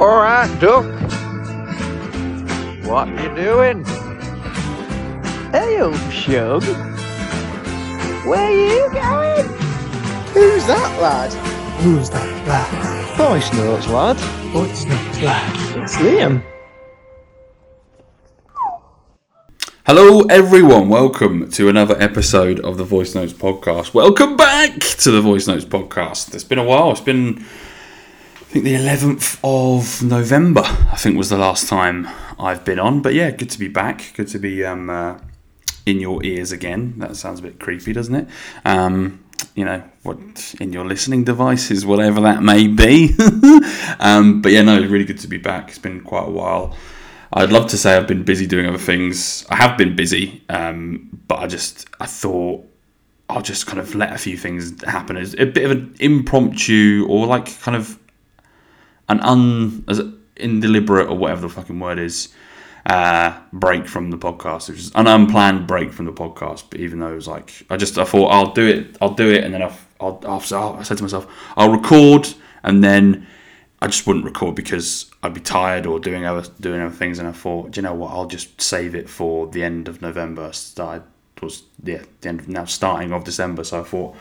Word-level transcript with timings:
All 0.00 0.08
right, 0.08 0.50
Duck. 0.60 0.84
What 2.84 3.06
you 3.10 3.34
doing? 3.36 3.84
Hey, 5.52 5.80
old 5.80 5.96
Shug. 6.12 6.64
Where 8.26 8.50
you 8.50 8.90
going? 8.92 9.46
Who's 10.34 10.66
that 10.66 10.98
lad? 11.00 11.32
Who's 11.82 12.10
that 12.10 12.48
lad? 12.48 13.16
Voice 13.16 13.52
notes, 13.52 13.86
lad. 13.86 14.16
Voice 14.52 14.84
notes, 14.84 15.22
lad. 15.22 15.78
It's 15.84 15.96
Liam. 15.98 16.42
Hello, 19.86 20.22
everyone. 20.22 20.88
Welcome 20.88 21.50
to 21.50 21.68
another 21.68 21.94
episode 22.02 22.58
of 22.60 22.78
the 22.78 22.84
Voice 22.84 23.14
Notes 23.14 23.32
podcast. 23.32 23.94
Welcome 23.94 24.36
back 24.36 24.80
to 24.80 25.10
the 25.12 25.20
Voice 25.20 25.46
Notes 25.46 25.64
podcast. 25.64 26.34
It's 26.34 26.42
been 26.42 26.58
a 26.58 26.64
while. 26.64 26.90
It's 26.90 27.00
been, 27.00 27.36
I 27.36 27.44
think, 28.54 28.64
the 28.64 28.74
11th 28.74 29.40
of 29.42 30.08
November, 30.08 30.62
I 30.64 30.96
think, 30.96 31.18
was 31.18 31.28
the 31.28 31.36
last 31.36 31.68
time 31.68 32.08
I've 32.38 32.64
been 32.64 32.78
on. 32.78 33.02
But 33.02 33.14
yeah, 33.14 33.32
good 33.32 33.50
to 33.50 33.58
be 33.58 33.66
back. 33.66 34.12
Good 34.14 34.28
to 34.28 34.38
be 34.38 34.64
um, 34.64 34.88
uh, 34.88 35.18
in 35.86 35.98
your 35.98 36.24
ears 36.24 36.52
again. 36.52 36.94
That 36.98 37.16
sounds 37.16 37.40
a 37.40 37.42
bit 37.42 37.58
creepy, 37.58 37.92
doesn't 37.92 38.14
it? 38.14 38.28
Um, 38.64 39.24
you 39.56 39.64
know, 39.64 39.82
what 40.04 40.54
in 40.60 40.72
your 40.72 40.84
listening 40.84 41.24
devices, 41.24 41.84
whatever 41.84 42.20
that 42.20 42.44
may 42.44 42.68
be. 42.68 43.16
um, 43.98 44.40
but 44.40 44.52
yeah, 44.52 44.62
no, 44.62 44.80
really 44.80 45.04
good 45.04 45.18
to 45.18 45.28
be 45.28 45.38
back. 45.38 45.70
It's 45.70 45.78
been 45.78 46.00
quite 46.00 46.28
a 46.28 46.30
while. 46.30 46.76
I'd 47.32 47.50
love 47.50 47.68
to 47.70 47.76
say 47.76 47.96
I've 47.96 48.06
been 48.06 48.22
busy 48.22 48.46
doing 48.46 48.66
other 48.66 48.78
things. 48.78 49.44
I 49.50 49.56
have 49.56 49.76
been 49.76 49.96
busy, 49.96 50.44
um, 50.48 51.10
but 51.26 51.40
I 51.40 51.48
just 51.48 51.88
I 51.98 52.06
thought 52.06 52.64
I'll 53.28 53.42
just 53.42 53.66
kind 53.66 53.80
of 53.80 53.96
let 53.96 54.12
a 54.12 54.18
few 54.18 54.36
things 54.36 54.80
happen 54.84 55.16
as 55.16 55.34
a 55.34 55.46
bit 55.46 55.64
of 55.64 55.72
an 55.72 55.96
impromptu 55.98 57.04
or 57.08 57.26
like 57.26 57.60
kind 57.60 57.76
of 57.76 57.98
an 59.08 59.20
un 59.20 59.84
as 59.88 60.00
or 60.00 61.16
whatever 61.16 61.40
the 61.42 61.48
fucking 61.48 61.78
word 61.78 61.98
is 61.98 62.34
uh, 62.86 63.38
break 63.52 63.86
from 63.86 64.10
the 64.10 64.18
podcast, 64.18 64.68
which 64.68 64.78
is 64.78 64.92
an 64.94 65.06
unplanned 65.06 65.66
break 65.66 65.92
from 65.92 66.06
the 66.06 66.12
podcast. 66.12 66.64
But 66.70 66.80
even 66.80 67.00
though 67.00 67.12
it 67.12 67.16
was 67.16 67.28
like 67.28 67.64
I 67.70 67.76
just 67.76 67.98
I 67.98 68.04
thought 68.04 68.28
I'll 68.28 68.52
do 68.52 68.66
it, 68.66 68.96
I'll 69.00 69.14
do 69.14 69.30
it, 69.30 69.44
and 69.44 69.54
then 69.54 69.62
I've, 69.62 69.86
I'll, 70.00 70.20
I'll 70.26 70.76
I 70.78 70.82
said 70.82 70.98
to 70.98 71.02
myself 71.02 71.26
I'll 71.56 71.70
record 71.70 72.28
and 72.62 72.82
then 72.82 73.26
I 73.80 73.86
just 73.86 74.06
wouldn't 74.06 74.24
record 74.24 74.54
because 74.54 75.10
I'd 75.22 75.34
be 75.34 75.40
tired 75.40 75.86
or 75.86 75.98
doing 75.98 76.24
other 76.24 76.48
doing 76.60 76.80
other 76.80 76.94
things. 76.94 77.18
And 77.18 77.28
I 77.28 77.32
thought, 77.32 77.72
do 77.72 77.78
you 77.78 77.82
know 77.82 77.94
what? 77.94 78.12
I'll 78.12 78.26
just 78.26 78.60
save 78.60 78.94
it 78.94 79.08
for 79.08 79.46
the 79.46 79.62
end 79.62 79.88
of 79.88 80.02
November. 80.02 80.52
Started 80.52 81.04
was 81.42 81.64
yeah 81.82 82.02
the 82.20 82.28
end 82.28 82.40
of 82.40 82.48
now 82.48 82.64
starting 82.64 83.12
of 83.12 83.24
December. 83.24 83.64
So 83.64 83.80
I 83.80 83.84
thought 83.84 84.16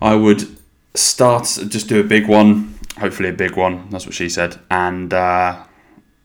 I 0.00 0.14
would 0.14 0.56
start 0.94 1.44
just 1.68 1.88
do 1.88 2.00
a 2.00 2.04
big 2.04 2.26
one, 2.26 2.75
hopefully 2.98 3.28
a 3.28 3.32
big 3.32 3.56
one. 3.56 3.88
That's 3.90 4.06
what 4.06 4.14
she 4.14 4.28
said, 4.28 4.58
and 4.70 5.12
uh, 5.12 5.64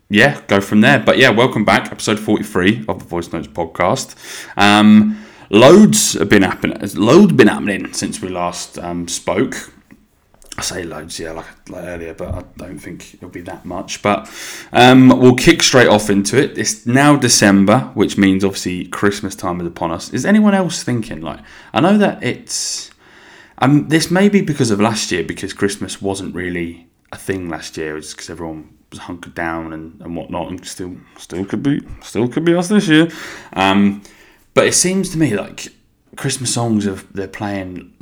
yeah, 0.10 0.42
go 0.48 0.62
from 0.62 0.82
there. 0.82 1.00
But 1.00 1.18
yeah, 1.18 1.30
welcome 1.30 1.66
back, 1.66 1.92
episode 1.92 2.20
forty 2.20 2.44
three 2.44 2.86
of 2.88 3.00
the 3.00 3.06
Voice 3.06 3.32
Notes 3.32 3.48
podcast. 3.48 4.16
Um, 4.58 5.24
loads 5.50 6.14
have 6.14 6.30
been 6.30 6.44
happening. 6.44 6.78
Loads 6.96 7.34
been 7.34 7.48
happening 7.48 7.94
since 7.94 8.22
we 8.22 8.30
last 8.30 8.78
um, 8.80 9.08
spoke. 9.08 9.74
I 10.58 10.64
say 10.64 10.84
loads, 10.84 11.18
yeah, 11.18 11.32
like, 11.32 11.70
like, 11.70 11.86
earlier, 11.86 12.14
but 12.14 12.34
I 12.34 12.44
don't 12.58 12.78
think 12.78 13.14
it'll 13.14 13.30
be 13.30 13.42
that 13.42 13.64
much. 13.64 14.02
But 14.02 14.30
um, 14.74 15.08
we'll 15.08 15.36
kick 15.36 15.64
straight 15.64 15.88
off 15.88 16.10
into 16.10 16.38
it. 16.38 16.58
It's 16.58 16.86
now 16.86 17.16
December, 17.16 17.90
which 17.94 18.18
means 18.18 18.44
obviously 18.44 18.86
Christmas 18.88 19.34
time 19.34 19.62
is 19.62 19.68
upon 19.68 19.92
us. 19.92 20.14
Is 20.14 20.26
anyone 20.26 20.54
else 20.54 20.84
thinking 20.84 21.22
like? 21.22 21.40
I 21.74 21.80
know 21.80 21.98
that 21.98 22.22
it's. 22.22 22.92
Um, 23.62 23.88
this 23.90 24.10
may 24.10 24.28
be 24.28 24.42
because 24.42 24.72
of 24.72 24.82
last 24.82 25.12
year, 25.12 25.24
because 25.24 25.54
Christmas 25.54 26.02
wasn't 26.02 26.34
really 26.34 26.88
a 27.12 27.18
thing 27.18 27.48
last 27.48 27.78
year. 27.78 27.96
It's 27.96 28.14
because 28.14 28.30
everyone 28.30 28.76
was 28.90 29.00
hunkered 29.00 29.36
down 29.36 29.72
and, 29.72 30.02
and 30.02 30.16
whatnot, 30.16 30.50
and 30.50 30.66
still 30.66 30.98
still 31.18 31.46
could 31.46 31.64
be 31.64 31.82
still 32.02 32.28
could 32.28 32.44
be 32.44 32.56
us 32.56 32.68
this 32.68 32.88
year. 32.88 33.10
Um, 33.54 34.02
but 34.54 34.66
it 34.66 34.74
seems 34.74 35.10
to 35.12 35.18
me 35.18 35.36
like 35.36 35.68
Christmas 36.18 36.54
songs 36.54 36.86
of 36.86 37.12
they're 37.14 37.28
playing 37.28 37.94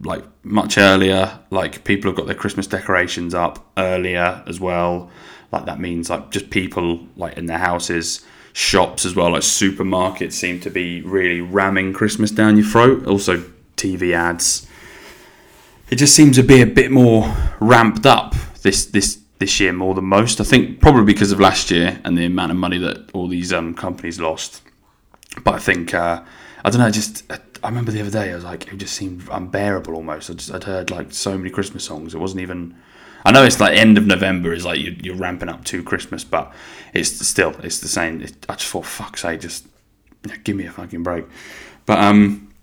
like 0.00 0.24
much 0.44 0.78
earlier. 0.78 1.40
Like 1.50 1.84
people 1.84 2.10
have 2.10 2.16
got 2.16 2.26
their 2.26 2.36
Christmas 2.36 2.66
decorations 2.66 3.34
up 3.34 3.66
earlier 3.76 4.42
as 4.46 4.60
well. 4.60 5.10
Like 5.50 5.66
that 5.66 5.80
means 5.80 6.08
like 6.08 6.30
just 6.30 6.50
people 6.50 7.00
like 7.16 7.36
in 7.36 7.46
their 7.46 7.58
houses, 7.58 8.24
shops 8.52 9.04
as 9.04 9.16
well. 9.16 9.30
Like 9.30 9.42
supermarkets 9.42 10.32
seem 10.32 10.60
to 10.60 10.70
be 10.70 11.02
really 11.02 11.40
ramming 11.40 11.92
Christmas 11.92 12.30
down 12.30 12.56
your 12.56 12.66
throat. 12.66 13.06
Also 13.06 13.42
TV 13.76 14.12
ads. 14.14 14.68
It 15.90 15.96
just 15.96 16.14
seems 16.14 16.36
to 16.36 16.42
be 16.42 16.62
a 16.62 16.66
bit 16.66 16.90
more 16.90 17.34
ramped 17.60 18.06
up 18.06 18.34
this 18.62 18.86
this 18.86 19.20
this 19.38 19.60
year 19.60 19.72
more 19.72 19.94
than 19.94 20.04
most. 20.04 20.40
I 20.40 20.44
think 20.44 20.80
probably 20.80 21.04
because 21.04 21.32
of 21.32 21.40
last 21.40 21.70
year 21.70 22.00
and 22.04 22.16
the 22.16 22.24
amount 22.24 22.52
of 22.52 22.58
money 22.58 22.78
that 22.78 23.10
all 23.12 23.28
these 23.28 23.52
um, 23.52 23.74
companies 23.74 24.20
lost. 24.20 24.62
But 25.42 25.54
I 25.54 25.58
think 25.58 25.92
uh, 25.92 26.22
I 26.64 26.70
don't 26.70 26.80
know. 26.80 26.90
Just 26.90 27.30
I 27.30 27.68
remember 27.68 27.92
the 27.92 28.00
other 28.00 28.10
day, 28.10 28.30
I 28.30 28.34
was 28.34 28.44
like, 28.44 28.72
it 28.72 28.76
just 28.76 28.94
seemed 28.94 29.26
unbearable 29.30 29.94
almost. 29.94 30.30
I 30.30 30.34
just, 30.34 30.52
I'd 30.52 30.64
heard 30.64 30.90
like 30.90 31.12
so 31.12 31.36
many 31.36 31.48
Christmas 31.50 31.84
songs. 31.84 32.14
It 32.14 32.18
wasn't 32.18 32.42
even. 32.42 32.76
I 33.24 33.32
know 33.32 33.42
it's 33.42 33.58
like 33.58 33.74
end 33.74 33.96
of 33.96 34.06
November 34.06 34.52
is 34.52 34.66
like 34.66 34.80
you're, 34.80 34.92
you're 34.94 35.16
ramping 35.16 35.48
up 35.48 35.64
to 35.66 35.82
Christmas, 35.82 36.24
but 36.24 36.52
it's 36.92 37.26
still 37.26 37.54
it's 37.62 37.80
the 37.80 37.88
same. 37.88 38.20
It, 38.20 38.34
I 38.48 38.54
just 38.54 38.70
thought, 38.70 38.84
fuck's 38.84 39.22
sake, 39.22 39.40
just 39.40 39.66
give 40.44 40.56
me 40.56 40.66
a 40.66 40.70
fucking 40.70 41.02
break. 41.02 41.24
But 41.86 41.98
um, 42.00 42.53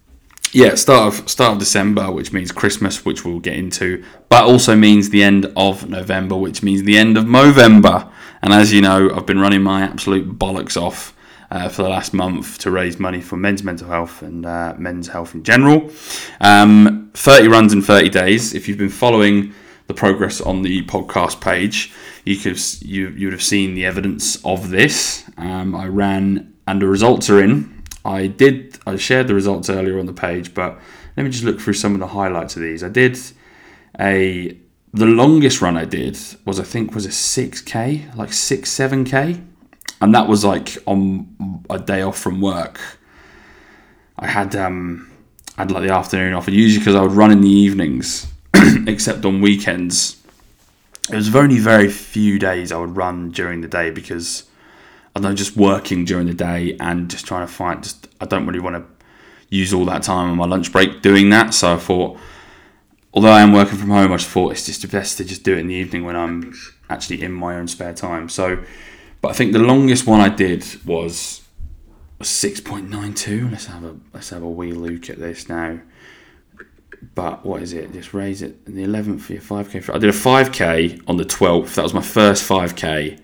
yeah, 0.54 0.76
start 0.76 1.14
of 1.14 1.30
start 1.30 1.54
of 1.54 1.60
December, 1.60 2.12
which 2.12 2.34
means 2.34 2.52
Christmas, 2.52 3.06
which 3.06 3.24
we'll 3.24 3.40
get 3.40 3.56
into, 3.56 4.04
but 4.30 4.44
also 4.44 4.76
means 4.76 5.10
the 5.10 5.24
end 5.24 5.52
of 5.56 5.90
November, 5.90 6.36
which 6.36 6.62
means 6.62 6.84
the 6.84 6.98
end 6.98 7.18
of 7.18 7.26
Movember. 7.26 8.12
And 8.42 8.54
as 8.54 8.74
you 8.74 8.82
know, 8.82 9.10
I've 9.16 9.26
been 9.26 9.40
running 9.40 9.62
my 9.62 9.82
absolute 9.82 10.38
bollocks 10.38 10.82
off 10.82 11.16
uh, 11.52 11.70
for 11.70 11.84
the 11.84 11.90
last 11.90 12.14
month 12.14 12.58
to 12.60 12.72
raise 12.72 13.00
money 13.00 13.22
for 13.22 13.38
men's 13.38 13.64
mental 13.64 13.88
health 13.88 14.22
and 14.22 14.46
uh, 14.46 14.74
men's 14.78 15.08
health 15.08 15.36
in 15.36 15.44
general. 15.44 15.90
Um, 16.40 17.12
30 17.14 17.48
runs 17.48 17.74
in 17.74 17.82
30 17.82 18.10
days. 18.10 18.54
If 18.54 18.68
you've 18.68 18.78
been 18.78 18.90
following 18.90 19.54
the 19.88 19.94
progress 19.94 20.42
on 20.42 20.62
the 20.62 20.84
podcast 20.84 21.42
page, 21.42 21.94
you 22.24 22.38
could 22.38 22.60
you 22.82 23.10
you 23.10 23.28
would 23.28 23.34
have 23.34 23.44
seen 23.44 23.74
the 23.74 23.86
evidence 23.86 24.44
of 24.46 24.70
this. 24.70 25.24
Um, 25.38 25.76
I 25.76 25.88
ran 25.88 26.54
and 26.68 26.82
the 26.82 26.88
results 26.88 27.30
are 27.30 27.42
in. 27.42 27.81
I 28.04 28.28
did 28.28 28.80
I 28.86 28.96
shared 28.96 29.28
the 29.28 29.36
results 29.36 29.70
earlier 29.70 30.00
on 30.00 30.06
the 30.06 30.14
page, 30.14 30.54
but 30.54 30.80
let 31.16 31.24
me 31.24 31.30
just 31.30 31.44
look 31.44 31.60
through 31.60 31.74
some 31.74 31.94
of 31.94 32.00
the 32.00 32.08
highlights 32.08 32.56
of 32.56 32.62
these. 32.62 32.84
I 32.84 32.90
did 32.90 33.20
a 34.00 34.58
the 34.94 35.06
longest 35.06 35.62
run 35.62 35.78
I 35.78 35.86
did 35.86 36.18
was 36.46 36.60
I 36.60 36.64
think 36.64 36.94
was 36.94 37.06
a 37.06 37.10
6k, 37.10 38.16
like 38.16 38.34
6 38.34 38.70
7k 38.70 39.42
and 40.02 40.16
that 40.16 40.28
was 40.28 40.44
like 40.44 40.78
on 40.88 41.64
a 41.70 41.80
day 41.80 42.02
off 42.02 42.18
from 42.18 42.42
work. 42.42 42.80
I 44.18 44.28
had 44.28 44.56
um, 44.56 45.12
I 45.58 45.62
had 45.62 45.72
like 45.72 45.88
the 45.88 45.94
afternoon 45.94 46.34
off, 46.34 46.48
and 46.48 46.58
usually 46.58 46.80
because 46.80 46.96
I 46.96 47.02
would 47.02 47.12
run 47.12 47.32
in 47.32 47.42
the 47.42 47.50
evenings, 47.50 48.28
except 48.88 49.24
on 49.24 49.42
weekends. 49.42 50.18
It 51.10 51.16
was 51.16 51.34
only 51.36 51.60
very 51.60 51.90
few 51.90 52.40
days 52.40 52.72
I 52.72 52.78
would 52.78 52.96
run 52.96 53.32
during 53.32 53.62
the 53.62 53.68
day 53.68 53.92
because 53.92 54.44
I 55.16 55.20
don't 55.20 55.36
just 55.36 55.58
working 55.58 56.06
during 56.06 56.28
the 56.28 56.34
day 56.34 56.78
and 56.80 57.10
just 57.10 57.26
trying 57.26 57.46
to 57.46 57.52
find. 57.52 57.84
Just 57.84 58.08
I 58.20 58.26
don't 58.26 58.46
really 58.46 58.60
want 58.60 58.76
to 58.78 59.06
use 59.50 59.74
all 59.74 59.86
that 59.86 60.04
time 60.04 60.30
on 60.30 60.38
my 60.38 60.46
lunch 60.46 60.72
break 60.72 61.02
doing 61.02 61.30
that. 61.32 61.54
So 61.54 61.74
I 61.74 61.78
thought, 61.78 62.18
although 63.14 63.32
I 63.32 63.42
am 63.42 63.52
working 63.52 63.78
from 63.78 63.90
home, 63.90 64.14
I 64.14 64.18
just 64.18 64.30
thought 64.30 64.52
it's 64.52 64.66
just 64.66 64.90
best 64.92 65.18
to 65.18 65.26
just 65.26 65.44
do 65.44 65.54
it 65.54 65.60
in 65.60 65.68
the 65.68 65.76
evening 65.76 66.06
when 66.06 66.16
I'm 66.16 66.54
actually 66.90 67.22
in 67.22 67.32
my 67.32 67.56
own 67.56 67.68
spare 67.68 67.94
time. 67.94 68.30
So 68.30 68.64
but 69.22 69.30
I 69.30 69.34
think 69.34 69.54
the 69.54 69.60
longest 69.60 70.08
one 70.08 70.20
I 70.20 70.30
did 70.30 70.66
was 70.86 71.42
six 72.22 72.60
point 72.60 72.90
nine 72.90 73.14
two. 73.14 73.50
Let's 73.50 73.68
have 73.68 73.84
a 73.84 73.96
let's 74.14 74.30
have 74.30 74.44
a 74.44 74.50
wee 74.50 74.74
look 74.74 75.10
at 75.10 75.20
this 75.20 75.48
now. 75.48 75.80
But 77.16 77.46
what 77.46 77.62
is 77.62 77.74
it? 77.74 77.94
Just 77.94 78.14
raise 78.14 78.42
it. 78.42 78.66
The 78.66 78.84
eleventh 78.84 79.24
for 79.24 79.34
your 79.34 79.42
five 79.42 79.70
k. 79.70 79.82
I 79.94 79.98
did 79.98 80.10
a 80.10 80.14
five 80.14 80.52
k 80.52 81.00
on 81.08 81.18
the 81.18 81.26
twelfth. 81.26 81.76
That 81.76 81.84
was 81.84 81.94
my 81.94 82.02
first 82.02 82.44
five 82.44 82.76
k 82.76 83.20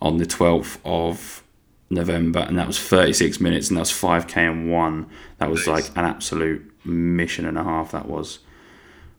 on 0.00 0.18
the 0.18 0.26
twelfth 0.26 0.80
of 0.84 1.42
November, 1.90 2.40
and 2.40 2.58
that 2.58 2.66
was 2.66 2.78
thirty 2.78 3.12
six 3.12 3.40
minutes, 3.40 3.68
and 3.68 3.76
that 3.76 3.82
was 3.82 3.90
five 3.90 4.26
k 4.26 4.44
and 4.44 4.70
one. 4.70 5.08
That 5.38 5.50
was 5.50 5.66
nice. 5.66 5.88
like 5.88 5.96
an 5.96 6.04
absolute 6.04 6.70
mission 6.84 7.46
and 7.46 7.58
a 7.58 7.64
half. 7.64 7.92
That 7.92 8.08
was. 8.08 8.40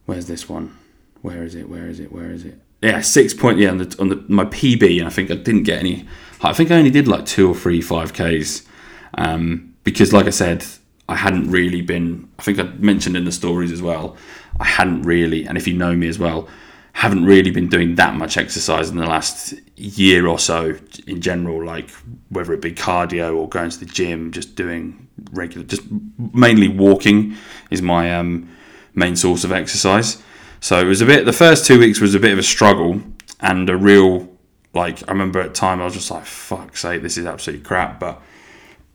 Where's 0.05 0.25
this 0.25 0.49
one? 0.49 0.75
Where 1.21 1.43
is 1.43 1.53
it? 1.53 1.69
Where 1.69 1.87
is 1.87 1.99
it? 1.99 2.11
Where 2.11 2.31
is 2.31 2.45
it? 2.45 2.59
yeah, 2.81 3.01
six 3.01 3.33
point 3.33 3.59
yeah 3.59 3.69
on 3.69 3.77
the 3.77 3.95
on 3.99 4.09
the 4.09 4.23
my 4.27 4.45
PB, 4.45 4.99
and 4.99 5.07
I 5.07 5.09
think 5.09 5.31
I 5.31 5.35
didn't 5.35 5.63
get 5.63 5.79
any. 5.79 6.07
I 6.41 6.53
think 6.53 6.71
I 6.71 6.75
only 6.75 6.91
did 6.91 7.07
like 7.07 7.25
two 7.25 7.49
or 7.49 7.55
three 7.55 7.81
five 7.81 8.13
Ks, 8.13 8.65
um, 9.15 9.73
because 9.83 10.13
like 10.13 10.27
I 10.27 10.31
said, 10.31 10.65
I 11.09 11.15
hadn't 11.15 11.51
really 11.51 11.81
been. 11.81 12.29
I 12.39 12.43
think 12.43 12.59
I 12.59 12.63
mentioned 12.63 13.17
in 13.17 13.25
the 13.25 13.31
stories 13.31 13.71
as 13.71 13.81
well. 13.81 14.15
I 14.59 14.65
hadn't 14.65 15.03
really, 15.03 15.45
and 15.45 15.57
if 15.57 15.67
you 15.67 15.73
know 15.73 15.95
me 15.95 16.07
as 16.07 16.19
well, 16.19 16.47
haven't 16.93 17.25
really 17.25 17.51
been 17.51 17.67
doing 17.67 17.95
that 17.95 18.15
much 18.15 18.37
exercise 18.37 18.89
in 18.89 18.97
the 18.97 19.05
last 19.05 19.53
year 19.75 20.27
or 20.27 20.39
so 20.39 20.77
in 21.07 21.21
general. 21.21 21.63
Like 21.63 21.89
whether 22.29 22.53
it 22.53 22.61
be 22.61 22.71
cardio 22.71 23.35
or 23.35 23.47
going 23.47 23.69
to 23.69 23.79
the 23.79 23.85
gym, 23.85 24.31
just 24.31 24.55
doing 24.55 25.07
regular, 25.31 25.65
just 25.65 25.83
mainly 26.33 26.67
walking 26.67 27.35
is 27.69 27.81
my 27.81 28.13
um, 28.13 28.49
main 28.93 29.15
source 29.15 29.43
of 29.43 29.51
exercise. 29.51 30.21
So 30.59 30.79
it 30.79 30.85
was 30.85 31.01
a 31.01 31.05
bit. 31.05 31.25
The 31.25 31.33
first 31.33 31.65
two 31.65 31.79
weeks 31.79 32.01
was 32.01 32.15
a 32.15 32.19
bit 32.19 32.31
of 32.31 32.39
a 32.39 32.43
struggle 32.43 33.01
and 33.39 33.69
a 33.69 33.77
real 33.77 34.27
Like 34.73 35.07
I 35.07 35.11
remember 35.11 35.39
at 35.39 35.55
time 35.55 35.81
I 35.81 35.85
was 35.85 35.93
just 35.93 36.11
like, 36.11 36.25
"Fuck's 36.25 36.81
sake, 36.81 37.01
this 37.01 37.17
is 37.17 37.25
absolutely 37.25 37.65
crap." 37.65 37.99
But 37.99 38.21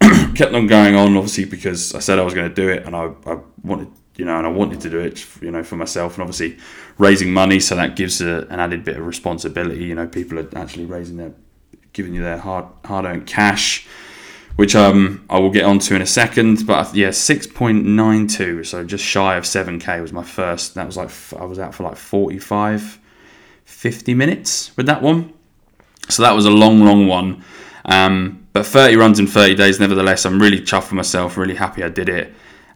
kept 0.34 0.54
on 0.54 0.66
going 0.66 0.94
on, 0.94 1.16
obviously 1.16 1.44
because 1.46 1.94
I 1.94 2.00
said 2.00 2.18
I 2.18 2.22
was 2.22 2.34
going 2.34 2.48
to 2.48 2.54
do 2.54 2.68
it, 2.68 2.84
and 2.86 2.94
I, 2.94 3.12
I 3.26 3.38
wanted, 3.62 3.88
you 4.16 4.24
know, 4.24 4.38
and 4.38 4.46
I 4.46 4.50
wanted 4.50 4.80
to 4.82 4.90
do 4.90 5.00
it, 5.00 5.26
you 5.42 5.50
know, 5.50 5.62
for 5.62 5.76
myself, 5.76 6.14
and 6.14 6.22
obviously 6.22 6.58
raising 6.98 7.32
money, 7.32 7.58
so 7.60 7.74
that 7.76 7.96
gives 7.96 8.20
a, 8.20 8.46
an 8.48 8.60
added 8.60 8.84
bit 8.84 8.96
of 8.96 9.06
responsibility. 9.06 9.84
You 9.84 9.94
know, 9.94 10.06
people 10.06 10.38
are 10.38 10.48
actually 10.56 10.86
raising 10.86 11.16
their, 11.16 11.32
giving 11.92 12.14
you 12.14 12.22
their 12.22 12.38
hard 12.38 12.66
hard 12.84 13.04
earned 13.04 13.26
cash, 13.26 13.86
which 14.56 14.76
um 14.76 15.24
I 15.28 15.38
will 15.38 15.50
get 15.50 15.64
onto 15.64 15.94
in 15.94 16.02
a 16.02 16.06
second. 16.06 16.66
But 16.66 16.94
yeah, 16.94 17.12
point 17.54 17.84
nine 17.84 18.28
two, 18.28 18.62
so 18.62 18.84
just 18.84 19.04
shy 19.04 19.36
of 19.36 19.46
seven 19.46 19.80
k 19.80 20.00
was 20.00 20.12
my 20.12 20.24
first. 20.24 20.74
That 20.74 20.86
was 20.86 20.96
like 20.96 21.10
I 21.40 21.44
was 21.44 21.58
out 21.58 21.74
for 21.74 21.82
like 21.82 21.96
45, 21.96 23.00
50 23.64 24.14
minutes 24.14 24.76
with 24.76 24.86
that 24.86 25.02
one. 25.02 25.32
So 26.08 26.22
that 26.22 26.32
was 26.32 26.46
a 26.46 26.50
long, 26.50 26.84
long 26.84 27.06
one. 27.06 27.42
Um, 27.86 28.46
but 28.52 28.66
30 28.66 28.96
runs 28.96 29.18
in 29.18 29.26
30 29.26 29.56
days, 29.56 29.80
nevertheless, 29.80 30.24
I'm 30.24 30.40
really 30.40 30.60
chuffed 30.60 30.84
with 30.84 30.92
myself, 30.92 31.36
really 31.36 31.54
happy 31.54 31.82
I 31.82 31.88
did 31.88 32.08
it. 32.08 32.32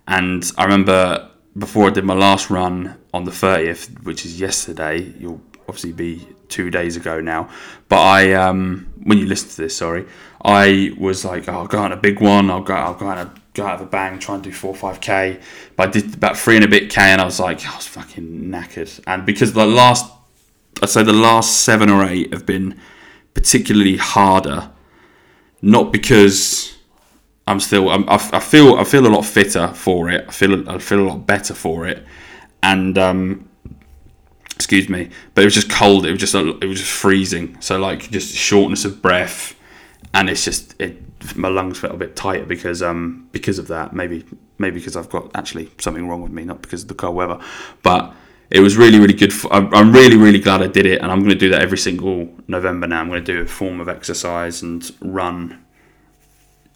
And 0.07 0.51
I 0.57 0.65
remember 0.65 1.28
before 1.59 1.89
I 1.89 1.91
did 1.91 2.05
my 2.05 2.15
last 2.15 2.51
run 2.51 2.97
on 3.13 3.25
the 3.25 3.31
30th, 3.31 4.05
which 4.05 4.25
is 4.25 4.41
yesterday, 4.41 5.01
you'll 5.19 5.41
obviously 5.69 5.93
be 5.93 6.27
two 6.49 6.71
days 6.71 6.97
ago 6.97 7.21
now. 7.21 7.51
But 7.89 8.01
I, 8.01 8.33
um, 8.35 8.93
when 9.03 9.19
you 9.19 9.27
listen 9.27 9.51
to 9.51 9.57
this, 9.63 9.77
sorry, 9.77 10.07
I 10.43 10.93
was 10.99 11.25
like, 11.25 11.49
oh, 11.49 11.53
I'll 11.53 11.67
go 11.67 11.79
on 11.79 11.93
a 11.93 11.97
big 11.97 12.21
one, 12.21 12.51
I'll 12.51 12.63
go, 12.63 12.75
I'll 12.75 12.95
go 12.95 13.07
on 13.07 13.19
a 13.19 13.35
go 13.55 13.67
out 13.67 13.75
of 13.75 13.81
a 13.81 13.91
bang, 13.91 14.19
try 14.21 14.37
and 14.37 14.45
do 14.45 14.53
four 14.53 14.75
five 14.75 15.01
k. 15.01 15.41
But 15.77 15.89
I 15.89 15.91
did 15.93 16.15
about 16.15 16.37
three 16.37 16.57
and 16.57 16.65
a 16.65 16.69
bit 16.69 16.91
k, 16.91 17.01
and 17.03 17.21
I 17.21 17.25
was 17.25 17.41
like, 17.41 17.67
I 17.67 17.75
was 17.77 17.87
fucking 17.87 18.45
knackered. 18.45 19.01
And 19.07 19.27
because 19.27 19.53
the 19.53 19.67
last, 19.67 20.11
I'd 20.83 20.89
say 20.89 21.03
the 21.03 21.13
last 21.13 21.65
seven 21.65 21.91
or 21.91 22.05
eight 22.05 22.33
have 22.33 22.47
been 22.47 22.81
particularly 23.35 23.97
harder. 23.97 24.71
Not 25.61 25.93
because 25.93 26.78
I'm 27.49 27.61
still, 27.61 27.89
I'm, 27.89 28.09
I, 28.09 28.17
I 28.33 28.41
feel, 28.41 28.75
I 28.75 28.85
feel 28.85 29.07
a 29.07 29.09
lot 29.09 29.25
fitter 29.25 29.69
for 29.69 30.11
it. 30.11 30.27
I 30.29 30.33
feel, 30.33 30.69
I 30.69 30.79
feel 30.79 31.01
a 31.01 31.09
lot 31.09 31.27
better 31.27 31.55
for 31.55 31.87
it, 31.87 32.05
and 32.63 32.99
um, 32.99 33.49
excuse 34.55 34.89
me, 34.89 35.09
but 35.35 35.43
it 35.43 35.47
was 35.47 35.55
just 35.55 35.71
cold. 35.71 36.05
It 36.05 36.11
was 36.11 36.21
just, 36.21 36.35
it 36.35 36.67
was 36.67 36.81
just 36.81 36.93
freezing. 36.93 37.59
So 37.61 37.79
like, 37.79 38.11
just 38.11 38.35
shortness 38.35 38.85
of 38.85 39.01
breath, 39.01 39.57
and 40.13 40.29
it's 40.29 40.45
just, 40.45 40.79
it, 40.79 41.03
my 41.37 41.49
lungs 41.49 41.79
felt 41.79 41.95
a 41.95 41.97
bit 41.97 42.15
tighter 42.15 42.45
because, 42.45 42.83
um, 42.83 43.29
because 43.33 43.59
of 43.59 43.69
that. 43.69 43.95
Maybe, 43.95 44.25
maybe 44.59 44.79
because 44.79 44.95
I've 44.95 45.09
got 45.09 45.31
actually 45.35 45.71
something 45.79 46.07
wrong 46.07 46.21
with 46.21 46.33
me, 46.33 46.45
not 46.45 46.61
because 46.61 46.83
of 46.83 46.89
the 46.89 46.95
cold 46.95 47.17
weather, 47.17 47.41
but 47.83 48.15
it 48.51 48.61
was 48.61 48.77
really 48.77 48.99
really 48.99 49.15
good 49.15 49.33
for, 49.33 49.53
I'm 49.53 49.93
really 49.93 50.17
really 50.17 50.39
glad 50.39 50.63
i 50.63 50.67
did 50.67 50.87
it 50.87 51.03
and 51.03 51.13
i'm 51.13 51.19
going 51.19 51.33
to 51.33 51.37
do 51.37 51.51
that 51.51 51.61
every 51.61 51.77
single 51.77 52.31
november 52.47 52.87
now 52.87 53.03
i'm 53.03 53.09
going 53.11 53.23
to 53.23 53.33
do 53.35 53.43
a 53.43 53.47
form 53.47 53.79
of 53.79 53.91
exercise 53.91 54.63
and 54.63 54.91
run 55.03 55.63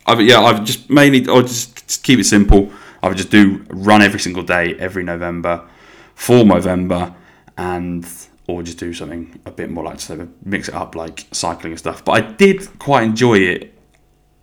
I've, 0.06 0.20
yeah 0.20 0.40
i've 0.40 0.64
just 0.64 0.90
mainly 0.90 1.26
i'll 1.28 1.42
just, 1.42 1.86
just 1.86 2.02
keep 2.02 2.18
it 2.18 2.24
simple 2.24 2.70
i 3.02 3.08
would 3.08 3.16
just 3.16 3.30
do 3.30 3.64
run 3.70 4.02
every 4.02 4.20
single 4.20 4.42
day 4.42 4.74
every 4.78 5.04
november 5.04 5.68
for 6.14 6.44
november 6.44 7.14
and 7.56 8.06
or 8.48 8.62
just 8.62 8.78
do 8.78 8.92
something 8.92 9.40
a 9.46 9.50
bit 9.50 9.70
more 9.70 9.84
like 9.84 10.00
mix 10.44 10.68
it 10.68 10.74
up 10.74 10.94
like 10.94 11.26
cycling 11.32 11.72
and 11.72 11.78
stuff 11.78 12.04
but 12.04 12.12
i 12.12 12.20
did 12.20 12.78
quite 12.78 13.04
enjoy 13.04 13.38
it 13.38 13.74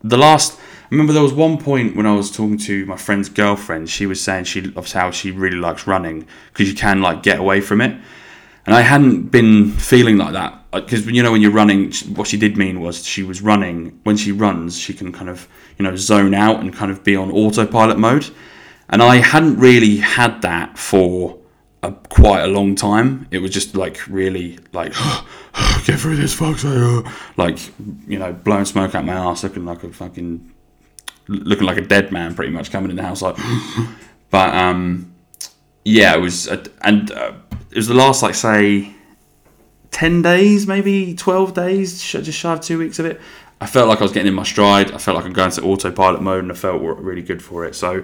the 0.03 0.17
last 0.17 0.59
I 0.91 0.95
remember 0.95 1.13
there 1.13 1.21
was 1.21 1.33
one 1.33 1.59
point 1.59 1.95
when 1.95 2.07
I 2.07 2.15
was 2.15 2.31
talking 2.31 2.57
to 2.59 2.83
my 2.87 2.97
friend's 2.97 3.29
girlfriend. 3.29 3.91
She 3.91 4.07
was 4.07 4.19
saying 4.19 4.45
she 4.45 4.61
loves 4.61 4.91
how 4.91 5.11
she 5.11 5.29
really 5.29 5.57
likes 5.57 5.85
running 5.85 6.25
because 6.51 6.67
you 6.67 6.73
can 6.73 6.99
like 6.99 7.21
get 7.21 7.37
away 7.37 7.61
from 7.61 7.79
it. 7.79 7.95
And 8.69 8.77
I 8.77 8.81
hadn't 8.81 9.31
been 9.31 9.71
feeling 9.71 10.17
like 10.17 10.33
that 10.33 10.69
because 10.71 11.07
you 11.07 11.23
know 11.23 11.31
when 11.31 11.41
you're 11.41 11.49
running, 11.49 11.91
what 12.13 12.27
she 12.27 12.37
did 12.37 12.55
mean 12.55 12.81
was 12.81 13.03
she 13.03 13.23
was 13.23 13.41
running. 13.41 13.99
When 14.03 14.15
she 14.15 14.31
runs, 14.31 14.77
she 14.77 14.93
can 14.93 15.11
kind 15.11 15.27
of 15.27 15.47
you 15.79 15.83
know 15.83 15.95
zone 15.95 16.35
out 16.35 16.59
and 16.59 16.71
kind 16.71 16.91
of 16.91 17.03
be 17.03 17.15
on 17.15 17.31
autopilot 17.31 17.97
mode. 17.97 18.29
And 18.89 19.01
I 19.01 19.15
hadn't 19.15 19.57
really 19.57 19.97
had 19.97 20.43
that 20.43 20.77
for 20.77 21.39
a, 21.81 21.91
quite 21.91 22.43
a 22.43 22.47
long 22.47 22.75
time. 22.75 23.27
It 23.31 23.39
was 23.39 23.49
just 23.49 23.73
like 23.73 24.05
really 24.07 24.59
like 24.71 24.93
get 25.85 25.99
through 25.99 26.17
this 26.17 26.35
fuck's 26.35 26.63
like 27.37 27.57
you 28.07 28.19
know 28.19 28.33
blowing 28.33 28.65
smoke 28.65 28.93
out 28.93 29.03
my 29.03 29.13
ass, 29.13 29.41
looking 29.41 29.65
like 29.65 29.83
a 29.83 29.89
fucking 29.91 30.53
looking 31.27 31.65
like 31.65 31.77
a 31.77 31.87
dead 31.87 32.11
man, 32.11 32.35
pretty 32.35 32.51
much 32.51 32.69
coming 32.69 32.91
in 32.91 32.97
the 32.97 33.01
house 33.01 33.23
like. 33.23 33.35
but 34.29 34.53
um, 34.53 35.08
yeah, 35.83 36.15
it 36.15 36.21
was, 36.21 36.47
and 36.47 37.11
uh, 37.11 37.33
it 37.71 37.75
was 37.75 37.87
the 37.87 37.93
last 37.93 38.21
like 38.21 38.35
say 38.35 38.93
ten 39.91 40.21
days, 40.21 40.67
maybe 40.67 41.15
twelve 41.15 41.53
days, 41.53 42.01
just 42.01 42.31
shy 42.31 42.53
of 42.53 42.61
two 42.61 42.77
weeks 42.77 42.99
of 42.99 43.05
it. 43.05 43.19
I 43.61 43.65
felt 43.65 43.89
like 43.89 43.99
I 43.99 44.03
was 44.03 44.13
getting 44.13 44.29
in 44.29 44.33
my 44.33 44.43
stride. 44.43 44.91
I 44.91 44.97
felt 44.97 45.17
like 45.17 45.25
I'm 45.25 45.33
going 45.33 45.51
to 45.51 45.61
autopilot 45.63 46.21
mode, 46.21 46.43
and 46.43 46.51
I 46.51 46.55
felt 46.55 46.81
really 46.81 47.21
good 47.21 47.41
for 47.41 47.65
it. 47.65 47.75
So, 47.75 48.03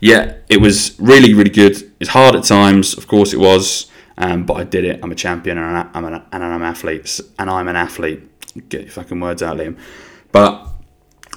yeah, 0.00 0.36
it 0.48 0.60
was 0.60 0.98
really, 1.00 1.34
really 1.34 1.50
good. 1.50 1.92
It's 1.98 2.10
hard 2.10 2.36
at 2.36 2.44
times, 2.44 2.96
of 2.96 3.08
course, 3.08 3.32
it 3.32 3.40
was, 3.40 3.90
um, 4.16 4.46
but 4.46 4.54
I 4.54 4.64
did 4.64 4.84
it. 4.84 5.00
I'm 5.02 5.10
a 5.10 5.16
champion, 5.16 5.58
and 5.58 5.88
I'm 5.92 6.04
an, 6.04 6.22
and 6.32 6.44
I'm 6.44 6.62
an 6.62 6.68
athlete, 6.68 7.20
and 7.38 7.50
I'm 7.50 7.66
an 7.66 7.74
athlete. 7.74 8.68
Get 8.68 8.82
your 8.82 8.90
fucking 8.90 9.18
words 9.18 9.42
out, 9.42 9.56
Liam. 9.56 9.76
But 10.30 10.68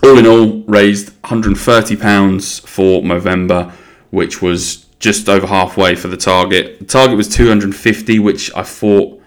all 0.04 0.18
in 0.20 0.28
all, 0.28 0.62
raised 0.68 1.20
£130 1.24 2.68
for 2.68 3.02
Movember, 3.02 3.72
which 4.12 4.44
was 4.44 4.85
just 5.06 5.30
over 5.30 5.46
halfway 5.46 5.94
for 5.94 6.08
the 6.08 6.18
target. 6.18 6.80
The 6.80 6.86
target 6.86 7.16
was 7.16 7.30
250, 7.30 8.18
which 8.18 8.52
I 8.56 8.64
thought 8.64 9.22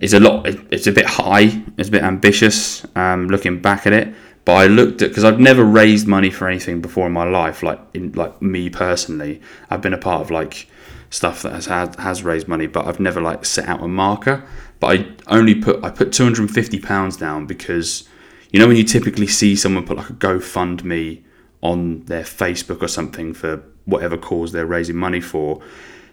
is 0.00 0.14
a 0.14 0.18
lot. 0.18 0.48
It's 0.72 0.88
a 0.88 0.92
bit 0.92 1.06
high. 1.06 1.62
It's 1.78 1.88
a 1.88 1.92
bit 1.92 2.02
ambitious. 2.02 2.84
Um, 2.96 3.28
looking 3.28 3.62
back 3.62 3.86
at 3.86 3.92
it, 3.92 4.12
but 4.44 4.54
I 4.54 4.66
looked 4.66 5.00
at 5.00 5.10
because 5.10 5.22
I've 5.22 5.38
never 5.38 5.62
raised 5.62 6.08
money 6.08 6.28
for 6.28 6.48
anything 6.48 6.80
before 6.80 7.06
in 7.06 7.12
my 7.12 7.22
life. 7.22 7.62
Like 7.62 7.78
in 7.94 8.10
like 8.12 8.42
me 8.42 8.68
personally, 8.68 9.40
I've 9.70 9.80
been 9.80 9.94
a 9.94 9.98
part 9.98 10.22
of 10.22 10.32
like 10.32 10.66
stuff 11.10 11.42
that 11.42 11.52
has 11.52 11.66
had, 11.66 11.94
has 12.00 12.24
raised 12.24 12.48
money, 12.48 12.66
but 12.66 12.86
I've 12.86 12.98
never 12.98 13.20
like 13.20 13.44
set 13.44 13.68
out 13.68 13.80
a 13.80 13.86
marker. 13.86 14.44
But 14.80 14.98
I 14.98 15.06
only 15.28 15.54
put 15.54 15.84
I 15.84 15.90
put 15.90 16.12
250 16.12 16.80
pounds 16.80 17.16
down 17.16 17.46
because 17.46 18.08
you 18.50 18.58
know 18.58 18.66
when 18.66 18.76
you 18.76 18.82
typically 18.82 19.28
see 19.28 19.54
someone 19.54 19.86
put 19.86 19.98
like 19.98 20.10
a 20.10 20.14
GoFundMe 20.14 21.22
on 21.60 22.00
their 22.06 22.24
Facebook 22.24 22.82
or 22.82 22.88
something 22.88 23.32
for 23.32 23.62
whatever 23.84 24.16
cause 24.16 24.52
they're 24.52 24.66
raising 24.66 24.96
money 24.96 25.20
for, 25.20 25.60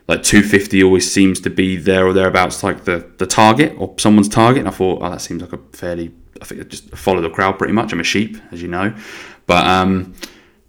like 0.07 0.23
250 0.23 0.83
always 0.83 1.11
seems 1.11 1.39
to 1.41 1.49
be 1.49 1.75
there 1.75 2.07
or 2.07 2.13
thereabouts 2.13 2.63
like 2.63 2.85
the, 2.85 3.07
the 3.17 3.27
target 3.27 3.75
or 3.77 3.93
someone's 3.97 4.29
target. 4.29 4.59
And 4.59 4.67
I 4.67 4.71
thought, 4.71 5.01
oh, 5.01 5.09
that 5.09 5.21
seems 5.21 5.41
like 5.41 5.53
a 5.53 5.59
fairly, 5.71 6.11
I 6.41 6.45
think 6.45 6.61
I 6.61 6.63
just 6.63 6.89
follow 6.95 7.21
the 7.21 7.29
crowd 7.29 7.57
pretty 7.57 7.73
much. 7.73 7.91
I'm 7.91 7.99
a 7.99 8.03
sheep, 8.03 8.37
as 8.51 8.61
you 8.61 8.67
know. 8.67 8.95
But 9.45 9.67
um, 9.67 10.15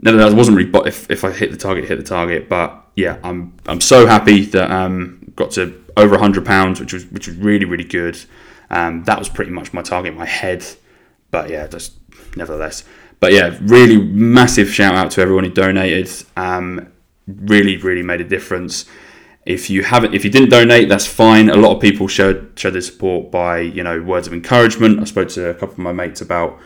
nevertheless, 0.01 0.33
I 0.33 0.37
wasn't 0.37 0.57
really, 0.59 0.71
but 0.71 0.87
if, 0.87 1.11
if 1.11 1.25
I 1.25 1.31
hit 1.31 1.51
the 1.51 1.57
target, 1.57 1.87
hit 1.87 1.97
the 1.97 2.05
target. 2.05 2.49
But 2.49 2.85
yeah, 2.97 3.19
I'm 3.23 3.55
I'm 3.67 3.81
so 3.81 4.07
happy 4.07 4.45
that 4.47 4.71
um, 4.71 5.33
got 5.37 5.53
to 5.53 5.83
over 5.97 6.13
100 6.13 6.45
pounds, 6.45 6.81
which 6.81 6.93
was 6.93 7.07
which 7.07 7.27
was 7.27 7.37
really 7.37 7.65
really 7.65 7.85
good. 7.85 8.19
Um, 8.69 9.05
that 9.05 9.19
was 9.19 9.29
pretty 9.29 9.51
much 9.51 9.73
my 9.73 9.83
target 9.83 10.13
in 10.13 10.19
my 10.19 10.27
head 10.27 10.65
but 11.31 11.51
yeah, 11.51 11.67
just 11.67 11.95
nevertheless. 12.37 12.85
But 13.21 13.33
yeah, 13.33 13.57
really 13.61 13.99
massive 13.99 14.71
shout 14.71 14.95
out 14.95 15.11
to 15.13 15.21
everyone 15.21 15.45
who 15.45 15.51
donated. 15.51 16.11
Um, 16.37 16.91
really, 17.27 17.77
really 17.77 18.03
made 18.03 18.21
a 18.21 18.25
difference. 18.25 18.87
If 19.47 19.71
you 19.71 19.83
haven't, 19.83 20.15
if 20.15 20.25
you 20.25 20.31
didn't 20.31 20.51
donate, 20.51 20.89
that's 20.89 21.07
fine. 21.07 21.49
A 21.51 21.57
lot 21.57 21.75
of 21.77 21.83
people 21.83 22.09
showed 22.09 22.53
showed 22.57 22.73
their 22.73 22.83
support 22.83 23.31
by 23.31 23.61
you 23.61 23.83
know 23.83 24.01
words 24.03 24.27
of 24.27 24.33
encouragement. 24.33 25.01
I 25.01 25.05
spoke 25.05 25.29
to 25.31 25.51
a 25.51 25.55
couple 25.55 25.75
of 25.75 25.79
my 25.79 25.93
mates 25.93 26.21
about 26.21 26.59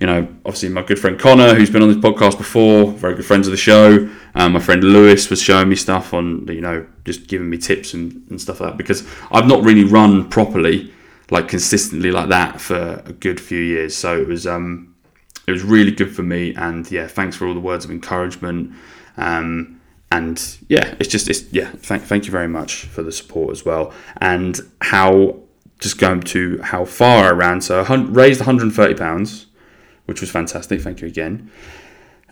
you 0.00 0.06
know, 0.06 0.26
obviously 0.46 0.70
my 0.70 0.82
good 0.82 0.98
friend 0.98 1.18
Connor, 1.18 1.54
who's 1.54 1.68
been 1.68 1.82
on 1.82 1.88
this 1.88 1.98
podcast 1.98 2.38
before, 2.38 2.86
very 2.86 3.14
good 3.14 3.26
friends 3.26 3.46
of 3.46 3.50
the 3.50 3.58
show. 3.58 4.08
Um, 4.34 4.52
my 4.52 4.58
friend 4.58 4.82
Lewis 4.82 5.28
was 5.28 5.42
showing 5.42 5.68
me 5.68 5.76
stuff 5.76 6.14
on, 6.14 6.46
you 6.48 6.62
know, 6.62 6.86
just 7.04 7.26
giving 7.26 7.50
me 7.50 7.58
tips 7.58 7.92
and, 7.92 8.26
and 8.30 8.40
stuff 8.40 8.60
like 8.60 8.70
that 8.70 8.76
because 8.78 9.06
I've 9.30 9.46
not 9.46 9.62
really 9.62 9.84
run 9.84 10.30
properly 10.30 10.92
like 11.30 11.48
consistently 11.48 12.10
like 12.10 12.30
that 12.30 12.60
for 12.60 13.02
a 13.04 13.12
good 13.12 13.38
few 13.38 13.60
years. 13.60 13.94
So 13.94 14.18
it 14.18 14.26
was 14.26 14.46
um, 14.46 14.89
it 15.46 15.52
was 15.52 15.62
really 15.62 15.92
good 15.92 16.14
for 16.14 16.22
me. 16.22 16.54
And 16.54 16.90
yeah, 16.90 17.06
thanks 17.06 17.36
for 17.36 17.46
all 17.46 17.54
the 17.54 17.60
words 17.60 17.84
of 17.84 17.90
encouragement. 17.90 18.72
Um, 19.16 19.80
and 20.12 20.58
yeah, 20.68 20.94
it's 20.98 21.08
just 21.08 21.28
it's 21.28 21.52
yeah. 21.52 21.70
Thank 21.70 22.02
thank 22.02 22.26
you 22.26 22.32
very 22.32 22.48
much 22.48 22.84
for 22.84 23.02
the 23.02 23.12
support 23.12 23.52
as 23.52 23.64
well. 23.64 23.92
And 24.20 24.58
how 24.80 25.38
just 25.78 25.98
going 25.98 26.20
to 26.20 26.60
how 26.62 26.84
far 26.84 27.24
I 27.24 27.30
ran. 27.30 27.60
So 27.60 27.82
I 27.82 27.94
raised 27.94 28.40
130 28.40 28.94
pounds, 28.94 29.46
which 30.06 30.20
was 30.20 30.30
fantastic. 30.30 30.80
Thank 30.80 31.00
you 31.00 31.08
again. 31.08 31.50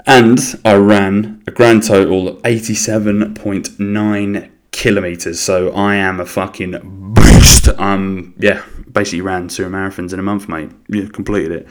And 0.06 0.38
I 0.64 0.76
ran 0.76 1.42
a 1.46 1.50
grand 1.50 1.82
total 1.82 2.28
of 2.28 2.40
87.9 2.42 4.50
kilometers. 4.70 5.40
So 5.40 5.72
I 5.72 5.96
am 5.96 6.20
a 6.20 6.26
fucking 6.26 7.14
beast. 7.14 7.68
Um, 7.68 8.34
yeah, 8.38 8.62
basically 8.90 9.22
ran 9.22 9.48
two 9.48 9.66
marathons 9.66 10.12
in 10.12 10.20
a 10.20 10.22
month, 10.22 10.48
mate. 10.48 10.70
Yeah, 10.88 11.08
completed 11.08 11.52
it. 11.52 11.68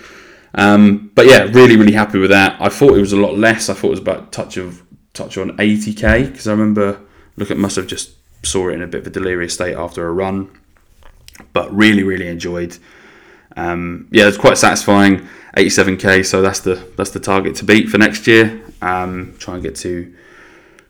Um, 0.57 1.11
but 1.15 1.27
yeah, 1.27 1.43
really, 1.43 1.77
really 1.77 1.93
happy 1.93 2.17
with 2.17 2.31
that. 2.31 2.59
I 2.59 2.69
thought 2.69 2.97
it 2.97 2.99
was 3.01 3.13
a 3.13 3.17
lot 3.17 3.37
less. 3.37 3.69
I 3.69 3.73
thought 3.75 3.87
it 3.87 3.91
was 3.91 3.99
about 3.99 4.31
touch 4.33 4.57
of 4.57 4.81
touch 5.13 5.37
on 5.37 5.55
80k 5.57 6.31
because 6.31 6.47
I 6.47 6.51
remember 6.51 6.99
looking 7.37 7.59
must 7.59 7.75
have 7.75 7.87
just 7.87 8.11
saw 8.43 8.69
it 8.69 8.73
in 8.73 8.81
a 8.81 8.87
bit 8.87 9.01
of 9.01 9.07
a 9.07 9.09
delirious 9.11 9.53
state 9.53 9.75
after 9.75 10.07
a 10.07 10.11
run. 10.11 10.49
But 11.53 11.73
really, 11.73 12.03
really 12.03 12.27
enjoyed 12.27 12.77
Um, 13.55 14.07
yeah, 14.11 14.27
it's 14.27 14.37
quite 14.37 14.57
satisfying. 14.57 15.27
87k, 15.55 16.23
so 16.25 16.41
that's 16.43 16.59
the 16.59 16.75
that's 16.97 17.09
the 17.11 17.19
target 17.19 17.55
to 17.55 17.65
beat 17.65 17.89
for 17.89 17.97
next 17.97 18.27
year. 18.27 18.61
Um, 18.81 19.35
try 19.39 19.55
and 19.55 19.63
get 19.63 19.75
to 19.77 20.13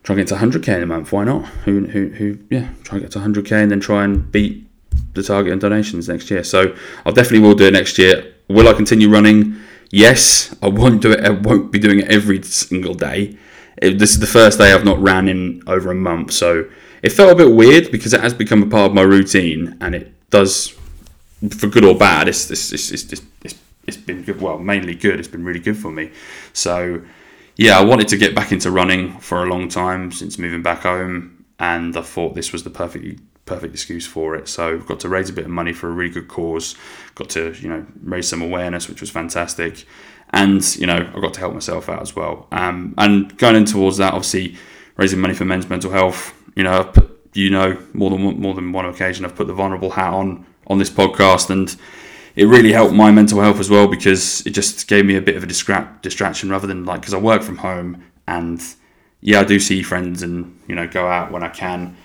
try 0.02 0.14
and 0.14 0.20
get 0.20 0.28
to 0.28 0.34
100k 0.34 0.76
in 0.76 0.82
a 0.82 0.86
month. 0.86 1.10
Why 1.12 1.24
not? 1.24 1.46
Who 1.64 1.86
who 1.86 2.08
who? 2.08 2.38
Yeah, 2.50 2.68
try 2.84 2.98
and 2.98 3.02
get 3.02 3.12
to 3.12 3.18
100k 3.18 3.52
and 3.62 3.70
then 3.70 3.80
try 3.80 4.04
and 4.04 4.30
beat 4.30 4.66
the 5.14 5.22
target 5.22 5.52
and 5.52 5.60
donations 5.60 6.08
next 6.08 6.30
year. 6.30 6.44
So 6.44 6.74
I 7.06 7.10
definitely 7.10 7.40
will 7.40 7.54
do 7.54 7.66
it 7.66 7.72
next 7.72 7.96
year. 7.98 8.34
Will 8.48 8.68
I 8.68 8.72
continue 8.72 9.10
running? 9.10 9.56
Yes, 9.90 10.54
I 10.62 10.68
won't 10.68 11.02
do 11.02 11.12
it. 11.12 11.24
I 11.24 11.30
won't 11.30 11.70
be 11.70 11.78
doing 11.78 12.00
it 12.00 12.10
every 12.10 12.42
single 12.42 12.94
day. 12.94 13.38
It, 13.80 13.98
this 13.98 14.10
is 14.10 14.18
the 14.18 14.26
first 14.26 14.58
day 14.58 14.72
I've 14.72 14.84
not 14.84 14.98
ran 14.98 15.28
in 15.28 15.62
over 15.66 15.90
a 15.90 15.94
month, 15.94 16.32
so 16.32 16.68
it 17.02 17.10
felt 17.10 17.32
a 17.32 17.34
bit 17.34 17.54
weird 17.54 17.92
because 17.92 18.12
it 18.12 18.20
has 18.20 18.34
become 18.34 18.62
a 18.62 18.66
part 18.66 18.90
of 18.90 18.94
my 18.94 19.02
routine, 19.02 19.76
and 19.80 19.94
it 19.94 20.12
does, 20.30 20.76
for 21.50 21.68
good 21.68 21.84
or 21.84 21.96
bad, 21.96 22.28
it's 22.28 22.50
it's 22.50 22.72
it's 22.72 22.90
it's, 22.90 23.22
it's, 23.44 23.54
it's 23.86 23.96
been 23.96 24.22
good. 24.22 24.40
Well, 24.40 24.58
mainly 24.58 24.94
good. 24.94 25.18
It's 25.18 25.28
been 25.28 25.44
really 25.44 25.60
good 25.60 25.76
for 25.76 25.90
me. 25.90 26.10
So 26.52 27.02
yeah, 27.56 27.78
I 27.78 27.84
wanted 27.84 28.08
to 28.08 28.16
get 28.16 28.34
back 28.34 28.52
into 28.52 28.70
running 28.70 29.18
for 29.20 29.44
a 29.44 29.48
long 29.48 29.68
time 29.68 30.12
since 30.12 30.38
moving 30.38 30.62
back 30.62 30.82
home, 30.82 31.44
and 31.58 31.96
I 31.96 32.02
thought 32.02 32.34
this 32.34 32.52
was 32.52 32.64
the 32.64 32.70
perfect 32.70 33.20
perfect 33.48 33.74
excuse 33.74 34.06
for 34.06 34.34
it. 34.34 34.48
So 34.48 34.78
got 34.78 35.00
to 35.00 35.08
raise 35.08 35.30
a 35.30 35.32
bit 35.32 35.44
of 35.44 35.50
money 35.50 35.72
for 35.72 35.88
a 35.88 35.92
really 35.92 36.12
good 36.12 36.28
cause. 36.28 36.76
Got 37.14 37.30
to 37.30 37.54
you 37.60 37.68
know 37.68 37.86
raise 38.02 38.28
some 38.28 38.42
awareness, 38.42 38.88
which 38.88 39.00
was 39.00 39.10
fantastic, 39.10 39.86
and 40.30 40.76
you 40.76 40.86
know 40.86 41.10
I 41.14 41.20
got 41.20 41.34
to 41.34 41.40
help 41.40 41.54
myself 41.54 41.88
out 41.88 42.02
as 42.02 42.14
well. 42.14 42.46
Um, 42.52 42.94
and 42.98 43.36
going 43.38 43.56
in 43.56 43.64
towards 43.64 43.96
that, 43.96 44.12
obviously 44.12 44.56
raising 44.96 45.20
money 45.20 45.34
for 45.34 45.44
men's 45.44 45.68
mental 45.68 45.92
health 45.92 46.34
you 46.58 46.64
know, 46.64 46.84
put, 46.84 47.30
you 47.34 47.50
know, 47.50 47.80
more 47.92 48.10
than 48.10 48.40
more 48.40 48.52
than 48.52 48.72
one 48.72 48.84
occasion, 48.84 49.24
I've 49.24 49.36
put 49.36 49.46
the 49.46 49.54
vulnerable 49.54 49.90
hat 49.90 50.12
on 50.12 50.44
on 50.66 50.78
this 50.78 50.90
podcast, 50.90 51.50
and 51.50 51.74
it 52.34 52.46
really 52.46 52.72
helped 52.72 52.92
my 52.92 53.12
mental 53.12 53.40
health 53.40 53.60
as 53.60 53.70
well 53.70 53.86
because 53.86 54.44
it 54.44 54.50
just 54.50 54.88
gave 54.88 55.06
me 55.06 55.14
a 55.14 55.22
bit 55.22 55.36
of 55.36 55.44
a 55.44 55.46
distra- 55.46 56.02
distraction 56.02 56.50
rather 56.50 56.66
than 56.66 56.84
like 56.84 57.00
because 57.00 57.14
I 57.14 57.18
work 57.18 57.42
from 57.42 57.58
home 57.58 58.04
and 58.26 58.60
yeah, 59.20 59.40
I 59.40 59.44
do 59.44 59.60
see 59.60 59.82
friends 59.84 60.22
and 60.22 60.60
you 60.66 60.74
know 60.74 60.88
go 60.88 61.06
out 61.06 61.30
when 61.30 61.44
I 61.44 61.48
can, 61.48 61.96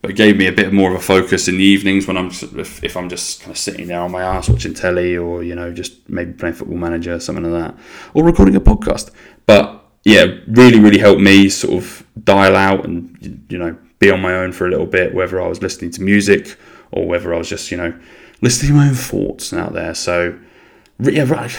but 0.00 0.10
it 0.10 0.16
gave 0.16 0.36
me 0.36 0.46
a 0.46 0.52
bit 0.52 0.72
more 0.72 0.90
of 0.90 0.96
a 0.96 1.02
focus 1.02 1.48
in 1.48 1.56
the 1.58 1.64
evenings 1.64 2.06
when 2.06 2.16
I'm 2.16 2.28
if, 2.28 2.82
if 2.84 2.96
I'm 2.96 3.08
just 3.08 3.40
kind 3.40 3.50
of 3.50 3.58
sitting 3.58 3.88
there 3.88 4.00
on 4.00 4.12
my 4.12 4.22
ass 4.22 4.48
watching 4.48 4.74
telly 4.74 5.16
or 5.16 5.42
you 5.42 5.54
know 5.54 5.72
just 5.72 6.08
maybe 6.08 6.32
playing 6.32 6.54
Football 6.54 6.78
Manager 6.78 7.14
or 7.14 7.20
something 7.20 7.50
like 7.50 7.74
that 7.74 7.82
or 8.14 8.24
recording 8.24 8.56
a 8.56 8.60
podcast. 8.60 9.10
But 9.46 9.84
yeah, 10.04 10.26
really 10.46 10.80
really 10.80 10.98
helped 10.98 11.20
me 11.20 11.48
sort 11.48 11.82
of 11.82 12.06
dial 12.24 12.56
out 12.56 12.84
and 12.84 13.46
you 13.50 13.58
know 13.58 13.76
be 13.98 14.10
on 14.10 14.20
my 14.20 14.34
own 14.34 14.52
for 14.52 14.66
a 14.66 14.70
little 14.70 14.86
bit, 14.86 15.14
whether 15.14 15.40
I 15.40 15.48
was 15.48 15.62
listening 15.62 15.90
to 15.92 16.02
music 16.02 16.56
or 16.90 17.06
whether 17.06 17.34
I 17.34 17.38
was 17.38 17.48
just, 17.48 17.70
you 17.70 17.76
know, 17.76 17.98
listening 18.40 18.72
to 18.72 18.78
my 18.78 18.88
own 18.88 18.94
thoughts 18.94 19.52
out 19.52 19.72
there. 19.72 19.94
So, 19.94 20.38
yeah, 21.00 21.24
right. 21.24 21.56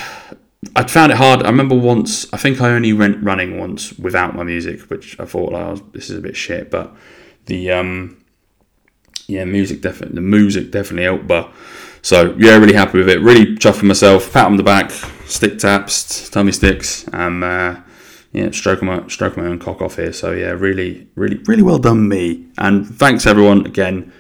I 0.76 0.84
found 0.88 1.12
it 1.12 1.18
hard. 1.18 1.44
I 1.44 1.50
remember 1.50 1.76
once, 1.76 2.32
I 2.34 2.38
think 2.38 2.62
I 2.62 2.72
only 2.72 2.94
went 2.94 3.24
running 3.24 3.58
once 3.58 3.98
without 3.98 4.36
my 4.36 4.44
music, 4.44 4.82
which 4.90 5.20
I 5.20 5.26
thought, 5.26 5.52
like, 5.52 5.92
this 5.94 6.10
is 6.10 6.18
a 6.18 6.22
bit 6.22 6.36
shit. 6.36 6.72
But 6.72 6.96
the, 7.46 7.72
um, 7.72 8.24
yeah, 9.30 9.46
music 9.46 9.82
definitely, 9.82 10.16
the 10.16 10.22
music 10.22 10.72
definitely 10.72 11.04
helped. 11.04 11.28
But 11.28 11.52
so, 12.02 12.36
yeah, 12.38 12.58
really 12.58 12.74
happy 12.74 12.98
with 12.98 13.10
it. 13.10 13.22
Really 13.22 13.56
chuffing 13.56 13.84
myself, 13.84 14.32
pat 14.34 14.46
on 14.46 14.58
the 14.58 14.64
back, 14.64 14.92
stick 15.26 15.60
taps, 15.60 16.30
tummy 16.30 16.52
sticks. 16.52 17.08
and 17.14 17.44
uh, 17.44 17.76
yeah, 18.32 18.52
stroking 18.52 18.88
my 18.88 19.08
stroking 19.08 19.44
my 19.44 19.50
own 19.50 19.60
cock 19.60 19.82
off 19.82 19.96
here. 19.96 20.14
So 20.14 20.32
yeah, 20.32 20.52
really, 20.52 21.08
really, 21.16 21.38
really 21.46 21.64
well 21.64 21.80
done 21.80 22.08
me. 22.08 22.48
And 22.58 22.88
thanks 22.88 23.26
everyone 23.26 23.66
again. 23.66 24.12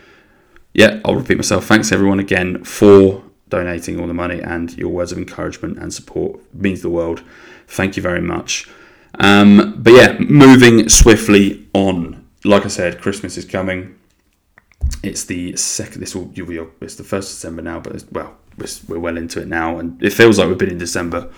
Yeah, 0.73 0.99
I'll 1.05 1.15
repeat 1.15 1.37
myself. 1.37 1.65
Thanks 1.65 1.91
everyone 1.91 2.19
again 2.19 2.63
for 2.63 3.23
donating 3.49 3.99
all 3.99 4.07
the 4.07 4.13
money 4.13 4.39
and 4.39 4.75
your 4.77 4.89
words 4.89 5.11
of 5.11 5.17
encouragement 5.17 5.77
and 5.79 5.93
support 5.93 6.39
means 6.53 6.81
the 6.81 6.89
world. 6.89 7.23
Thank 7.67 7.97
you 7.97 8.03
very 8.03 8.21
much. 8.21 8.69
Um, 9.19 9.75
but 9.77 9.93
yeah, 9.93 10.17
moving 10.19 10.87
swiftly 10.89 11.67
on. 11.73 12.27
Like 12.45 12.65
I 12.65 12.69
said, 12.69 13.01
Christmas 13.01 13.37
is 13.37 13.45
coming. 13.45 13.98
It's 15.03 15.25
the 15.25 15.55
second. 15.55 16.01
This 16.01 16.15
will 16.15 16.25
be. 16.25 16.59
It's 16.81 16.95
the 16.95 17.03
first 17.03 17.29
December 17.29 17.61
now, 17.61 17.79
but 17.79 18.03
well, 18.11 18.37
we're 18.87 18.99
well 18.99 19.17
into 19.17 19.41
it 19.41 19.47
now, 19.47 19.79
and 19.79 20.01
it 20.03 20.11
feels 20.13 20.37
like 20.37 20.47
we've 20.47 20.57
been 20.57 20.71
in 20.71 20.77
December 20.77 21.29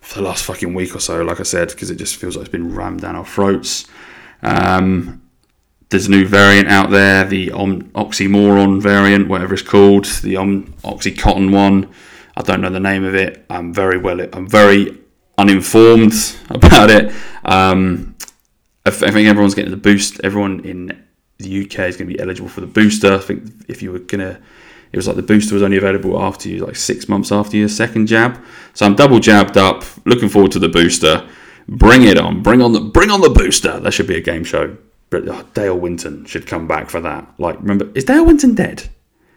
for 0.00 0.18
the 0.18 0.22
last 0.22 0.44
fucking 0.44 0.74
week 0.74 0.94
or 0.94 1.00
so, 1.00 1.22
like 1.22 1.40
I 1.40 1.44
said, 1.44 1.68
because 1.68 1.90
it 1.90 1.96
just 1.96 2.16
feels 2.16 2.36
like 2.36 2.46
it's 2.46 2.52
been 2.52 2.74
rammed 2.74 3.02
down 3.02 3.16
our 3.16 3.24
throats. 3.24 3.86
Um, 4.42 5.22
there's 5.90 6.06
a 6.06 6.10
new 6.10 6.26
variant 6.26 6.68
out 6.68 6.90
there, 6.90 7.24
the 7.24 7.52
om- 7.52 7.90
oxymoron 7.90 8.80
variant, 8.80 9.28
whatever 9.28 9.54
it's 9.54 9.62
called, 9.62 10.06
the 10.22 10.36
om- 10.36 10.72
oxycontin 10.84 11.52
one. 11.52 11.92
I 12.36 12.42
don't 12.42 12.60
know 12.60 12.70
the 12.70 12.80
name 12.80 13.04
of 13.04 13.14
it. 13.14 13.44
I'm 13.50 13.74
very 13.74 13.98
well. 13.98 14.20
I'm 14.32 14.48
very 14.48 14.98
uninformed 15.36 16.14
about 16.50 16.90
it. 16.90 17.12
Um, 17.44 18.16
I 18.86 18.90
think 18.90 19.28
everyone's 19.28 19.54
getting 19.54 19.70
the 19.70 19.76
boost. 19.76 20.20
Everyone 20.24 20.60
in 20.60 21.04
the 21.42 21.64
UK 21.64 21.80
is 21.88 21.96
going 21.96 22.08
to 22.08 22.14
be 22.14 22.20
eligible 22.20 22.48
for 22.48 22.60
the 22.60 22.66
booster. 22.66 23.14
I 23.14 23.18
think 23.18 23.44
if 23.68 23.82
you 23.82 23.92
were 23.92 23.98
going 23.98 24.20
to 24.20 24.40
it 24.92 24.96
was 24.96 25.06
like 25.06 25.16
the 25.16 25.22
booster 25.22 25.54
was 25.54 25.62
only 25.62 25.76
available 25.76 26.20
after 26.20 26.48
you, 26.48 26.64
like 26.64 26.74
six 26.74 27.08
months 27.08 27.30
after 27.30 27.56
your 27.56 27.68
second 27.68 28.06
jab. 28.06 28.42
So 28.74 28.86
I'm 28.86 28.96
double 28.96 29.20
jabbed 29.20 29.56
up, 29.56 29.84
looking 30.04 30.28
forward 30.28 30.52
to 30.52 30.58
the 30.58 30.68
booster. 30.68 31.28
Bring 31.68 32.02
it 32.02 32.18
on, 32.18 32.42
bring 32.42 32.60
on 32.60 32.72
the 32.72 32.80
bring 32.80 33.10
on 33.10 33.20
the 33.20 33.30
booster. 33.30 33.78
That 33.78 33.92
should 33.92 34.08
be 34.08 34.16
a 34.16 34.20
game 34.20 34.42
show. 34.42 34.76
But 35.08 35.28
oh, 35.28 35.44
Dale 35.54 35.78
Winton 35.78 36.24
should 36.24 36.46
come 36.46 36.66
back 36.66 36.90
for 36.90 37.00
that. 37.00 37.32
Like, 37.38 37.60
remember, 37.60 37.90
is 37.94 38.04
Dale 38.04 38.24
Winton 38.24 38.54
dead? 38.54 38.88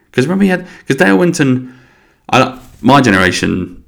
Because 0.09 0.25
remember 0.25 0.43
he 0.43 0.49
had 0.49 0.67
because 0.79 0.95
Dale 0.95 1.17
Winton, 1.17 1.79
I, 2.29 2.59
my 2.81 3.01
generation 3.01 3.83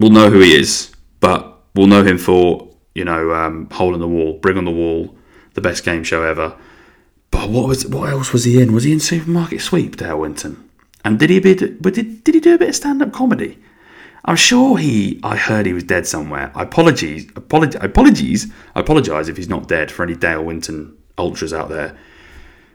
will 0.00 0.10
know 0.10 0.30
who 0.30 0.40
he 0.40 0.54
is, 0.54 0.92
but 1.20 1.62
we'll 1.76 1.86
know 1.86 2.02
him 2.02 2.18
for 2.18 2.68
you 2.96 3.04
know 3.04 3.32
um, 3.32 3.68
hole 3.70 3.94
in 3.94 4.00
the 4.00 4.08
wall, 4.08 4.38
bring 4.38 4.58
on 4.58 4.64
the 4.64 4.72
wall, 4.72 5.16
the 5.54 5.60
best 5.60 5.84
game 5.84 6.02
show 6.02 6.24
ever. 6.24 6.56
But 7.32 7.50
what 7.50 7.66
was 7.66 7.84
what 7.86 8.10
else 8.10 8.32
was 8.32 8.44
he 8.44 8.62
in? 8.62 8.72
Was 8.72 8.84
he 8.84 8.92
in 8.92 9.00
Supermarket 9.00 9.60
Sweep, 9.60 9.96
Dale 9.96 10.20
Winton? 10.20 10.68
And 11.04 11.18
did 11.18 11.30
he 11.30 11.40
be, 11.40 11.54
but 11.54 11.94
did, 11.94 12.22
did 12.22 12.36
he 12.36 12.40
do 12.40 12.54
a 12.54 12.58
bit 12.58 12.68
of 12.68 12.76
stand 12.76 13.02
up 13.02 13.12
comedy? 13.12 13.58
I'm 14.24 14.36
sure 14.36 14.78
he. 14.78 15.18
I 15.24 15.36
heard 15.36 15.66
he 15.66 15.72
was 15.72 15.82
dead 15.82 16.06
somewhere. 16.06 16.52
I 16.54 16.62
apologies. 16.62 17.28
Apologies. 17.34 17.80
Apologies. 17.82 18.52
I 18.76 18.80
apologise 18.80 19.26
if 19.26 19.36
he's 19.36 19.48
not 19.48 19.66
dead 19.66 19.90
for 19.90 20.04
any 20.04 20.14
Dale 20.14 20.44
Winton 20.44 20.96
ultras 21.18 21.52
out 21.52 21.70
there. 21.70 21.98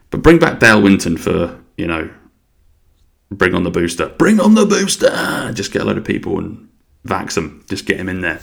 But 0.10 0.24
bring 0.24 0.40
back 0.40 0.60
Dale 0.60 0.82
Winton 0.82 1.18
for 1.18 1.58
you 1.78 1.88
know. 1.88 2.10
Bring 3.30 3.54
on 3.54 3.64
the 3.64 3.72
booster. 3.72 4.10
Bring 4.10 4.40
on 4.40 4.56
the 4.56 4.66
booster. 4.66 5.52
Just 5.54 5.72
get 5.72 5.84
a 5.84 5.86
load 5.86 5.98
of 5.98 6.06
people 6.06 6.40
and 6.40 6.68
vax 7.06 7.36
them. 7.36 7.64
Just 7.70 7.86
get 7.86 7.98
him 7.98 8.10
in 8.10 8.22
there, 8.22 8.42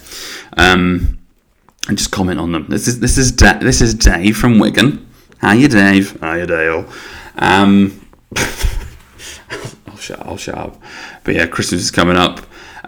um, 0.56 1.18
and 1.88 1.99
just 1.99 2.11
comment 2.11 2.38
on 2.38 2.52
them. 2.52 2.66
This 2.68 2.87
is 2.87 3.00
this 3.00 3.18
is 3.18 3.33
da- 3.33 3.59
this 3.59 3.80
is 3.80 3.94
Dave 3.94 4.37
from 4.37 4.59
Wigan. 4.59 5.06
How 5.44 5.52
you, 5.52 5.68
Dave? 5.68 6.18
How 6.22 6.36
you, 6.36 6.46
Dale? 6.46 6.90
Um, 7.36 8.08
shut, 9.98 10.18
I'll 10.26 10.38
shut 10.38 10.56
up. 10.56 10.82
But 11.22 11.34
yeah, 11.34 11.46
Christmas 11.46 11.82
is 11.82 11.90
coming 11.90 12.16
up. 12.16 12.38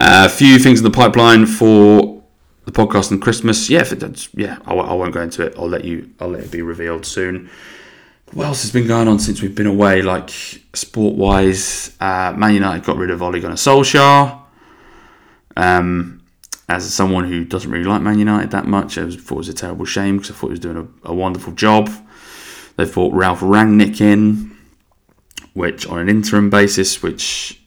Uh, 0.00 0.24
a 0.24 0.30
few 0.30 0.58
things 0.58 0.78
in 0.80 0.84
the 0.84 0.90
pipeline 0.90 1.44
for 1.44 2.24
the 2.64 2.72
podcast 2.72 3.10
and 3.10 3.20
Christmas. 3.20 3.68
Yeah, 3.68 3.84
yeah, 4.32 4.58
I, 4.64 4.72
I, 4.72 4.94
won't 4.94 5.12
go 5.12 5.20
into 5.20 5.44
it. 5.44 5.52
I'll 5.58 5.68
let 5.68 5.84
you. 5.84 6.10
I'll 6.18 6.28
let 6.28 6.44
it 6.44 6.50
be 6.50 6.62
revealed 6.62 7.04
soon. 7.04 7.50
What 8.32 8.46
else 8.46 8.62
has 8.62 8.72
been 8.72 8.86
going 8.86 9.06
on 9.06 9.18
since 9.18 9.42
we've 9.42 9.54
been 9.54 9.66
away? 9.66 10.00
Like 10.00 10.30
sport 10.30 11.14
wise, 11.14 11.94
uh, 12.00 12.32
Man 12.38 12.54
United 12.54 12.86
got 12.86 12.96
rid 12.96 13.10
of 13.10 13.20
Ole 13.20 13.38
Gunnar 13.38 13.56
Solskjaer. 13.56 14.40
Um, 15.58 16.22
as 16.70 16.90
someone 16.94 17.24
who 17.24 17.44
doesn't 17.44 17.70
really 17.70 17.84
like 17.84 18.00
Man 18.00 18.18
United 18.18 18.50
that 18.52 18.64
much, 18.64 18.96
I 18.96 19.10
thought 19.10 19.34
it 19.34 19.36
was 19.36 19.48
a 19.50 19.52
terrible 19.52 19.84
shame 19.84 20.16
because 20.16 20.30
I 20.30 20.34
thought 20.34 20.46
he 20.46 20.52
was 20.52 20.60
doing 20.60 20.78
a, 21.04 21.10
a 21.10 21.14
wonderful 21.14 21.52
job. 21.52 21.90
They 22.76 22.84
brought 22.84 23.14
Ralf 23.14 23.40
Rangnick 23.40 24.00
in 24.00 24.56
which 25.56 25.86
on 25.86 25.98
an 25.98 26.10
interim 26.10 26.50
basis, 26.50 27.02
which 27.02 27.58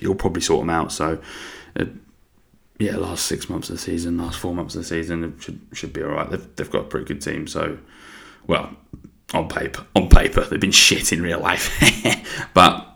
you'll 0.00 0.14
probably 0.14 0.42
sort 0.42 0.60
them 0.60 0.68
out. 0.68 0.92
So, 0.92 1.18
uh, 1.80 1.86
yeah, 2.78 2.96
last 2.96 3.24
six 3.24 3.48
months 3.48 3.70
of 3.70 3.76
the 3.76 3.80
season, 3.80 4.18
last 4.18 4.38
four 4.38 4.54
months 4.54 4.74
of 4.74 4.82
the 4.82 4.86
season, 4.86 5.38
should 5.40 5.58
should 5.72 5.94
be 5.94 6.02
all 6.02 6.10
right. 6.10 6.28
They've, 6.30 6.56
they've 6.56 6.70
got 6.70 6.82
a 6.82 6.88
pretty 6.88 7.06
good 7.06 7.22
team. 7.22 7.46
So, 7.46 7.78
well, 8.46 8.76
on 9.32 9.48
paper, 9.48 9.86
on 9.96 10.10
paper, 10.10 10.42
they've 10.44 10.60
been 10.60 10.70
shit 10.86 11.10
in 11.10 11.22
real 11.22 11.40
life. 11.40 11.72
but 12.54 12.86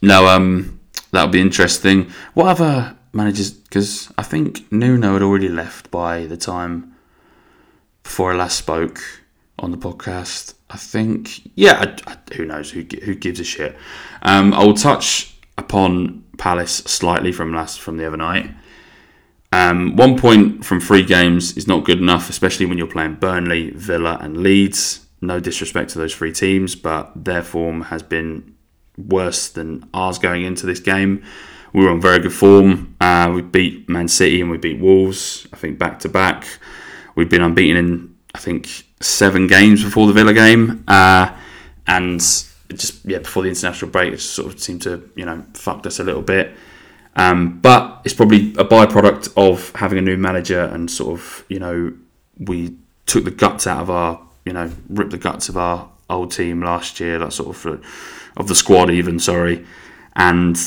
no, 0.00 0.26
um, 0.28 0.80
that'll 1.10 1.30
be 1.30 1.40
interesting. 1.42 2.10
What 2.32 2.46
other 2.46 2.96
managers? 3.12 3.50
Because 3.50 4.10
I 4.16 4.22
think 4.22 4.72
Nuno 4.72 5.12
had 5.12 5.22
already 5.22 5.48
left 5.48 5.90
by 5.90 6.24
the 6.24 6.38
time 6.38 6.94
before 8.02 8.32
I 8.32 8.36
last 8.36 8.56
spoke 8.56 9.02
on 9.58 9.72
the 9.72 9.78
podcast. 9.78 10.54
I 10.72 10.76
think, 10.76 11.42
yeah, 11.54 11.94
I, 12.06 12.12
I, 12.12 12.34
who 12.34 12.46
knows? 12.46 12.70
Who 12.70 12.80
who 13.02 13.14
gives 13.14 13.40
a 13.40 13.44
shit? 13.44 13.76
Um, 14.22 14.54
I 14.54 14.64
will 14.64 14.74
touch 14.74 15.36
upon 15.58 16.24
Palace 16.38 16.76
slightly 16.76 17.30
from 17.30 17.52
last 17.54 17.80
from 17.80 17.98
the 17.98 18.06
other 18.06 18.16
night. 18.16 18.50
Um, 19.52 19.96
one 19.96 20.18
point 20.18 20.64
from 20.64 20.80
three 20.80 21.04
games 21.04 21.56
is 21.58 21.68
not 21.68 21.84
good 21.84 21.98
enough, 21.98 22.30
especially 22.30 22.64
when 22.64 22.78
you're 22.78 22.86
playing 22.86 23.16
Burnley, 23.16 23.70
Villa, 23.70 24.18
and 24.22 24.38
Leeds. 24.38 25.06
No 25.20 25.40
disrespect 25.40 25.90
to 25.90 25.98
those 25.98 26.14
three 26.14 26.32
teams, 26.32 26.74
but 26.74 27.12
their 27.14 27.42
form 27.42 27.82
has 27.82 28.02
been 28.02 28.54
worse 28.96 29.50
than 29.50 29.88
ours 29.92 30.18
going 30.18 30.42
into 30.42 30.64
this 30.64 30.80
game. 30.80 31.22
we 31.74 31.84
were 31.84 31.90
on 31.90 32.00
very 32.00 32.18
good 32.18 32.32
form. 32.32 32.96
Uh, 33.00 33.30
we 33.34 33.42
beat 33.42 33.88
Man 33.90 34.08
City 34.08 34.40
and 34.40 34.50
we 34.50 34.56
beat 34.56 34.80
Wolves. 34.80 35.46
I 35.52 35.56
think 35.56 35.78
back 35.78 35.98
to 36.00 36.08
back. 36.08 36.46
We've 37.14 37.28
been 37.28 37.42
unbeaten 37.42 37.76
in 37.76 38.12
I 38.34 38.38
think 38.38 38.84
seven 39.02 39.46
games 39.46 39.84
before 39.84 40.06
the 40.06 40.12
Villa 40.12 40.32
game, 40.32 40.84
uh, 40.88 41.36
and 41.86 42.20
just 42.20 43.04
yeah 43.04 43.18
before 43.18 43.42
the 43.42 43.48
international 43.48 43.90
break, 43.90 44.12
it 44.12 44.20
sort 44.20 44.52
of 44.52 44.60
seemed 44.60 44.82
to 44.82 45.10
you 45.14 45.24
know 45.24 45.44
fucked 45.54 45.86
us 45.86 45.98
a 45.98 46.04
little 46.04 46.22
bit. 46.22 46.54
Um, 47.14 47.60
but 47.60 48.00
it's 48.04 48.14
probably 48.14 48.52
a 48.52 48.64
byproduct 48.64 49.34
of 49.36 49.74
having 49.76 49.98
a 49.98 50.02
new 50.02 50.16
manager 50.16 50.62
and 50.62 50.90
sort 50.90 51.18
of 51.18 51.44
you 51.48 51.58
know 51.58 51.92
we 52.38 52.76
took 53.06 53.24
the 53.24 53.30
guts 53.30 53.66
out 53.66 53.82
of 53.82 53.90
our 53.90 54.20
you 54.44 54.52
know 54.52 54.70
ripped 54.88 55.10
the 55.10 55.18
guts 55.18 55.48
of 55.48 55.56
our 55.56 55.90
old 56.08 56.30
team 56.30 56.62
last 56.62 57.00
year, 57.00 57.18
that 57.18 57.32
sort 57.32 57.56
of 57.56 57.84
of 58.36 58.48
the 58.48 58.54
squad 58.54 58.90
even 58.90 59.18
sorry, 59.18 59.64
and 60.16 60.58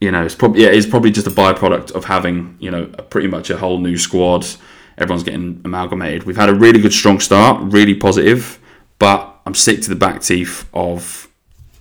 you 0.00 0.10
know 0.10 0.24
it's 0.24 0.34
probably 0.34 0.62
yeah, 0.62 0.68
it's 0.68 0.86
probably 0.86 1.10
just 1.10 1.26
a 1.26 1.30
byproduct 1.30 1.92
of 1.92 2.04
having 2.04 2.56
you 2.60 2.70
know 2.70 2.86
pretty 2.86 3.28
much 3.28 3.50
a 3.50 3.58
whole 3.58 3.78
new 3.78 3.96
squad. 3.96 4.46
Everyone's 5.00 5.24
getting 5.24 5.60
amalgamated. 5.64 6.24
We've 6.24 6.36
had 6.36 6.48
a 6.48 6.54
really 6.54 6.80
good 6.80 6.92
strong 6.92 7.20
start, 7.20 7.60
really 7.72 7.94
positive, 7.94 8.58
but 8.98 9.40
I'm 9.46 9.54
sick 9.54 9.80
to 9.82 9.88
the 9.88 9.96
back 9.96 10.20
teeth 10.22 10.68
of 10.74 11.28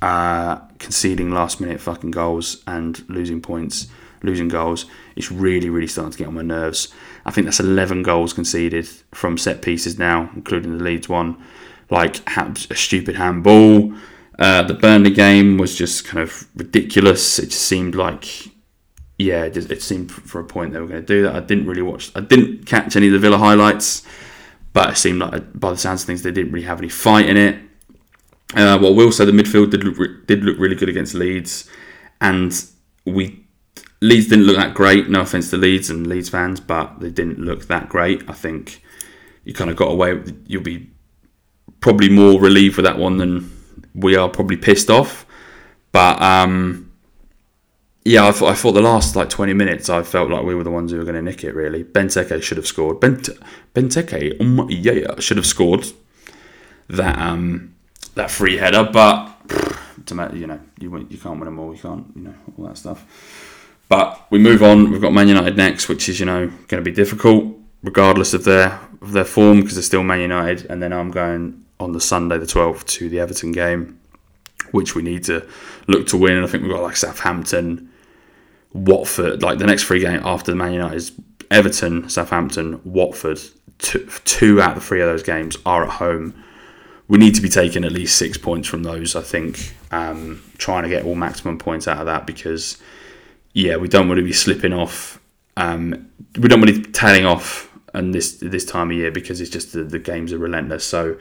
uh, 0.01 0.57
conceding 0.79 1.31
last 1.31 1.59
minute 1.59 1.81
fucking 1.81 2.11
goals 2.11 2.63
and 2.65 3.07
losing 3.09 3.41
points 3.41 3.87
losing 4.23 4.47
goals. 4.47 4.85
It's 5.15 5.31
really, 5.31 5.69
really 5.69 5.87
starting 5.87 6.11
to 6.11 6.17
get 6.17 6.27
on 6.27 6.35
my 6.35 6.41
nerves. 6.41 6.89
I 7.25 7.31
think 7.31 7.45
that's 7.45 7.59
11 7.59 8.03
goals 8.03 8.33
conceded 8.33 8.87
from 9.13 9.37
set 9.37 9.61
pieces 9.61 9.97
now, 9.97 10.29
including 10.35 10.77
the 10.77 10.83
Leeds 10.83 11.09
one. 11.09 11.37
Like 11.89 12.21
a 12.37 12.75
stupid 12.75 13.15
handball. 13.15 13.93
Uh, 14.37 14.61
the 14.63 14.75
Burnley 14.75 15.09
game 15.09 15.57
was 15.57 15.75
just 15.75 16.05
kind 16.05 16.21
of 16.21 16.47
ridiculous. 16.55 17.39
It 17.39 17.47
just 17.47 17.63
seemed 17.63 17.95
like, 17.95 18.51
yeah, 19.19 19.43
it, 19.43 19.53
just, 19.53 19.69
it 19.69 19.83
seemed 19.83 20.11
for 20.11 20.39
a 20.39 20.45
point 20.45 20.73
they 20.73 20.79
were 20.79 20.87
going 20.87 21.05
to 21.05 21.05
do 21.05 21.23
that. 21.23 21.35
I 21.35 21.41
didn't 21.41 21.67
really 21.67 21.81
watch, 21.81 22.11
I 22.15 22.21
didn't 22.21 22.65
catch 22.65 22.95
any 22.95 23.07
of 23.07 23.13
the 23.13 23.19
Villa 23.19 23.37
highlights, 23.37 24.03
but 24.73 24.91
it 24.91 24.97
seemed 24.97 25.19
like, 25.19 25.59
by 25.59 25.71
the 25.71 25.77
sounds 25.77 26.01
of 26.01 26.07
things, 26.07 26.23
they 26.23 26.31
didn't 26.31 26.53
really 26.53 26.65
have 26.65 26.79
any 26.79 26.89
fight 26.89 27.29
in 27.29 27.37
it. 27.37 27.55
Uh, 28.55 28.79
well, 28.81 28.95
will 28.95 29.11
say 29.11 29.25
the 29.25 29.31
midfield 29.31 29.69
did 29.69 29.83
look, 29.83 30.25
did 30.25 30.43
look 30.43 30.57
really 30.57 30.75
good 30.75 30.89
against 30.89 31.13
Leeds, 31.13 31.69
and 32.19 32.65
we 33.05 33.45
Leeds 34.01 34.27
didn't 34.27 34.45
look 34.45 34.55
that 34.55 34.73
great. 34.73 35.09
No 35.09 35.21
offense 35.21 35.49
to 35.49 35.57
Leeds 35.57 35.89
and 35.89 36.07
Leeds 36.07 36.29
fans, 36.29 36.59
but 36.59 36.99
they 36.99 37.09
didn't 37.09 37.39
look 37.39 37.67
that 37.67 37.89
great. 37.89 38.27
I 38.29 38.33
think 38.33 38.81
you 39.43 39.53
kind 39.53 39.69
of 39.69 39.75
got 39.75 39.91
away. 39.91 40.23
You'll 40.47 40.63
be 40.63 40.89
probably 41.81 42.09
more 42.09 42.39
relieved 42.39 42.77
with 42.77 42.85
that 42.85 42.97
one 42.97 43.17
than 43.17 43.51
we 43.93 44.15
are. 44.15 44.29
Probably 44.29 44.57
pissed 44.57 44.89
off, 44.89 45.25
but 45.91 46.19
um, 46.21 46.88
yeah, 48.05 48.27
I 48.27 48.31
thought, 48.31 48.51
I 48.51 48.55
thought 48.55 48.73
the 48.73 48.81
last 48.81 49.15
like 49.15 49.29
twenty 49.29 49.53
minutes, 49.53 49.89
I 49.89 50.03
felt 50.03 50.29
like 50.29 50.43
we 50.43 50.55
were 50.55 50.63
the 50.63 50.71
ones 50.71 50.91
who 50.91 50.97
were 50.97 51.03
going 51.03 51.15
to 51.15 51.21
nick 51.21 51.43
it. 51.43 51.53
Really, 51.53 51.83
Benteke 51.83 52.41
should 52.41 52.57
have 52.57 52.67
scored. 52.67 52.99
Bent 52.99 53.29
Benteke, 53.73 54.39
um, 54.39 54.67
yeah, 54.69 55.19
should 55.19 55.37
have 55.37 55.45
scored 55.45 55.85
that 56.89 57.19
um, 57.19 57.75
that 58.15 58.31
free 58.31 58.57
header, 58.57 58.89
but 58.91 59.35
you 60.33 60.47
know 60.47 60.59
you 60.79 61.07
you 61.09 61.17
can't 61.17 61.39
win 61.39 61.45
them 61.45 61.59
all. 61.59 61.73
You 61.73 61.81
can't 61.81 62.05
you 62.15 62.21
know 62.23 62.35
all 62.57 62.65
that 62.65 62.77
stuff. 62.77 63.05
But 63.89 64.27
we 64.29 64.37
move 64.37 64.61
on. 64.61 64.91
We've 64.91 65.01
got 65.01 65.13
Man 65.13 65.27
United 65.27 65.57
next, 65.57 65.89
which 65.89 66.07
is 66.09 66.19
you 66.19 66.25
know 66.25 66.47
going 66.67 66.83
to 66.83 66.89
be 66.89 66.91
difficult, 66.91 67.55
regardless 67.83 68.33
of 68.33 68.43
their 68.43 68.79
of 69.01 69.13
their 69.13 69.25
form, 69.25 69.61
because 69.61 69.75
they're 69.75 69.83
still 69.83 70.03
Man 70.03 70.21
United. 70.21 70.67
And 70.69 70.81
then 70.81 70.93
I'm 70.93 71.11
going 71.11 71.65
on 71.79 71.93
the 71.93 72.01
Sunday, 72.01 72.37
the 72.37 72.45
12th, 72.45 72.85
to 72.85 73.09
the 73.09 73.19
Everton 73.19 73.51
game, 73.51 73.99
which 74.71 74.95
we 74.95 75.01
need 75.01 75.23
to 75.25 75.47
look 75.87 76.07
to 76.07 76.17
win. 76.17 76.33
And 76.33 76.45
I 76.45 76.49
think 76.49 76.63
we've 76.63 76.71
got 76.71 76.83
like 76.83 76.97
Southampton, 76.97 77.88
Watford. 78.73 79.41
Like 79.41 79.57
the 79.57 79.65
next 79.65 79.83
three 79.83 79.99
games 79.99 80.21
after 80.25 80.51
the 80.51 80.57
Man 80.57 80.73
United 80.73 80.95
is 80.95 81.11
Everton, 81.51 82.09
Southampton, 82.09 82.81
Watford. 82.83 83.39
Two, 83.79 84.07
two 84.25 84.61
out 84.61 84.75
of 84.77 84.83
three 84.83 85.01
of 85.01 85.07
those 85.07 85.23
games 85.23 85.57
are 85.65 85.83
at 85.83 85.89
home. 85.89 86.43
We 87.07 87.17
need 87.17 87.33
to 87.35 87.41
be 87.41 87.49
taking 87.49 87.83
at 87.85 87.91
least 87.91 88.17
six 88.17 88.37
points 88.37 88.67
from 88.67 88.83
those. 88.83 89.15
I 89.15 89.21
think 89.21 89.73
um, 89.91 90.43
trying 90.57 90.83
to 90.83 90.89
get 90.89 91.05
all 91.05 91.15
maximum 91.15 91.57
points 91.57 91.87
out 91.87 91.97
of 91.97 92.05
that 92.05 92.27
because 92.27 92.77
yeah, 93.53 93.77
we 93.77 93.87
don't 93.87 94.07
want 94.07 94.19
to 94.19 94.23
be 94.23 94.33
slipping 94.33 94.73
off. 94.73 95.19
Um, 95.57 96.11
we 96.37 96.47
don't 96.47 96.61
want 96.61 96.73
to 96.73 96.81
be 96.81 96.91
tailing 96.91 97.25
off 97.25 97.69
and 97.93 98.13
this 98.13 98.37
this 98.41 98.65
time 98.65 98.91
of 98.91 98.97
year 98.97 99.11
because 99.11 99.41
it's 99.41 99.49
just 99.49 99.73
the, 99.73 99.83
the 99.83 99.99
games 99.99 100.33
are 100.33 100.37
relentless. 100.37 100.85
So 100.85 101.17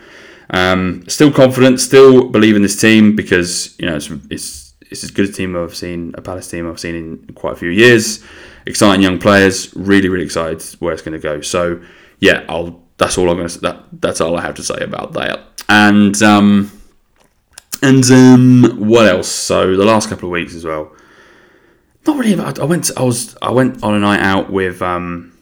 um, 0.50 1.04
still 1.08 1.32
confident, 1.32 1.80
still 1.80 2.28
believe 2.28 2.56
in 2.56 2.62
this 2.62 2.80
team 2.80 3.16
because 3.16 3.78
you 3.78 3.86
know 3.86 3.96
it's, 3.96 4.10
it's 4.30 4.67
it's 4.90 5.04
as 5.04 5.10
good 5.10 5.28
a 5.28 5.32
team 5.32 5.56
I've 5.56 5.76
seen, 5.76 6.14
a 6.16 6.22
Palace 6.22 6.50
team 6.50 6.68
I've 6.68 6.80
seen 6.80 6.94
in 6.94 7.34
quite 7.34 7.54
a 7.54 7.56
few 7.56 7.70
years. 7.70 8.24
Exciting 8.66 9.02
young 9.02 9.18
players, 9.18 9.74
really 9.74 10.08
really 10.08 10.24
excited 10.24 10.62
where 10.80 10.92
it's 10.92 11.02
going 11.02 11.18
to 11.18 11.22
go. 11.22 11.40
So 11.40 11.80
yeah, 12.20 12.44
I'll 12.48 12.82
that's 12.98 13.16
all 13.16 13.30
I'm 13.30 13.36
going 13.36 13.48
to 13.48 13.60
that 13.60 13.84
that's 13.92 14.20
all 14.20 14.36
I 14.36 14.42
have 14.42 14.54
to 14.56 14.62
say 14.62 14.78
about 14.80 15.12
that. 15.14 15.40
And 15.68 16.20
um, 16.22 16.72
and 17.82 18.04
um, 18.10 18.88
what 18.88 19.06
else? 19.06 19.28
So 19.28 19.76
the 19.76 19.84
last 19.84 20.08
couple 20.08 20.28
of 20.28 20.32
weeks 20.32 20.54
as 20.54 20.64
well 20.64 20.92
not 22.08 22.18
really. 22.18 22.40
I 22.40 22.64
went. 22.64 22.84
To, 22.84 22.94
I 22.98 23.02
was. 23.02 23.36
I 23.42 23.52
went 23.52 23.82
on 23.84 23.94
a 23.94 23.98
night 23.98 24.20
out 24.20 24.50
with 24.50 24.80
um, 24.80 25.36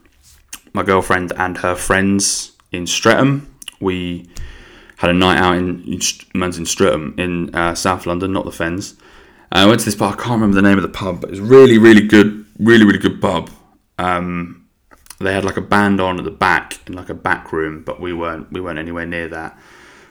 my 0.72 0.82
girlfriend 0.82 1.32
and 1.36 1.56
her 1.58 1.76
friends 1.76 2.52
in 2.72 2.86
Streatham. 2.86 3.54
We 3.80 4.28
had 4.96 5.10
a 5.10 5.12
night 5.12 5.38
out 5.38 5.56
in, 5.56 5.82
in 5.84 6.42
in 6.42 6.66
Streatham 6.66 7.14
in 7.18 7.54
uh, 7.54 7.74
South 7.74 8.04
London, 8.04 8.32
not 8.32 8.44
the 8.44 8.52
Fens. 8.52 8.96
Uh, 9.52 9.58
I 9.58 9.66
went 9.66 9.80
to 9.80 9.86
this 9.86 9.94
pub. 9.94 10.12
I 10.12 10.16
can't 10.16 10.40
remember 10.40 10.56
the 10.56 10.62
name 10.62 10.78
of 10.78 10.82
the 10.82 10.88
pub, 10.88 11.20
but 11.20 11.28
it 11.28 11.32
was 11.32 11.40
really, 11.40 11.78
really 11.78 12.06
good. 12.06 12.44
Really, 12.58 12.84
really 12.84 12.98
good 12.98 13.20
pub. 13.20 13.50
Um, 13.98 14.66
they 15.18 15.32
had 15.32 15.44
like 15.44 15.56
a 15.56 15.62
band 15.62 16.00
on 16.00 16.18
at 16.18 16.24
the 16.24 16.30
back 16.30 16.78
in 16.86 16.94
like 16.94 17.08
a 17.08 17.14
back 17.14 17.52
room, 17.52 17.82
but 17.84 18.00
we 18.00 18.12
weren't. 18.12 18.50
We 18.52 18.60
weren't 18.60 18.78
anywhere 18.78 19.06
near 19.06 19.28
that. 19.28 19.58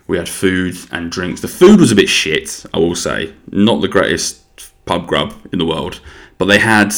We 0.08 0.18
had 0.18 0.30
food 0.30 0.78
and 0.92 1.12
drinks. 1.12 1.42
The 1.42 1.48
food 1.48 1.80
was 1.80 1.92
a 1.92 1.96
bit 1.96 2.10
shit, 2.10 2.66
I 2.74 2.78
will 2.78 2.96
say. 2.96 3.34
Not 3.52 3.82
the 3.82 3.88
greatest 3.88 4.42
pub 4.86 5.08
grub 5.08 5.34
in 5.52 5.60
the 5.60 5.66
world. 5.66 6.00
But 6.38 6.46
they 6.46 6.60
had 6.60 6.94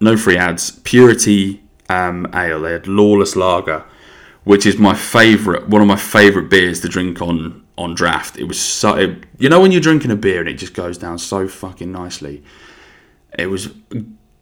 no 0.00 0.16
free 0.16 0.36
ads, 0.36 0.70
Purity 0.70 1.62
um, 1.88 2.28
Ale. 2.34 2.60
They 2.60 2.72
had 2.72 2.86
Lawless 2.86 3.36
Lager, 3.36 3.84
which 4.44 4.66
is 4.66 4.78
my 4.78 4.94
favourite, 4.94 5.68
one 5.68 5.82
of 5.82 5.88
my 5.88 5.96
favourite 5.96 6.48
beers 6.48 6.80
to 6.80 6.88
drink 6.88 7.20
on 7.20 7.61
on 7.78 7.94
draft. 7.94 8.38
It 8.38 8.44
was 8.44 8.60
so, 8.60 8.96
it, 8.96 9.24
you 9.38 9.48
know, 9.48 9.60
when 9.60 9.72
you're 9.72 9.80
drinking 9.80 10.10
a 10.10 10.16
beer 10.16 10.40
and 10.40 10.48
it 10.48 10.54
just 10.54 10.74
goes 10.74 10.98
down 10.98 11.18
so 11.18 11.48
fucking 11.48 11.90
nicely. 11.90 12.42
It 13.38 13.46
was 13.46 13.72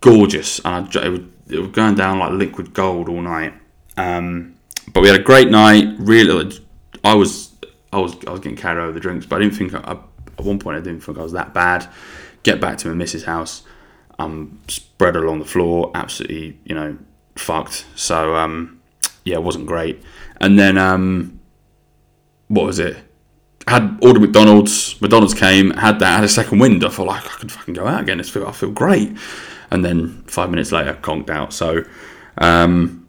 gorgeous, 0.00 0.58
and 0.64 0.96
I, 0.96 1.06
it, 1.06 1.08
was, 1.08 1.20
it 1.48 1.58
was 1.60 1.70
going 1.70 1.94
down 1.94 2.18
like 2.18 2.32
liquid 2.32 2.74
gold 2.74 3.08
all 3.08 3.22
night. 3.22 3.54
Um, 3.96 4.56
but 4.92 5.02
we 5.02 5.08
had 5.08 5.20
a 5.20 5.22
great 5.22 5.48
night. 5.48 5.94
Really, 5.98 6.58
I 7.04 7.14
was 7.14 7.50
I 7.92 7.98
was 7.98 8.16
I 8.26 8.30
was 8.30 8.40
getting 8.40 8.56
carried 8.56 8.80
over 8.82 8.92
the 8.92 9.00
drinks, 9.00 9.26
but 9.26 9.36
I 9.36 9.38
didn't 9.40 9.56
think 9.56 9.74
I, 9.74 9.92
at 9.92 10.44
one 10.44 10.58
point 10.58 10.76
I 10.76 10.80
didn't 10.80 11.02
think 11.02 11.18
I 11.18 11.22
was 11.22 11.32
that 11.32 11.54
bad. 11.54 11.88
Get 12.42 12.60
back 12.60 12.78
to 12.78 12.88
my 12.88 12.94
missus' 12.94 13.24
house. 13.24 13.62
I'm 14.18 14.60
spread 14.68 15.16
along 15.16 15.38
the 15.38 15.44
floor, 15.44 15.90
absolutely, 15.94 16.58
you 16.64 16.74
know, 16.74 16.98
fucked. 17.36 17.86
So 17.94 18.36
um, 18.36 18.80
yeah, 19.24 19.36
it 19.36 19.42
wasn't 19.42 19.66
great. 19.66 20.02
And 20.40 20.58
then 20.58 20.76
um, 20.78 21.40
what 22.48 22.66
was 22.66 22.78
it? 22.78 22.96
Had 23.66 23.98
ordered 24.02 24.20
McDonald's. 24.20 25.00
McDonald's 25.00 25.34
came, 25.34 25.70
had 25.70 25.98
that, 26.00 26.16
had 26.16 26.24
a 26.24 26.28
second 26.28 26.58
wind. 26.58 26.84
I 26.84 26.88
felt 26.88 27.08
like 27.08 27.24
I 27.24 27.38
could 27.38 27.52
fucking 27.52 27.74
go 27.74 27.86
out 27.86 28.02
again. 28.02 28.20
I 28.20 28.22
feel, 28.22 28.46
I 28.46 28.52
feel 28.52 28.70
great. 28.70 29.16
And 29.70 29.84
then 29.84 30.22
five 30.26 30.50
minutes 30.50 30.72
later, 30.72 30.94
conked 30.94 31.30
out. 31.30 31.52
So 31.52 31.84
um, 32.38 33.08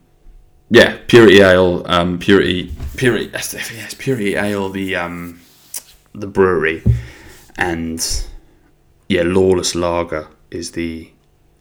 yeah, 0.70 0.98
Purity 1.08 1.42
Ale, 1.42 1.84
um, 1.88 2.20
Purity, 2.20 2.72
Purity, 2.96 3.30
yes, 3.34 3.94
Purity 3.94 4.36
Ale, 4.36 4.70
the 4.70 4.96
um, 4.96 5.42
the 6.14 6.28
brewery, 6.28 6.84
and 7.58 8.26
yeah, 9.10 9.24
Lawless 9.24 9.76
Lager 9.76 10.28
is 10.50 10.72
the 10.72 11.12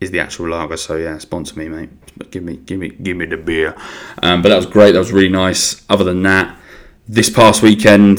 is 0.01 0.11
the 0.11 0.21
actual 0.21 0.49
lager. 0.49 0.77
So 0.77 0.97
yeah, 0.97 1.19
sponsor 1.19 1.59
me, 1.59 1.69
mate. 1.69 1.91
Give 2.31 2.43
me, 2.43 2.57
give 2.57 2.79
me, 2.79 2.91
give 2.91 3.17
me 3.17 3.27
the 3.27 3.37
beer. 3.37 3.75
Um, 4.23 4.43
but 4.43 4.51
that 4.51 4.57
was 4.57 4.67
great. 4.67 4.93
That 4.93 4.99
was 4.99 5.13
really 5.13 5.29
nice. 5.29 5.85
Other 5.89 6.05
than 6.05 6.23
that, 6.23 6.57
this 7.07 7.31
past 7.31 7.63
weekend, 7.63 8.19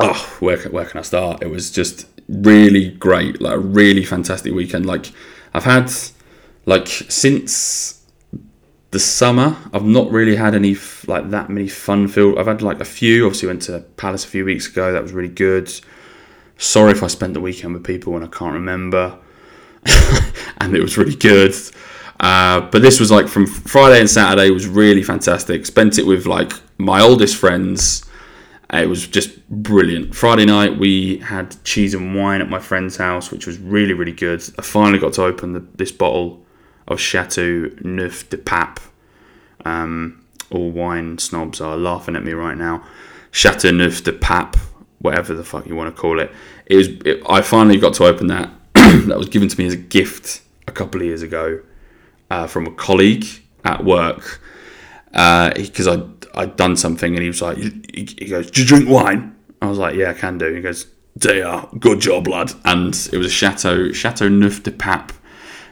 oh, 0.00 0.36
where 0.40 0.58
where 0.68 0.86
can 0.86 1.00
I 1.00 1.02
start? 1.02 1.42
It 1.42 1.50
was 1.50 1.70
just 1.70 2.06
really 2.28 2.90
great. 2.90 3.40
Like 3.40 3.54
a 3.54 3.58
really 3.58 4.04
fantastic 4.04 4.52
weekend. 4.52 4.86
Like 4.86 5.12
I've 5.54 5.64
had 5.64 5.92
like 6.66 6.88
since 6.88 8.04
the 8.90 8.98
summer, 8.98 9.56
I've 9.72 9.84
not 9.84 10.10
really 10.10 10.36
had 10.36 10.54
any 10.54 10.76
like 11.06 11.30
that 11.30 11.48
many 11.50 11.68
fun 11.68 12.08
filled. 12.08 12.38
I've 12.38 12.46
had 12.46 12.62
like 12.62 12.80
a 12.80 12.84
few. 12.84 13.26
Obviously, 13.26 13.48
went 13.48 13.62
to 13.62 13.80
Palace 13.96 14.24
a 14.24 14.28
few 14.28 14.44
weeks 14.44 14.66
ago. 14.66 14.92
That 14.92 15.02
was 15.02 15.12
really 15.12 15.28
good. 15.28 15.72
Sorry 16.56 16.92
if 16.92 17.02
I 17.02 17.06
spent 17.06 17.34
the 17.34 17.40
weekend 17.40 17.72
with 17.74 17.84
people 17.84 18.16
and 18.16 18.24
I 18.24 18.28
can't 18.28 18.52
remember. 18.52 19.18
and 20.60 20.76
it 20.76 20.82
was 20.82 20.98
really 20.98 21.16
good. 21.16 21.54
Uh, 22.18 22.60
but 22.60 22.82
this 22.82 23.00
was 23.00 23.10
like 23.10 23.28
from 23.28 23.46
Friday 23.46 23.98
and 23.98 24.10
Saturday 24.10 24.50
was 24.50 24.66
really 24.66 25.02
fantastic. 25.02 25.64
Spent 25.64 25.98
it 25.98 26.06
with 26.06 26.26
like 26.26 26.52
my 26.76 27.00
oldest 27.00 27.36
friends 27.36 28.04
It 28.72 28.88
was 28.88 29.06
just 29.06 29.48
brilliant. 29.48 30.14
Friday 30.14 30.44
night 30.44 30.78
we 30.78 31.18
had 31.18 31.62
cheese 31.64 31.92
and 31.92 32.14
wine 32.14 32.40
at 32.40 32.48
my 32.48 32.60
friend's 32.60 32.96
house, 32.96 33.30
which 33.30 33.46
was 33.46 33.58
really 33.58 33.94
really 33.94 34.12
good. 34.12 34.42
I 34.58 34.62
finally 34.62 34.98
got 34.98 35.14
to 35.14 35.24
open 35.24 35.52
the, 35.52 35.60
this 35.74 35.90
bottle 35.92 36.44
of 36.86 37.00
Chateau 37.00 37.70
Neuf 37.80 38.28
de 38.28 38.38
Pape. 38.38 38.78
Um, 39.64 40.24
all 40.50 40.70
wine 40.70 41.18
snobs 41.18 41.60
are 41.60 41.76
laughing 41.76 42.16
at 42.16 42.24
me 42.24 42.32
right 42.32 42.56
now. 42.56 42.84
Chateau 43.30 43.70
Neuf 43.70 44.02
de 44.04 44.12
Pape, 44.12 44.56
whatever 45.00 45.34
the 45.34 45.44
fuck 45.44 45.66
you 45.66 45.74
want 45.74 45.94
to 45.94 46.00
call 46.00 46.20
it. 46.20 46.30
It 46.66 46.76
was. 46.76 46.88
It, 46.88 47.22
I 47.28 47.42
finally 47.42 47.78
got 47.78 47.94
to 47.94 48.04
open 48.04 48.28
that. 48.28 48.50
that 48.74 49.18
was 49.18 49.28
given 49.28 49.48
to 49.48 49.58
me 49.58 49.66
as 49.66 49.74
a 49.74 49.78
gift 49.78 50.42
a 50.68 50.72
couple 50.72 51.00
of 51.00 51.06
years 51.06 51.22
ago 51.22 51.60
uh, 52.30 52.46
from 52.46 52.66
a 52.66 52.70
colleague 52.70 53.26
at 53.64 53.84
work 53.84 54.40
because 55.10 55.88
I 55.88 56.02
I'd 56.34 56.56
done 56.56 56.76
something 56.76 57.14
and 57.14 57.22
he 57.22 57.28
was 57.28 57.42
like, 57.42 57.58
he, 57.58 58.26
goes, 58.28 58.50
"Do 58.50 58.62
you 58.62 58.66
drink 58.66 58.88
wine?" 58.88 59.36
I 59.62 59.66
was 59.66 59.78
like, 59.78 59.94
"Yeah, 59.94 60.10
I 60.10 60.14
can 60.14 60.38
do." 60.38 60.52
He 60.52 60.60
goes, 60.60 60.86
"Dear, 61.18 61.64
good 61.78 62.00
job, 62.00 62.28
lad." 62.28 62.52
And 62.64 62.94
it 63.12 63.16
was 63.16 63.26
a 63.26 63.30
Chateau 63.30 63.92
Chateau 63.92 64.28
Neuf 64.28 64.62
de 64.62 64.70
Pape. 64.70 65.12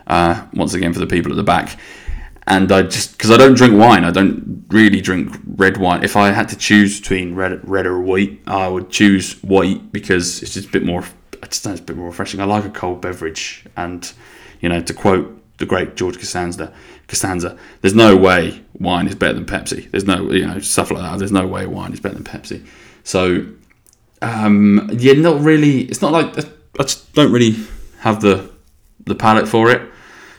Uh, 0.06 0.46
once 0.54 0.72
again 0.72 0.92
for 0.94 1.00
the 1.00 1.06
people 1.06 1.30
at 1.30 1.36
the 1.36 1.42
back. 1.42 1.78
And 2.46 2.72
I 2.72 2.82
just 2.82 3.12
because 3.12 3.30
I 3.30 3.36
don't 3.36 3.54
drink 3.54 3.78
wine, 3.78 4.04
I 4.04 4.10
don't 4.10 4.64
really 4.70 5.02
drink 5.02 5.36
red 5.46 5.76
wine. 5.76 6.02
If 6.02 6.16
I 6.16 6.30
had 6.30 6.48
to 6.48 6.56
choose 6.56 6.98
between 6.98 7.34
red, 7.34 7.60
red 7.68 7.84
or 7.84 8.00
white, 8.00 8.40
I 8.46 8.68
would 8.68 8.88
choose 8.88 9.34
white 9.42 9.92
because 9.92 10.42
it's 10.42 10.54
just 10.54 10.68
a 10.68 10.72
bit 10.72 10.82
more. 10.82 11.04
I 11.42 11.46
just 11.46 11.66
it's 11.66 11.80
a 11.80 11.82
bit 11.82 11.96
more 11.96 12.06
refreshing. 12.06 12.40
I 12.40 12.44
like 12.44 12.64
a 12.64 12.70
cold 12.70 13.02
beverage, 13.02 13.66
and 13.76 14.10
you 14.60 14.70
know, 14.70 14.80
to 14.80 14.94
quote 14.94 15.38
the 15.58 15.66
great 15.66 15.96
George 15.96 16.16
Costanza, 16.16 16.72
Costanza, 17.08 17.58
there's 17.80 17.94
no 17.94 18.16
way 18.16 18.62
wine 18.74 19.06
is 19.08 19.14
better 19.14 19.34
than 19.34 19.44
Pepsi. 19.44 19.90
There's 19.90 20.04
no, 20.04 20.30
you 20.30 20.46
know, 20.46 20.58
stuff 20.60 20.90
like 20.90 21.02
that. 21.02 21.18
There's 21.18 21.32
no 21.32 21.46
way 21.46 21.66
wine 21.66 21.92
is 21.92 22.00
better 22.00 22.14
than 22.14 22.24
Pepsi. 22.24 22.66
So, 23.04 23.46
um, 24.22 24.88
yeah, 24.92 25.14
not 25.14 25.40
really. 25.40 25.82
It's 25.82 26.00
not 26.00 26.12
like 26.12 26.38
I 26.38 26.82
just 26.82 27.12
don't 27.14 27.32
really 27.32 27.56
have 28.00 28.20
the 28.20 28.50
the 29.04 29.14
palate 29.14 29.48
for 29.48 29.70
it. 29.70 29.82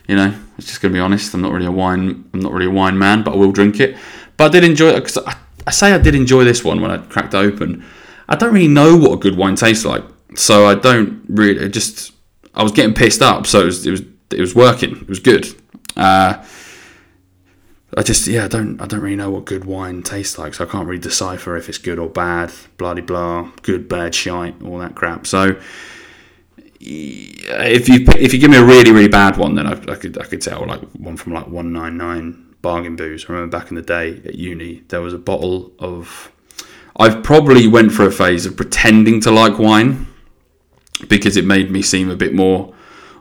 You 0.08 0.16
know, 0.16 0.34
it's 0.58 0.68
just 0.68 0.82
gonna 0.82 0.94
be 0.94 1.00
honest. 1.00 1.34
I'm 1.34 1.42
not 1.42 1.52
really 1.52 1.66
a 1.66 1.72
wine. 1.72 2.30
I'm 2.34 2.40
not 2.40 2.52
really 2.52 2.68
a 2.68 2.72
wine 2.72 2.98
man, 2.98 3.24
but 3.24 3.34
I 3.34 3.38
will 3.38 3.52
drink 3.52 3.80
it. 3.80 3.98
But 4.38 4.46
I 4.46 4.50
did 4.50 4.64
enjoy 4.64 4.90
it 4.90 4.96
because 4.96 5.18
I, 5.18 5.36
I 5.68 5.72
say 5.72 5.92
I 5.92 5.98
did 5.98 6.16
enjoy 6.16 6.46
this 6.46 6.64
one 6.64 6.82
when 6.82 6.92
I 6.92 6.98
cracked 6.98 7.34
it 7.34 7.38
open. 7.38 7.84
I 8.30 8.36
don't 8.36 8.54
really 8.54 8.68
know 8.68 8.96
what 8.96 9.14
a 9.14 9.18
good 9.18 9.38
wine 9.38 9.56
tastes 9.56 9.86
like, 9.86 10.04
so 10.36 10.66
I 10.66 10.76
don't 10.76 11.24
really. 11.28 11.68
Just 11.70 12.14
I 12.54 12.64
was 12.64 12.72
getting 12.72 12.94
pissed 12.94 13.22
up, 13.22 13.48
so 13.48 13.62
it 13.62 13.66
was 13.66 13.86
it 13.86 13.92
was 13.92 14.02
it 14.32 14.40
was 14.40 14.56
working. 14.56 14.98
It 14.98 15.10
was 15.10 15.20
good. 15.20 15.48
Uh, 15.96 16.44
I 17.98 18.04
just 18.04 18.28
yeah, 18.28 18.46
I 18.46 18.48
don't 18.48 18.80
I 18.80 18.86
don't 18.86 19.02
really 19.02 19.16
know 19.16 19.32
what 19.32 19.46
good 19.46 19.66
wine 19.66 20.04
tastes 20.04 20.38
like, 20.38 20.54
so 20.54 20.66
I 20.66 20.68
can't 20.68 20.88
really 20.88 21.02
decipher 21.02 21.58
if 21.58 21.70
it's 21.70 21.80
good 21.80 21.98
or 21.98 22.08
bad. 22.08 22.52
Bloody 22.78 23.02
blah, 23.02 23.52
good, 23.64 23.90
bad, 23.90 24.14
shite, 24.14 24.62
all 24.62 24.78
that 24.80 24.96
crap. 24.96 25.26
So 25.26 25.60
if 26.80 27.90
you 27.90 28.06
if 28.18 28.34
you 28.34 28.40
give 28.40 28.52
me 28.52 28.58
a 28.58 28.64
really 28.64 28.92
really 28.92 29.08
bad 29.08 29.38
one, 29.38 29.56
then 29.56 29.66
I, 29.66 29.72
I 29.72 29.96
could 29.96 30.18
I 30.20 30.26
could 30.26 30.42
tell 30.42 30.66
like 30.68 30.82
one 30.92 31.18
from 31.18 31.34
like 31.34 31.48
one 31.48 31.74
nine 31.74 31.98
nine 31.98 32.56
bargain 32.62 32.96
booze. 32.96 33.26
I 33.28 33.34
remember 33.34 33.58
back 33.58 33.70
in 33.72 33.76
the 33.76 33.82
day 33.82 34.22
at 34.24 34.36
uni, 34.36 34.84
there 34.90 35.02
was 35.02 35.14
a 35.14 35.20
bottle 35.20 35.72
of. 35.80 36.32
I've 36.96 37.24
probably 37.24 37.66
went 37.66 37.94
for 37.94 38.06
a 38.06 38.12
phase 38.12 38.46
of 38.46 38.58
pretending 38.58 39.22
to 39.22 39.32
like 39.32 39.58
wine 39.58 40.08
because 41.08 41.38
it 41.38 41.46
made 41.46 41.72
me 41.72 41.82
seem 41.82 42.10
a 42.10 42.16
bit 42.16 42.34
more. 42.34 42.74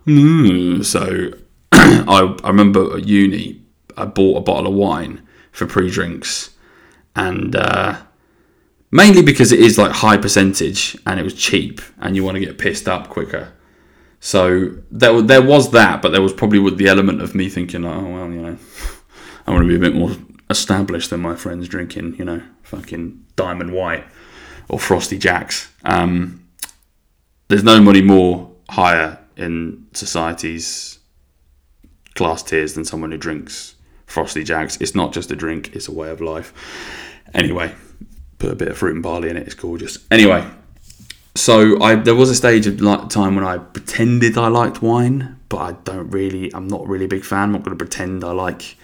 Mm, 0.08 0.84
so 0.86 1.30
I 1.72 2.34
I 2.42 2.48
remember 2.48 2.96
at 2.96 3.06
uni, 3.06 3.62
I 3.96 4.06
bought 4.06 4.38
a 4.38 4.40
bottle 4.40 4.68
of 4.68 4.74
wine 4.74 5.22
for 5.52 5.66
pre-drinks, 5.66 6.50
and 7.14 7.54
uh, 7.54 7.98
mainly 8.90 9.20
because 9.22 9.52
it 9.52 9.60
is 9.60 9.76
like 9.76 9.92
high 9.92 10.16
percentage 10.16 10.96
and 11.06 11.20
it 11.20 11.24
was 11.24 11.34
cheap, 11.34 11.82
and 11.98 12.16
you 12.16 12.24
want 12.24 12.36
to 12.36 12.40
get 12.40 12.56
pissed 12.56 12.88
up 12.88 13.10
quicker. 13.10 13.52
So 14.20 14.72
there 14.90 15.20
there 15.20 15.42
was 15.42 15.72
that, 15.72 16.00
but 16.00 16.12
there 16.12 16.22
was 16.22 16.32
probably 16.32 16.58
with 16.58 16.78
the 16.78 16.88
element 16.88 17.20
of 17.20 17.34
me 17.34 17.50
thinking, 17.50 17.84
oh 17.84 18.08
well, 18.08 18.30
you 18.30 18.40
know, 18.40 18.56
I 19.46 19.50
want 19.50 19.62
to 19.64 19.68
be 19.68 19.76
a 19.76 19.90
bit 19.90 19.94
more 19.94 20.12
established 20.48 21.10
than 21.10 21.20
my 21.20 21.36
friends 21.36 21.68
drinking, 21.68 22.16
you 22.16 22.24
know, 22.24 22.40
fucking 22.62 23.26
Diamond 23.36 23.74
White 23.74 24.06
or 24.70 24.78
Frosty 24.78 25.18
Jacks. 25.18 25.70
Um, 25.84 26.48
there's 27.48 27.62
money 27.62 28.00
more 28.00 28.50
higher 28.70 29.18
in 29.38 29.86
society's 29.92 30.98
class 32.14 32.42
tiers 32.42 32.74
than 32.74 32.84
someone 32.84 33.12
who 33.12 33.18
drinks 33.18 33.76
Frosty 34.06 34.42
Jacks. 34.42 34.76
It's 34.80 34.94
not 34.94 35.12
just 35.12 35.30
a 35.30 35.36
drink; 35.36 35.74
it's 35.74 35.88
a 35.88 35.92
way 35.92 36.10
of 36.10 36.20
life. 36.20 36.52
Anyway, 37.34 37.74
put 38.38 38.50
a 38.50 38.56
bit 38.56 38.68
of 38.68 38.78
fruit 38.78 38.94
and 38.94 39.02
barley 39.02 39.30
in 39.30 39.36
it. 39.36 39.46
It's 39.46 39.54
gorgeous. 39.54 39.98
Anyway, 40.10 40.44
so 41.34 41.80
I 41.82 41.94
there 41.94 42.14
was 42.14 42.30
a 42.30 42.34
stage 42.34 42.66
of 42.66 42.78
time 43.08 43.34
when 43.34 43.44
I 43.44 43.58
pretended 43.58 44.36
I 44.36 44.48
liked 44.48 44.82
wine, 44.82 45.38
but 45.48 45.58
I 45.58 45.72
don't 45.84 46.10
really. 46.10 46.52
I'm 46.54 46.68
not 46.68 46.86
really 46.86 47.04
a 47.04 47.08
big 47.08 47.24
fan. 47.24 47.44
I'm 47.44 47.52
not 47.52 47.62
going 47.62 47.76
to 47.76 47.84
pretend 47.84 48.24
I 48.24 48.32
like 48.32 48.76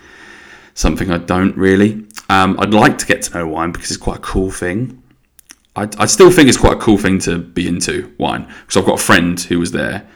something 0.75 1.11
I 1.11 1.19
don't 1.19 1.57
really. 1.57 2.07
Um, 2.29 2.59
I'd 2.59 2.75
like 2.75 2.99
to 2.99 3.07
get 3.07 3.23
to 3.23 3.39
know 3.39 3.47
wine 3.47 3.73
because 3.73 3.91
it's 3.91 4.01
quite 4.01 4.19
a 4.19 4.23
cool 4.23 4.51
thing. 4.51 5.03
I, 5.77 5.89
I 5.99 6.07
still 6.07 6.31
think 6.31 6.49
it's 6.49 6.59
quite 6.59 6.75
a 6.75 6.81
cool 6.81 6.99
thing 6.99 7.19
to 7.21 7.39
be 7.39 7.67
into 7.67 8.15
wine 8.19 8.47
because 8.63 8.77
I've 8.77 8.87
got 8.87 9.01
a 9.01 9.03
friend 9.03 9.41
who 9.41 9.59
was 9.59 9.73
there 9.73 10.07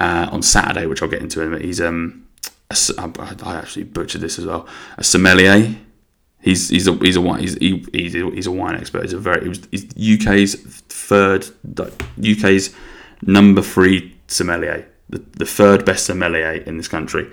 uh, 0.00 0.28
on 0.30 0.42
Saturday, 0.42 0.86
which 0.86 1.02
I'll 1.02 1.08
get 1.08 1.22
into 1.22 1.40
in 1.40 1.48
a 1.48 1.50
minute. 1.50 1.64
He's 1.64 1.80
um, 1.80 2.26
a, 2.70 3.36
I 3.42 3.56
actually 3.56 3.84
butchered 3.84 4.20
this 4.20 4.38
as 4.38 4.46
well. 4.46 4.66
A 4.96 5.04
sommelier. 5.04 5.76
He's 6.40 6.68
he's 6.68 6.86
a 6.86 6.92
he's 6.94 7.16
a 7.16 7.20
wine 7.20 7.40
he's 7.40 7.54
he, 7.54 7.84
he's, 7.92 8.14
a, 8.14 8.30
he's 8.30 8.46
a 8.46 8.52
wine 8.52 8.76
expert. 8.76 9.02
He's 9.02 9.12
a 9.12 9.18
very 9.18 9.42
he 9.42 9.48
was 9.48 9.68
he's 9.70 10.20
UK's 10.20 10.54
third 10.54 11.46
UK's 11.78 12.74
number 13.22 13.60
three 13.60 14.16
sommelier, 14.28 14.86
the, 15.08 15.18
the 15.36 15.44
third 15.44 15.84
best 15.84 16.06
sommelier 16.06 16.52
in 16.52 16.76
this 16.76 16.88
country. 16.88 17.28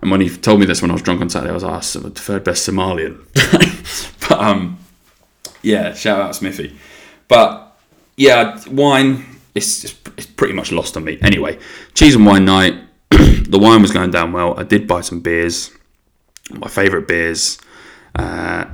And 0.00 0.10
when 0.10 0.20
he 0.20 0.30
told 0.30 0.60
me 0.60 0.66
this 0.66 0.80
when 0.80 0.90
I 0.90 0.94
was 0.94 1.02
drunk 1.02 1.20
on 1.20 1.28
Saturday, 1.28 1.50
I 1.50 1.54
was 1.54 1.64
asked 1.64 1.96
oh, 1.96 2.00
the 2.00 2.10
third 2.10 2.44
best 2.44 2.66
Somalian. 2.66 3.18
but 4.28 4.38
um, 4.40 4.78
yeah, 5.62 5.92
shout 5.92 6.20
out 6.20 6.34
Smithy. 6.34 6.78
But 7.28 7.76
yeah, 8.16 8.58
wine 8.70 9.29
it's, 9.54 9.84
it's 9.84 10.26
pretty 10.26 10.54
much 10.54 10.72
lost 10.72 10.96
on 10.96 11.04
me. 11.04 11.18
Anyway, 11.22 11.58
cheese 11.94 12.14
and 12.14 12.26
wine 12.26 12.44
night. 12.44 12.74
the 13.10 13.58
wine 13.58 13.82
was 13.82 13.90
going 13.90 14.10
down 14.10 14.32
well. 14.32 14.58
I 14.58 14.62
did 14.62 14.86
buy 14.86 15.00
some 15.00 15.20
beers, 15.20 15.70
my 16.50 16.68
favourite 16.68 17.08
beers. 17.08 17.58
Uh, 18.14 18.66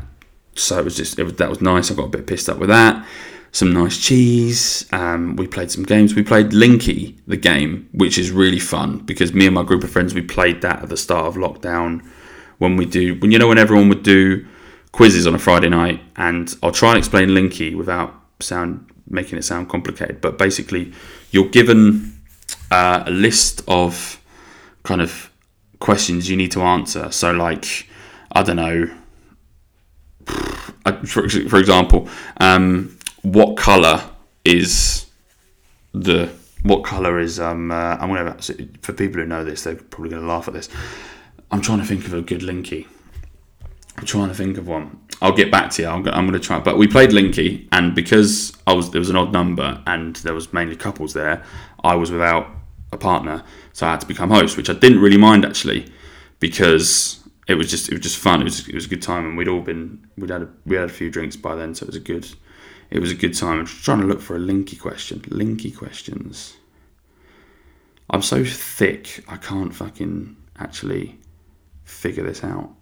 so 0.54 0.78
it 0.78 0.84
was 0.84 0.96
just 0.96 1.18
it 1.18 1.24
was, 1.24 1.34
that 1.34 1.48
was 1.48 1.60
nice. 1.60 1.90
I 1.90 1.94
got 1.94 2.06
a 2.06 2.08
bit 2.08 2.26
pissed 2.26 2.48
up 2.48 2.58
with 2.58 2.68
that. 2.68 3.06
Some 3.52 3.72
nice 3.72 3.98
cheese. 3.98 4.86
Um, 4.92 5.36
we 5.36 5.46
played 5.46 5.70
some 5.70 5.84
games. 5.84 6.14
We 6.14 6.22
played 6.22 6.50
Linky, 6.50 7.16
the 7.26 7.36
game, 7.36 7.88
which 7.92 8.18
is 8.18 8.30
really 8.30 8.58
fun 8.58 8.98
because 8.98 9.32
me 9.32 9.46
and 9.46 9.54
my 9.54 9.62
group 9.62 9.82
of 9.82 9.90
friends 9.90 10.12
we 10.12 10.22
played 10.22 10.60
that 10.62 10.82
at 10.82 10.88
the 10.88 10.96
start 10.96 11.26
of 11.26 11.36
lockdown. 11.36 12.06
When 12.58 12.76
we 12.76 12.86
do, 12.86 13.14
when 13.16 13.30
you 13.30 13.38
know 13.38 13.48
when 13.48 13.58
everyone 13.58 13.88
would 13.90 14.02
do 14.02 14.46
quizzes 14.92 15.26
on 15.26 15.34
a 15.34 15.38
Friday 15.38 15.68
night, 15.68 16.00
and 16.16 16.54
I'll 16.62 16.72
try 16.72 16.90
and 16.90 16.98
explain 16.98 17.28
Linky 17.28 17.76
without 17.76 18.14
sound 18.40 18.90
making 19.08 19.38
it 19.38 19.42
sound 19.42 19.68
complicated. 19.68 20.20
But 20.20 20.38
basically, 20.38 20.92
you're 21.30 21.48
given 21.48 22.20
uh, 22.70 23.04
a 23.06 23.10
list 23.10 23.62
of 23.68 24.20
kind 24.82 25.00
of 25.00 25.30
questions 25.78 26.28
you 26.30 26.36
need 26.36 26.52
to 26.52 26.62
answer. 26.62 27.10
So, 27.10 27.32
like, 27.32 27.88
I 28.32 28.42
don't 28.42 28.56
know. 28.56 28.90
For, 31.04 31.28
for 31.28 31.58
example, 31.58 32.08
um, 32.36 32.96
what 33.22 33.56
color 33.56 34.04
is 34.44 35.06
the 35.92 36.30
what 36.62 36.84
color 36.84 37.18
is 37.18 37.40
um 37.40 37.70
uh, 37.70 37.96
I'm 37.96 38.08
gonna 38.08 38.36
for 38.82 38.92
people 38.92 39.20
who 39.20 39.26
know 39.26 39.44
this 39.44 39.64
they're 39.64 39.74
probably 39.74 40.10
gonna 40.10 40.26
laugh 40.26 40.46
at 40.46 40.54
this. 40.54 40.68
I'm 41.50 41.60
trying 41.60 41.78
to 41.78 41.84
think 41.84 42.06
of 42.06 42.14
a 42.14 42.22
good 42.22 42.40
linky. 42.40 42.86
I'm 43.96 44.04
trying 44.04 44.28
to 44.28 44.34
think 44.34 44.58
of 44.58 44.68
one. 44.68 45.00
I'll 45.22 45.32
get 45.32 45.50
back 45.50 45.70
to 45.72 45.82
you. 45.82 45.88
I'm, 45.88 46.02
going 46.02 46.32
to 46.32 46.38
try. 46.38 46.58
But 46.58 46.76
we 46.76 46.86
played 46.86 47.10
Linky, 47.10 47.66
and 47.72 47.94
because 47.94 48.52
I 48.66 48.74
was 48.74 48.90
there 48.90 49.00
was 49.00 49.08
an 49.08 49.16
odd 49.16 49.32
number, 49.32 49.82
and 49.86 50.16
there 50.16 50.34
was 50.34 50.52
mainly 50.52 50.76
couples 50.76 51.14
there, 51.14 51.42
I 51.82 51.94
was 51.94 52.10
without 52.10 52.48
a 52.92 52.98
partner, 52.98 53.42
so 53.72 53.86
I 53.86 53.92
had 53.92 54.00
to 54.02 54.06
become 54.06 54.30
host, 54.30 54.56
which 54.56 54.68
I 54.68 54.74
didn't 54.74 55.00
really 55.00 55.16
mind 55.16 55.44
actually, 55.44 55.90
because 56.40 57.26
it 57.48 57.54
was 57.54 57.70
just 57.70 57.88
it 57.88 57.94
was 57.94 58.02
just 58.02 58.18
fun. 58.18 58.42
It 58.42 58.44
was 58.44 58.68
it 58.68 58.74
was 58.74 58.84
a 58.84 58.88
good 58.88 59.02
time, 59.02 59.24
and 59.24 59.36
we'd 59.36 59.48
all 59.48 59.62
been 59.62 60.06
we'd 60.18 60.30
had 60.30 60.42
a, 60.42 60.48
we 60.66 60.76
had 60.76 60.84
a 60.84 60.92
few 60.92 61.10
drinks 61.10 61.36
by 61.36 61.54
then, 61.54 61.74
so 61.74 61.84
it 61.84 61.88
was 61.88 61.96
a 61.96 62.00
good 62.00 62.28
it 62.90 62.98
was 62.98 63.10
a 63.10 63.14
good 63.14 63.34
time. 63.34 63.60
I'm 63.60 63.66
trying 63.66 64.00
to 64.00 64.06
look 64.06 64.20
for 64.20 64.36
a 64.36 64.40
Linky 64.40 64.78
question. 64.78 65.20
Linky 65.20 65.74
questions. 65.74 66.56
I'm 68.10 68.22
so 68.22 68.44
thick, 68.44 69.24
I 69.26 69.36
can't 69.36 69.74
fucking 69.74 70.36
actually 70.58 71.18
figure 71.84 72.22
this 72.22 72.44
out. 72.44 72.75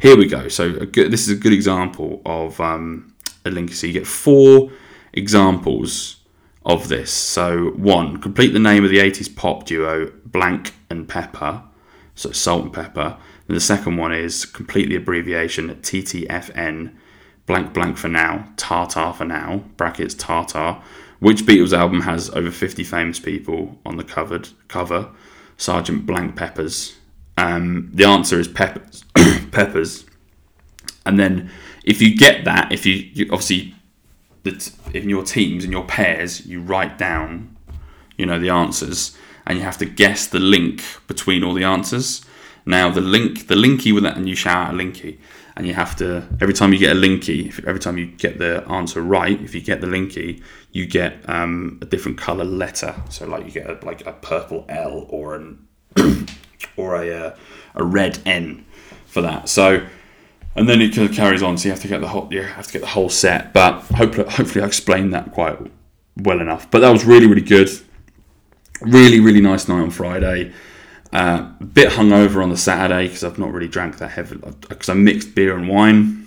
Here 0.00 0.16
we 0.16 0.26
go. 0.26 0.46
So 0.48 0.86
good, 0.86 1.10
this 1.10 1.22
is 1.26 1.36
a 1.36 1.40
good 1.40 1.52
example 1.52 2.22
of 2.24 2.60
um, 2.60 3.12
a 3.44 3.50
link. 3.50 3.72
So 3.72 3.88
you 3.88 3.92
get 3.92 4.06
four 4.06 4.70
examples 5.12 6.16
of 6.64 6.88
this. 6.88 7.12
So 7.12 7.70
one, 7.70 8.20
complete 8.20 8.52
the 8.52 8.60
name 8.60 8.84
of 8.84 8.90
the 8.90 8.98
80s 8.98 9.34
pop 9.34 9.64
duo 9.64 10.12
Blank 10.24 10.74
and 10.88 11.08
Pepper. 11.08 11.62
So 12.14 12.30
Salt 12.30 12.64
and 12.64 12.72
Pepper. 12.72 13.16
And 13.48 13.56
the 13.56 13.60
second 13.60 13.96
one 13.96 14.12
is 14.12 14.44
complete 14.44 14.88
the 14.88 14.96
abbreviation 14.96 15.70
TTFN 15.76 16.94
blank 17.46 17.72
blank 17.72 17.96
for 17.96 18.08
now, 18.08 18.46
Tartar 18.56 19.12
for 19.14 19.24
now, 19.24 19.64
brackets 19.76 20.14
Tartar. 20.14 20.80
Which 21.18 21.42
Beatles 21.42 21.76
album 21.76 22.02
has 22.02 22.30
over 22.30 22.52
50 22.52 22.84
famous 22.84 23.18
people 23.18 23.78
on 23.84 23.96
the 23.96 24.04
covered 24.04 24.50
cover? 24.68 25.10
Sergeant 25.56 26.06
Blank 26.06 26.36
Peppers. 26.36 26.94
Um, 27.38 27.90
the 27.94 28.04
answer 28.04 28.40
is 28.40 28.48
Peppers. 28.48 29.04
Peppers. 29.52 30.04
And 31.06 31.20
then 31.20 31.50
if 31.84 32.02
you 32.02 32.16
get 32.16 32.44
that, 32.44 32.72
if 32.72 32.84
you, 32.84 32.94
you 32.94 33.26
obviously 33.30 33.74
that 34.42 34.70
in 34.92 35.08
your 35.08 35.22
teams 35.22 35.64
in 35.64 35.70
your 35.70 35.84
pairs 35.84 36.46
you 36.46 36.60
write 36.60 36.98
down, 36.98 37.56
you 38.16 38.26
know, 38.26 38.40
the 38.40 38.50
answers, 38.50 39.16
and 39.46 39.56
you 39.56 39.64
have 39.64 39.78
to 39.78 39.86
guess 39.86 40.26
the 40.26 40.40
link 40.40 40.82
between 41.06 41.44
all 41.44 41.54
the 41.54 41.62
answers. 41.62 42.24
Now 42.66 42.90
the 42.90 43.00
link, 43.00 43.46
the 43.46 43.54
linky 43.54 43.94
with 43.94 44.02
that, 44.02 44.16
and 44.16 44.28
you 44.28 44.34
shout 44.34 44.68
out 44.68 44.74
a 44.74 44.76
linky, 44.76 45.18
and 45.56 45.64
you 45.64 45.74
have 45.74 45.94
to 45.96 46.26
every 46.40 46.54
time 46.54 46.72
you 46.72 46.78
get 46.80 46.96
a 46.96 46.98
linky, 46.98 47.48
if, 47.48 47.64
every 47.66 47.80
time 47.80 47.98
you 47.98 48.06
get 48.06 48.38
the 48.38 48.64
answer 48.68 49.00
right, 49.00 49.40
if 49.40 49.54
you 49.54 49.60
get 49.60 49.80
the 49.80 49.86
linky, 49.86 50.42
you 50.72 50.86
get 50.86 51.16
um, 51.28 51.78
a 51.82 51.86
different 51.86 52.18
color 52.18 52.44
letter. 52.44 52.96
So 53.10 53.26
like 53.26 53.44
you 53.44 53.52
get 53.52 53.70
a, 53.70 53.86
like 53.86 54.04
a 54.06 54.12
purple 54.12 54.64
L 54.68 55.06
or 55.08 55.36
an 55.36 55.68
or 56.76 56.96
a 57.02 57.12
uh, 57.12 57.36
a 57.74 57.84
red 57.84 58.20
N 58.26 58.64
for 59.06 59.22
that. 59.22 59.48
So 59.48 59.86
and 60.58 60.68
then 60.68 60.82
it 60.82 60.94
kind 60.94 61.08
of 61.08 61.14
carries 61.14 61.42
on. 61.42 61.56
So 61.56 61.68
you 61.68 61.70
have 61.70 61.82
to 61.82 61.88
get 61.88 62.00
the 62.00 62.08
whole 62.08 62.28
you 62.32 62.42
have 62.42 62.66
to 62.66 62.72
get 62.72 62.80
the 62.80 62.88
whole 62.88 63.08
set. 63.08 63.52
But 63.52 63.80
hopefully, 63.82 64.28
hopefully 64.28 64.62
I 64.62 64.66
explained 64.66 65.14
that 65.14 65.32
quite 65.32 65.58
well 66.16 66.40
enough. 66.40 66.70
But 66.70 66.80
that 66.80 66.90
was 66.90 67.04
really 67.04 67.26
really 67.26 67.42
good. 67.42 67.70
Really 68.80 69.20
really 69.20 69.40
nice 69.40 69.68
night 69.68 69.80
on 69.80 69.90
Friday. 69.90 70.52
Uh, 71.12 71.42
bit 71.60 71.92
hungover 71.92 72.42
on 72.42 72.50
the 72.50 72.56
Saturday 72.56 73.06
because 73.06 73.24
I've 73.24 73.38
not 73.38 73.52
really 73.52 73.68
drank 73.68 73.98
that 73.98 74.10
heavily 74.10 74.52
because 74.68 74.88
I 74.88 74.94
mixed 74.94 75.34
beer 75.34 75.56
and 75.56 75.68
wine. 75.68 76.26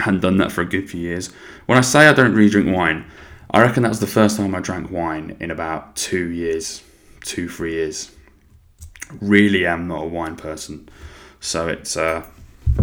Hadn't 0.00 0.20
done 0.20 0.38
that 0.38 0.50
for 0.50 0.62
a 0.62 0.66
good 0.66 0.90
few 0.90 1.00
years. 1.00 1.30
When 1.66 1.78
I 1.78 1.82
say 1.82 2.08
I 2.08 2.12
don't 2.12 2.34
really 2.34 2.50
drink 2.50 2.74
wine, 2.74 3.04
I 3.50 3.60
reckon 3.60 3.84
that 3.84 3.90
was 3.90 4.00
the 4.00 4.08
first 4.08 4.36
time 4.36 4.54
I 4.54 4.60
drank 4.60 4.90
wine 4.90 5.36
in 5.38 5.52
about 5.52 5.94
two 5.94 6.30
years, 6.30 6.82
two 7.20 7.48
three 7.48 7.74
years. 7.74 8.10
Really 9.20 9.66
am 9.66 9.86
not 9.88 10.02
a 10.02 10.06
wine 10.06 10.36
person, 10.36 10.88
so 11.40 11.68
it's 11.68 11.96
uh, 11.96 12.24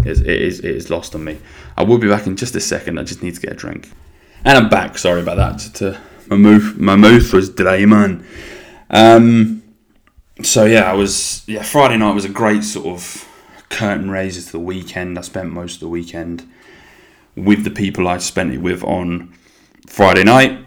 it 0.06 0.28
is 0.28 0.60
it 0.60 0.66
is 0.66 0.90
lost 0.90 1.16
on 1.16 1.24
me. 1.24 1.40
I 1.78 1.84
will 1.84 1.98
be 1.98 2.08
back 2.08 2.28
in 2.28 2.36
just 2.38 2.56
a 2.56 2.62
second. 2.62 3.00
I 3.00 3.04
just 3.04 3.24
need 3.24 3.36
to 3.36 3.42
get 3.42 3.54
a 3.54 3.56
drink, 3.56 3.92
and 4.46 4.58
I'm 4.58 4.70
back. 4.70 4.98
Sorry 4.98 5.22
about 5.22 5.38
that. 5.38 5.82
Uh, 5.82 6.00
my 6.28 6.38
mouth 6.38 6.78
my 6.78 6.96
mouth 6.96 7.34
was 7.34 7.50
dry, 7.50 7.86
man. 7.86 8.26
Um, 8.90 9.64
so 10.44 10.66
yeah, 10.66 10.92
I 10.92 10.94
was 10.94 11.44
yeah. 11.48 11.64
Friday 11.64 11.98
night 11.98 12.14
was 12.14 12.26
a 12.26 12.30
great 12.30 12.64
sort 12.64 12.88
of 12.88 13.28
curtain 13.70 14.12
raiser 14.12 14.42
to 14.42 14.52
the 14.52 14.60
weekend. 14.60 15.18
I 15.18 15.22
spent 15.22 15.52
most 15.52 15.76
of 15.76 15.80
the 15.82 15.88
weekend 15.90 16.48
with 17.36 17.64
the 17.64 17.72
people 17.72 18.08
I 18.08 18.18
spent 18.18 18.54
it 18.54 18.60
with 18.60 18.84
on 18.84 19.34
Friday 19.88 20.24
night. 20.24 20.66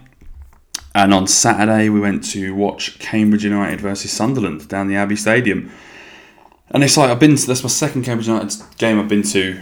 And 0.95 1.13
on 1.13 1.27
Saturday, 1.27 1.89
we 1.89 1.99
went 1.99 2.23
to 2.31 2.55
watch 2.55 2.99
Cambridge 2.99 3.45
United 3.45 3.81
versus 3.81 4.13
Sunderland 4.13 4.69
down 4.69 4.87
the 4.87 4.95
Abbey 4.95 5.17
Stadium. 5.17 5.71
And 6.71 6.85
it's 6.85 6.97
like 6.97 7.11
I've 7.11 7.19
been 7.19 7.37
to, 7.37 7.47
that's 7.47 7.63
my 7.65 7.69
second 7.69 8.05
Cambridge 8.05 8.29
United 8.29 8.55
game 8.79 9.01
I've 9.01 9.09
been 9.09 9.25
to 9.25 9.61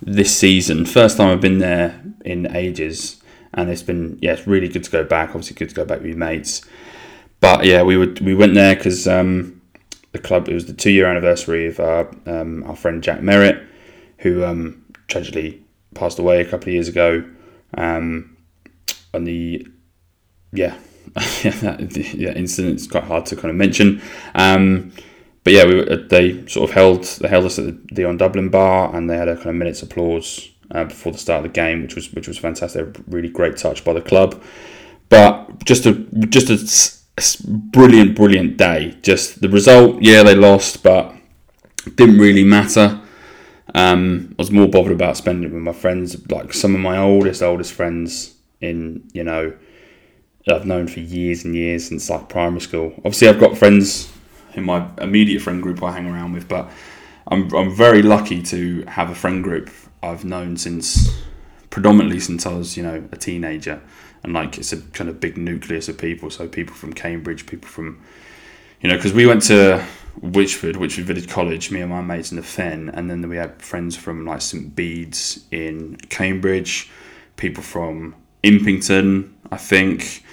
this 0.00 0.36
season. 0.36 0.84
First 0.84 1.16
time 1.16 1.28
I've 1.28 1.40
been 1.40 1.58
there 1.58 2.02
in 2.24 2.54
ages. 2.56 3.22
And 3.54 3.70
it's 3.70 3.82
been, 3.82 4.18
yeah, 4.20 4.32
it's 4.32 4.46
really 4.46 4.68
good 4.68 4.82
to 4.82 4.90
go 4.90 5.04
back. 5.04 5.30
Obviously, 5.30 5.54
good 5.54 5.68
to 5.68 5.74
go 5.74 5.84
back 5.84 5.98
with 5.98 6.08
your 6.08 6.16
mates. 6.16 6.62
But 7.40 7.64
yeah, 7.64 7.82
we 7.82 7.96
would 7.96 8.20
we 8.20 8.34
went 8.34 8.54
there 8.54 8.74
because 8.74 9.06
um, 9.06 9.60
the 10.12 10.18
club, 10.18 10.48
it 10.48 10.54
was 10.54 10.66
the 10.66 10.72
two 10.72 10.90
year 10.90 11.06
anniversary 11.06 11.66
of 11.66 11.78
our, 11.78 12.10
um, 12.26 12.64
our 12.64 12.76
friend 12.76 13.02
Jack 13.02 13.20
Merritt, 13.20 13.62
who 14.18 14.44
um, 14.44 14.84
tragically 15.06 15.62
passed 15.94 16.18
away 16.18 16.40
a 16.40 16.44
couple 16.44 16.68
of 16.68 16.74
years 16.74 16.88
ago. 16.88 17.24
Um, 17.76 18.36
on 19.14 19.24
the 19.24 19.66
yeah, 20.52 20.76
yeah, 21.44 22.32
incident 22.32 22.80
is 22.80 22.86
quite 22.86 23.04
hard 23.04 23.26
to 23.26 23.36
kind 23.36 23.50
of 23.50 23.56
mention. 23.56 24.02
Um, 24.34 24.92
but 25.44 25.52
yeah, 25.52 25.64
we 25.64 25.76
were, 25.76 25.96
they 25.96 26.46
sort 26.46 26.70
of 26.70 26.74
held 26.74 27.04
they 27.04 27.28
held 27.28 27.44
us 27.44 27.58
at 27.58 27.64
the 27.66 27.94
Dion 27.94 28.16
Dublin 28.16 28.48
bar, 28.48 28.94
and 28.94 29.10
they 29.10 29.16
had 29.16 29.28
a 29.28 29.36
kind 29.36 29.48
of 29.48 29.54
minute's 29.56 29.82
applause 29.82 30.50
uh, 30.70 30.84
before 30.84 31.12
the 31.12 31.18
start 31.18 31.44
of 31.44 31.52
the 31.52 31.54
game, 31.54 31.82
which 31.82 31.94
was 31.94 32.12
which 32.12 32.28
was 32.28 32.38
fantastic. 32.38 32.96
Really 33.08 33.28
great 33.28 33.56
touch 33.56 33.84
by 33.84 33.92
the 33.92 34.00
club. 34.00 34.40
But 35.08 35.64
just 35.64 35.84
a 35.86 35.92
just 35.92 36.50
a 36.60 37.46
brilliant, 37.48 38.16
brilliant 38.16 38.56
day. 38.56 38.96
Just 39.02 39.40
the 39.40 39.48
result, 39.48 40.00
yeah, 40.00 40.22
they 40.22 40.34
lost, 40.34 40.82
but 40.82 41.14
didn't 41.96 42.18
really 42.18 42.44
matter. 42.44 43.00
Um, 43.74 44.34
I 44.38 44.42
was 44.42 44.50
more 44.50 44.68
bothered 44.68 44.92
about 44.92 45.16
spending 45.16 45.50
it 45.50 45.54
with 45.54 45.62
my 45.62 45.72
friends, 45.72 46.30
like 46.30 46.52
some 46.52 46.74
of 46.74 46.80
my 46.80 46.98
oldest, 46.98 47.42
oldest 47.42 47.72
friends 47.72 48.34
in 48.60 49.08
you 49.12 49.24
know 49.24 49.52
I've 50.48 50.66
known 50.66 50.88
for 50.88 51.00
years 51.00 51.44
and 51.44 51.54
years 51.54 51.88
since 51.88 52.10
like 52.10 52.28
primary 52.28 52.60
school. 52.60 52.92
Obviously, 52.98 53.28
I've 53.28 53.38
got 53.38 53.56
friends 53.56 54.12
in 54.54 54.64
my 54.64 54.86
immediate 55.00 55.40
friend 55.40 55.62
group 55.62 55.82
I 55.82 55.92
hang 55.92 56.06
around 56.06 56.32
with, 56.32 56.48
but 56.48 56.70
I'm 57.28 57.52
I'm 57.54 57.74
very 57.74 58.02
lucky 58.02 58.42
to 58.44 58.82
have 58.88 59.10
a 59.10 59.14
friend 59.14 59.42
group 59.42 59.70
I've 60.02 60.24
known 60.24 60.56
since 60.56 61.22
predominantly 61.70 62.20
since 62.20 62.44
I 62.44 62.52
was 62.52 62.76
you 62.76 62.82
know 62.82 63.04
a 63.12 63.16
teenager, 63.16 63.80
and 64.24 64.32
like 64.32 64.58
it's 64.58 64.72
a 64.72 64.80
kind 64.80 65.08
of 65.08 65.20
big 65.20 65.36
nucleus 65.38 65.88
of 65.88 65.98
people. 65.98 66.30
So 66.30 66.48
people 66.48 66.74
from 66.74 66.92
Cambridge, 66.92 67.46
people 67.46 67.68
from 67.68 68.02
you 68.80 68.88
know 68.88 68.96
because 68.96 69.12
we 69.12 69.26
went 69.26 69.42
to 69.42 69.84
Witchford, 70.20 70.76
Witchford 70.76 71.04
Village 71.04 71.28
College, 71.28 71.70
me 71.70 71.80
and 71.80 71.90
my 71.90 72.00
mates 72.00 72.32
in 72.32 72.36
the 72.36 72.42
Fen, 72.42 72.88
and 72.88 73.08
then 73.08 73.26
we 73.28 73.36
had 73.36 73.62
friends 73.62 73.96
from 73.96 74.26
like 74.26 74.40
St 74.40 74.74
Bede's 74.74 75.44
in 75.52 75.96
Cambridge, 76.08 76.90
people 77.36 77.62
from 77.62 78.16
Impington, 78.42 79.32
I 79.52 79.56
think 79.56 80.24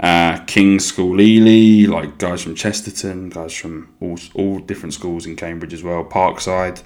uh, 0.00 0.38
King's 0.46 0.86
School 0.86 1.20
Ely, 1.20 1.90
like 1.90 2.18
guys 2.18 2.42
from 2.42 2.54
Chesterton, 2.54 3.30
guys 3.30 3.54
from 3.54 3.94
all, 4.00 4.18
all 4.34 4.58
different 4.58 4.92
schools 4.94 5.26
in 5.26 5.36
Cambridge 5.36 5.72
as 5.72 5.82
well, 5.82 6.04
Parkside. 6.04 6.82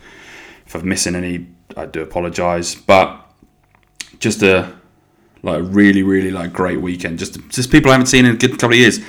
If 0.66 0.74
I'm 0.74 0.88
missing 0.88 1.14
any, 1.14 1.46
I 1.76 1.86
do 1.86 2.02
apologise. 2.02 2.74
But 2.74 3.24
just 4.18 4.42
a 4.42 4.74
like 5.42 5.62
really, 5.66 6.02
really 6.02 6.30
like 6.30 6.52
great 6.52 6.80
weekend. 6.80 7.18
Just 7.18 7.38
just 7.48 7.70
people 7.70 7.90
I 7.90 7.94
haven't 7.94 8.06
seen 8.06 8.26
in 8.26 8.34
a 8.34 8.38
good 8.38 8.52
couple 8.52 8.74
of 8.74 8.78
years. 8.78 9.00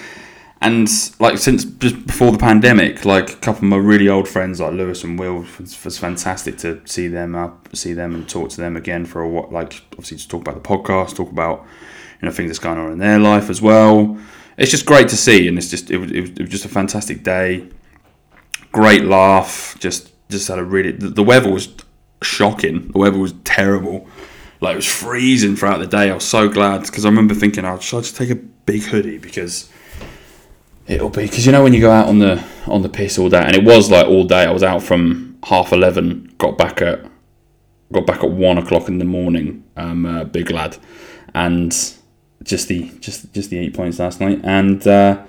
And 0.62 0.90
like 1.20 1.38
since 1.38 1.64
just 1.64 2.06
before 2.06 2.32
the 2.32 2.38
pandemic, 2.38 3.06
like 3.06 3.32
a 3.32 3.36
couple 3.38 3.66
of 3.66 3.70
my 3.70 3.78
really 3.78 4.10
old 4.10 4.28
friends 4.28 4.60
like 4.60 4.74
Lewis 4.74 5.06
and 5.06 5.18
Will 5.18 5.46
was, 5.58 5.86
was 5.86 5.98
fantastic 5.98 6.58
to 6.60 6.82
see 6.86 7.08
them 7.08 7.34
up, 7.34 7.70
see 7.76 7.94
them 7.94 8.14
and 8.14 8.28
talk 8.28 8.50
to 8.52 8.58
them 8.58 8.76
again 8.76 9.06
for 9.06 9.22
a 9.22 9.28
what 9.28 9.54
like 9.54 9.82
obviously 9.94 10.18
to 10.18 10.28
talk 10.28 10.42
about 10.42 10.62
the 10.62 10.68
podcast, 10.70 11.16
talk 11.16 11.32
about 11.32 11.66
you 12.22 12.28
know 12.28 12.32
things 12.32 12.50
that's 12.50 12.60
going 12.60 12.78
on 12.78 12.92
in 12.92 13.00
their 13.00 13.20
life 13.20 13.50
as 13.50 13.62
well. 13.62 14.18
It's 14.58 14.72
just 14.72 14.86
great 14.86 15.08
to 15.10 15.18
see, 15.18 15.48
and 15.48 15.58
it's 15.58 15.70
just 15.70 15.90
it 15.90 15.98
was, 15.98 16.12
it 16.12 16.22
was, 16.22 16.30
it 16.32 16.42
was 16.42 16.50
just 16.50 16.66
a 16.66 16.70
fantastic 16.70 17.24
day. 17.24 17.68
Great 18.72 19.06
laugh. 19.06 19.78
Just 19.80 20.12
just 20.30 20.48
had 20.48 20.60
a 20.60 20.64
really 20.64 20.92
the, 20.92 21.10
the 21.10 21.24
weather 21.24 21.52
was 21.52 21.70
shocking. 22.22 22.90
The 22.92 22.98
weather 22.98 23.18
was 23.18 23.34
terrible. 23.46 24.08
Like 24.62 24.74
it 24.74 24.78
was 24.78 24.86
freezing 24.86 25.56
throughout 25.56 25.78
the 25.78 25.88
day. 25.88 26.12
I 26.12 26.14
was 26.14 26.26
so 26.26 26.50
glad 26.50 26.82
because 26.82 27.06
I 27.06 27.10
remember 27.10 27.34
thinking, 27.34 27.64
"Oh, 27.64 27.80
should 27.80 28.00
I 28.00 28.02
just 28.02 28.18
take 28.18 28.30
a 28.30 28.36
big 28.36 28.84
hoodie?" 28.84 29.18
Because 29.18 29.72
it'll 30.88 31.10
be 31.10 31.24
because 31.24 31.46
you 31.46 31.52
know 31.52 31.64
when 31.64 31.74
you 31.74 31.80
go 31.80 31.92
out 31.92 32.08
on 32.08 32.20
the 32.20 32.44
on 32.68 32.82
the 32.82 32.90
piss 32.90 33.18
all 33.18 33.30
day, 33.30 33.42
and 33.42 33.56
it 33.56 33.64
was 33.64 33.90
like 33.90 34.08
all 34.08 34.26
day. 34.26 34.44
I 34.44 34.52
was 34.52 34.64
out 34.64 34.84
from 34.84 35.38
half 35.44 35.72
eleven, 35.72 36.34
got 36.38 36.58
back 36.58 36.82
at 36.82 37.06
got 37.94 38.06
back 38.06 38.24
at 38.24 38.32
one 38.32 38.58
o'clock 38.58 38.90
in 38.90 38.98
the 38.98 39.06
morning. 39.06 39.64
Um, 39.78 40.06
uh, 40.06 40.26
big 40.26 40.52
lad, 40.52 40.78
and 41.34 41.74
just 42.44 42.68
the 42.68 42.90
just 43.00 43.34
just 43.34 43.50
the 43.50 43.60
eight 43.60 43.74
points 43.74 44.00
last 44.00 44.22
night, 44.22 44.42
and 44.44 44.86
uh, 44.88 45.24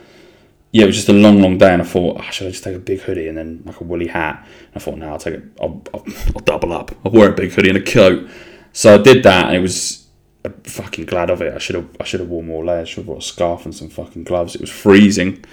yeah, 0.72 0.84
it 0.84 0.86
was 0.86 0.96
just 0.96 1.08
a 1.08 1.12
long, 1.12 1.42
long 1.42 1.58
day. 1.58 1.72
And 1.72 1.82
I 1.82 1.84
thought, 1.84 2.18
oh, 2.20 2.30
should 2.30 2.46
I 2.46 2.50
just 2.50 2.62
take 2.62 2.76
a 2.76 2.80
big 2.80 3.00
hoodie 3.00 3.28
and 3.28 3.36
then 3.36 3.62
like 3.64 3.80
a 3.80 3.84
woolly 3.84 4.06
hat? 4.06 4.46
And 4.72 4.76
I 4.76 4.78
thought, 4.78 4.98
no, 4.98 5.08
I'll 5.08 5.18
take 5.18 5.34
it. 5.34 5.44
I'll, 5.60 5.82
I'll, 5.92 6.04
I'll 6.36 6.42
double 6.42 6.72
up. 6.72 6.92
I'll 7.04 7.12
wear 7.12 7.30
a 7.30 7.34
big 7.34 7.52
hoodie 7.52 7.70
and 7.70 7.78
a 7.78 7.82
coat. 7.82 8.28
So 8.72 8.94
I 8.94 8.98
did 8.98 9.24
that, 9.24 9.46
and 9.46 9.56
it 9.56 9.60
was 9.60 10.06
I'm 10.44 10.52
fucking 10.62 11.06
glad 11.06 11.30
of 11.30 11.42
it. 11.42 11.54
I 11.54 11.58
should 11.58 11.76
have 11.76 11.88
I 12.00 12.04
should 12.04 12.20
have 12.20 12.28
worn 12.28 12.46
more 12.46 12.64
layers. 12.64 12.88
Should 12.88 12.98
have 12.98 13.06
brought 13.06 13.22
a 13.22 13.26
scarf 13.26 13.64
and 13.64 13.74
some 13.74 13.88
fucking 13.88 14.24
gloves. 14.24 14.54
It 14.54 14.60
was 14.60 14.70
freezing. 14.70 15.44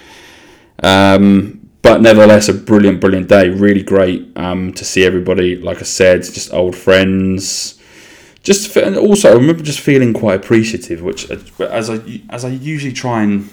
Um, 0.83 1.69
but 1.81 2.01
nevertheless, 2.01 2.49
a 2.49 2.53
brilliant, 2.53 3.01
brilliant 3.01 3.29
day. 3.29 3.49
Really 3.49 3.83
great 3.83 4.31
um, 4.35 4.73
to 4.73 4.85
see 4.85 5.05
everybody. 5.05 5.55
Like 5.55 5.79
I 5.79 5.83
said, 5.83 6.21
just 6.23 6.53
old 6.53 6.75
friends 6.75 7.76
just 8.47 8.77
and 8.77 8.95
also 8.95 9.29
I 9.29 9.33
remember 9.33 9.61
just 9.61 9.81
feeling 9.81 10.13
quite 10.13 10.35
appreciative, 10.35 11.01
which 11.01 11.29
uh, 11.29 11.35
as 11.65 11.89
I 11.89 12.21
as 12.29 12.45
I 12.45 12.47
usually 12.47 12.93
try 12.93 13.21
and 13.21 13.49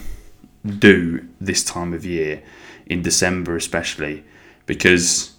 do 0.78 1.26
this 1.40 1.64
time 1.64 1.92
of 1.92 2.04
year 2.04 2.44
in 2.86 3.02
December, 3.02 3.56
especially 3.56 4.22
because 4.66 5.34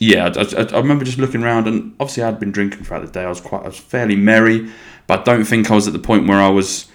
yeah, 0.00 0.32
I, 0.36 0.40
I, 0.40 0.62
I, 0.64 0.78
remember 0.78 1.04
just 1.04 1.18
looking 1.18 1.44
around 1.44 1.68
and 1.68 1.94
obviously 2.00 2.24
I'd 2.24 2.40
been 2.40 2.50
drinking 2.50 2.82
throughout 2.82 3.06
the 3.06 3.12
day. 3.12 3.22
I 3.22 3.28
was 3.28 3.40
quite 3.40 3.62
I 3.62 3.66
was 3.66 3.78
fairly 3.78 4.16
merry, 4.16 4.68
but 5.06 5.20
I 5.20 5.22
don't 5.22 5.44
think 5.44 5.70
I 5.70 5.76
was 5.76 5.86
at 5.86 5.92
the 5.92 6.00
point 6.00 6.26
where 6.26 6.40
I 6.40 6.48
was 6.48 6.88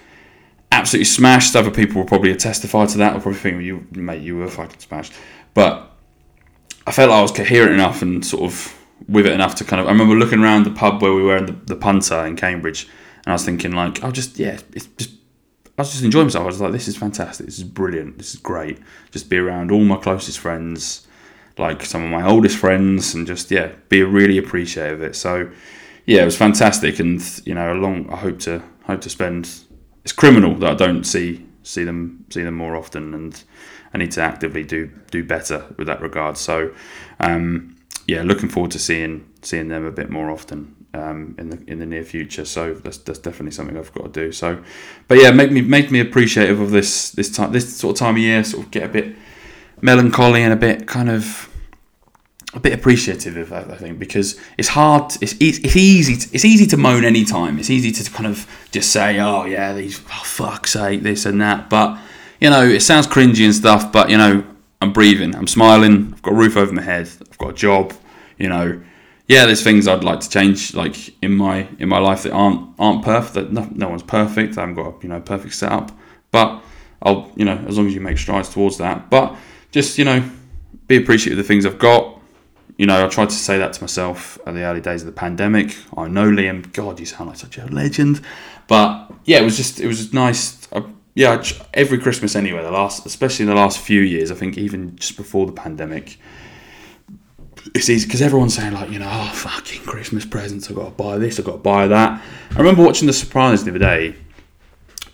absolutely 0.70 1.06
smashed. 1.06 1.56
Other 1.56 1.70
people 1.70 2.02
will 2.02 2.08
probably 2.08 2.36
testify 2.36 2.84
to 2.84 2.98
that. 2.98 3.14
I'll 3.14 3.20
probably 3.22 3.40
think 3.40 3.62
you 3.62 3.86
mate, 3.92 4.20
you 4.20 4.36
were 4.36 4.48
fucking 4.48 4.80
smashed, 4.80 5.14
but 5.54 5.90
I 6.86 6.92
felt 6.92 7.08
like 7.08 7.18
I 7.18 7.22
was 7.22 7.32
coherent 7.32 7.72
enough 7.72 8.02
and 8.02 8.22
sort 8.22 8.42
of 8.42 8.77
with 9.08 9.26
it 9.26 9.32
enough 9.32 9.54
to 9.56 9.64
kind 9.64 9.80
of. 9.80 9.86
I 9.86 9.92
remember 9.92 10.14
looking 10.14 10.40
around 10.40 10.64
the 10.64 10.70
pub 10.70 11.02
where 11.02 11.14
we 11.14 11.22
were 11.22 11.38
in 11.38 11.46
the, 11.46 11.52
the 11.52 11.76
punter 11.76 12.26
in 12.26 12.36
Cambridge, 12.36 12.84
and 13.24 13.28
I 13.28 13.32
was 13.32 13.44
thinking 13.44 13.72
like, 13.72 14.02
I'll 14.04 14.12
just 14.12 14.38
yeah, 14.38 14.58
it's 14.72 14.86
just. 14.86 15.10
I 15.76 15.82
was 15.82 15.92
just 15.92 16.02
enjoying 16.02 16.26
myself. 16.26 16.42
I 16.42 16.46
was 16.46 16.60
like, 16.60 16.72
this 16.72 16.88
is 16.88 16.96
fantastic. 16.96 17.46
This 17.46 17.58
is 17.58 17.64
brilliant. 17.64 18.18
This 18.18 18.34
is 18.34 18.40
great. 18.40 18.80
Just 19.12 19.30
be 19.30 19.38
around 19.38 19.70
all 19.70 19.84
my 19.84 19.96
closest 19.96 20.40
friends, 20.40 21.06
like 21.56 21.84
some 21.84 22.02
of 22.02 22.10
my 22.10 22.26
oldest 22.26 22.58
friends, 22.58 23.14
and 23.14 23.26
just 23.26 23.50
yeah, 23.50 23.72
be 23.88 24.02
really 24.02 24.38
appreciative 24.38 25.00
of 25.00 25.02
it. 25.02 25.14
So 25.14 25.50
yeah, 26.04 26.22
it 26.22 26.26
was 26.26 26.36
fantastic, 26.36 26.98
and 26.98 27.22
you 27.46 27.54
know, 27.54 27.72
along 27.72 28.10
I 28.10 28.16
hope 28.16 28.40
to 28.40 28.62
hope 28.84 29.00
to 29.02 29.10
spend. 29.10 29.48
It's 30.04 30.12
criminal 30.12 30.54
that 30.56 30.70
I 30.70 30.74
don't 30.74 31.04
see 31.04 31.46
see 31.62 31.84
them 31.84 32.24
see 32.30 32.42
them 32.42 32.54
more 32.54 32.76
often, 32.76 33.14
and 33.14 33.42
I 33.94 33.98
need 33.98 34.10
to 34.12 34.22
actively 34.22 34.64
do 34.64 34.90
do 35.10 35.22
better 35.22 35.64
with 35.76 35.86
that 35.86 36.00
regard. 36.00 36.36
So 36.36 36.72
um, 37.20 37.77
yeah, 38.08 38.22
looking 38.22 38.48
forward 38.48 38.70
to 38.70 38.78
seeing 38.78 39.28
seeing 39.42 39.68
them 39.68 39.84
a 39.84 39.92
bit 39.92 40.08
more 40.08 40.30
often 40.30 40.74
um, 40.94 41.34
in 41.38 41.50
the 41.50 41.62
in 41.66 41.78
the 41.78 41.86
near 41.86 42.02
future. 42.02 42.46
So 42.46 42.72
that's, 42.72 42.96
that's 42.96 43.18
definitely 43.18 43.50
something 43.50 43.76
I've 43.76 43.92
got 43.92 44.14
to 44.14 44.20
do. 44.20 44.32
So, 44.32 44.62
but 45.08 45.18
yeah, 45.18 45.30
make 45.30 45.52
me 45.52 45.60
make 45.60 45.90
me 45.90 46.00
appreciative 46.00 46.58
of 46.58 46.70
this 46.70 47.10
this 47.10 47.30
time 47.30 47.52
this 47.52 47.76
sort 47.76 47.96
of 47.96 47.98
time 47.98 48.14
of 48.14 48.22
year. 48.22 48.42
Sort 48.44 48.64
of 48.64 48.70
get 48.70 48.84
a 48.84 48.88
bit 48.88 49.14
melancholy 49.82 50.42
and 50.42 50.54
a 50.54 50.56
bit 50.56 50.88
kind 50.88 51.10
of 51.10 51.50
a 52.54 52.60
bit 52.60 52.72
appreciative 52.72 53.36
of 53.36 53.50
that. 53.50 53.70
I 53.70 53.76
think 53.76 53.98
because 53.98 54.40
it's 54.56 54.68
hard. 54.68 55.12
It's 55.20 55.34
it's, 55.38 55.76
easy. 55.76 56.16
To, 56.16 56.34
it's 56.34 56.46
easy 56.46 56.66
to 56.68 56.78
moan 56.78 57.04
any 57.04 57.26
time. 57.26 57.58
It's 57.58 57.68
easy 57.68 57.92
to 57.92 58.10
kind 58.10 58.26
of 58.26 58.46
just 58.70 58.90
say, 58.90 59.20
oh 59.20 59.44
yeah, 59.44 59.74
these 59.74 60.00
oh, 60.00 60.22
fuck's 60.24 60.72
sake, 60.72 61.02
this 61.02 61.26
and 61.26 61.42
that. 61.42 61.68
But 61.68 62.00
you 62.40 62.48
know, 62.48 62.62
it 62.62 62.80
sounds 62.80 63.06
cringy 63.06 63.44
and 63.44 63.54
stuff. 63.54 63.92
But 63.92 64.08
you 64.08 64.16
know, 64.16 64.44
I'm 64.80 64.92
breathing. 64.92 65.34
I'm 65.34 65.46
smiling. 65.46 66.12
I've 66.12 66.22
got 66.22 66.32
a 66.32 66.36
roof 66.36 66.56
over 66.56 66.72
my 66.72 66.82
head. 66.82 67.10
I've 67.28 67.38
got 67.38 67.50
a 67.50 67.54
job. 67.54 67.92
You 68.38 68.48
know, 68.48 68.80
yeah, 69.26 69.46
there's 69.46 69.62
things 69.62 69.88
I'd 69.88 70.04
like 70.04 70.20
to 70.20 70.30
change, 70.30 70.74
like 70.74 71.14
in 71.22 71.36
my 71.36 71.68
in 71.78 71.88
my 71.88 71.98
life 71.98 72.22
that 72.22 72.32
aren't 72.32 72.74
aren't 72.78 73.04
perfect. 73.04 73.34
That 73.34 73.52
no, 73.52 73.68
no 73.72 73.88
one's 73.88 74.02
perfect. 74.02 74.56
I 74.56 74.62
haven't 74.62 74.76
got 74.76 74.86
a, 74.86 74.94
you 75.02 75.08
know 75.08 75.20
perfect 75.20 75.54
setup, 75.54 75.90
but 76.30 76.62
I'll 77.02 77.30
you 77.36 77.44
know 77.44 77.56
as 77.66 77.76
long 77.76 77.86
as 77.88 77.94
you 77.94 78.00
make 78.00 78.18
strides 78.18 78.48
towards 78.48 78.78
that. 78.78 79.10
But 79.10 79.36
just 79.72 79.98
you 79.98 80.04
know, 80.04 80.22
be 80.86 80.96
appreciative 80.96 81.38
of 81.38 81.44
the 81.44 81.48
things 81.48 81.66
I've 81.66 81.78
got 81.78 82.18
you 82.78 82.86
know, 82.86 83.04
I 83.04 83.08
tried 83.08 83.30
to 83.30 83.34
say 83.34 83.58
that 83.58 83.72
to 83.74 83.82
myself 83.82 84.38
at 84.46 84.54
the 84.54 84.62
early 84.62 84.80
days 84.80 85.02
of 85.02 85.06
the 85.06 85.12
pandemic. 85.12 85.76
I 85.96 86.06
know 86.06 86.30
Liam, 86.30 86.72
God, 86.72 87.00
you 87.00 87.06
sound 87.06 87.28
like 87.28 87.38
such 87.38 87.58
a 87.58 87.66
legend. 87.66 88.22
But 88.68 89.12
yeah, 89.24 89.40
it 89.40 89.44
was 89.44 89.56
just, 89.56 89.80
it 89.80 89.88
was 89.88 89.98
just 89.98 90.14
nice. 90.14 90.57
Yeah, 91.18 91.42
every 91.74 91.98
Christmas 91.98 92.36
anyway, 92.36 92.62
the 92.62 92.70
last, 92.70 93.04
especially 93.04 93.42
in 93.42 93.48
the 93.48 93.56
last 93.56 93.80
few 93.80 94.02
years, 94.02 94.30
I 94.30 94.36
think 94.36 94.56
even 94.56 94.94
just 94.94 95.16
before 95.16 95.46
the 95.46 95.52
pandemic, 95.52 96.16
it's 97.74 97.90
easy 97.90 98.06
because 98.06 98.22
everyone's 98.22 98.54
saying 98.54 98.72
like, 98.72 98.88
you 98.90 99.00
know, 99.00 99.10
oh 99.10 99.32
fucking 99.34 99.82
Christmas 99.82 100.24
presents, 100.24 100.70
I've 100.70 100.76
got 100.76 100.84
to 100.84 100.90
buy 100.92 101.18
this, 101.18 101.40
I've 101.40 101.44
got 101.44 101.54
to 101.54 101.58
buy 101.58 101.88
that. 101.88 102.22
I 102.52 102.56
remember 102.56 102.84
watching 102.84 103.08
The 103.08 103.12
Sopranos 103.12 103.64
the 103.64 103.72
other 103.72 103.80
day, 103.80 104.14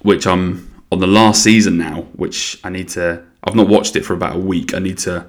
which 0.03 0.27
I'm 0.27 0.85
on 0.93 0.99
the 0.99 1.07
last 1.07 1.43
season 1.43 1.79
now, 1.79 2.03
which 2.17 2.61
I 2.63 2.69
need 2.69 2.91
to. 2.91 3.25
I've 3.43 3.55
not 3.55 3.69
watched 3.69 3.97
it 3.97 4.05
for 4.05 4.13
about 4.13 4.37
a 4.37 4.41
week. 4.41 4.75
I 4.75 4.81
need 4.81 4.99
to 4.99 5.27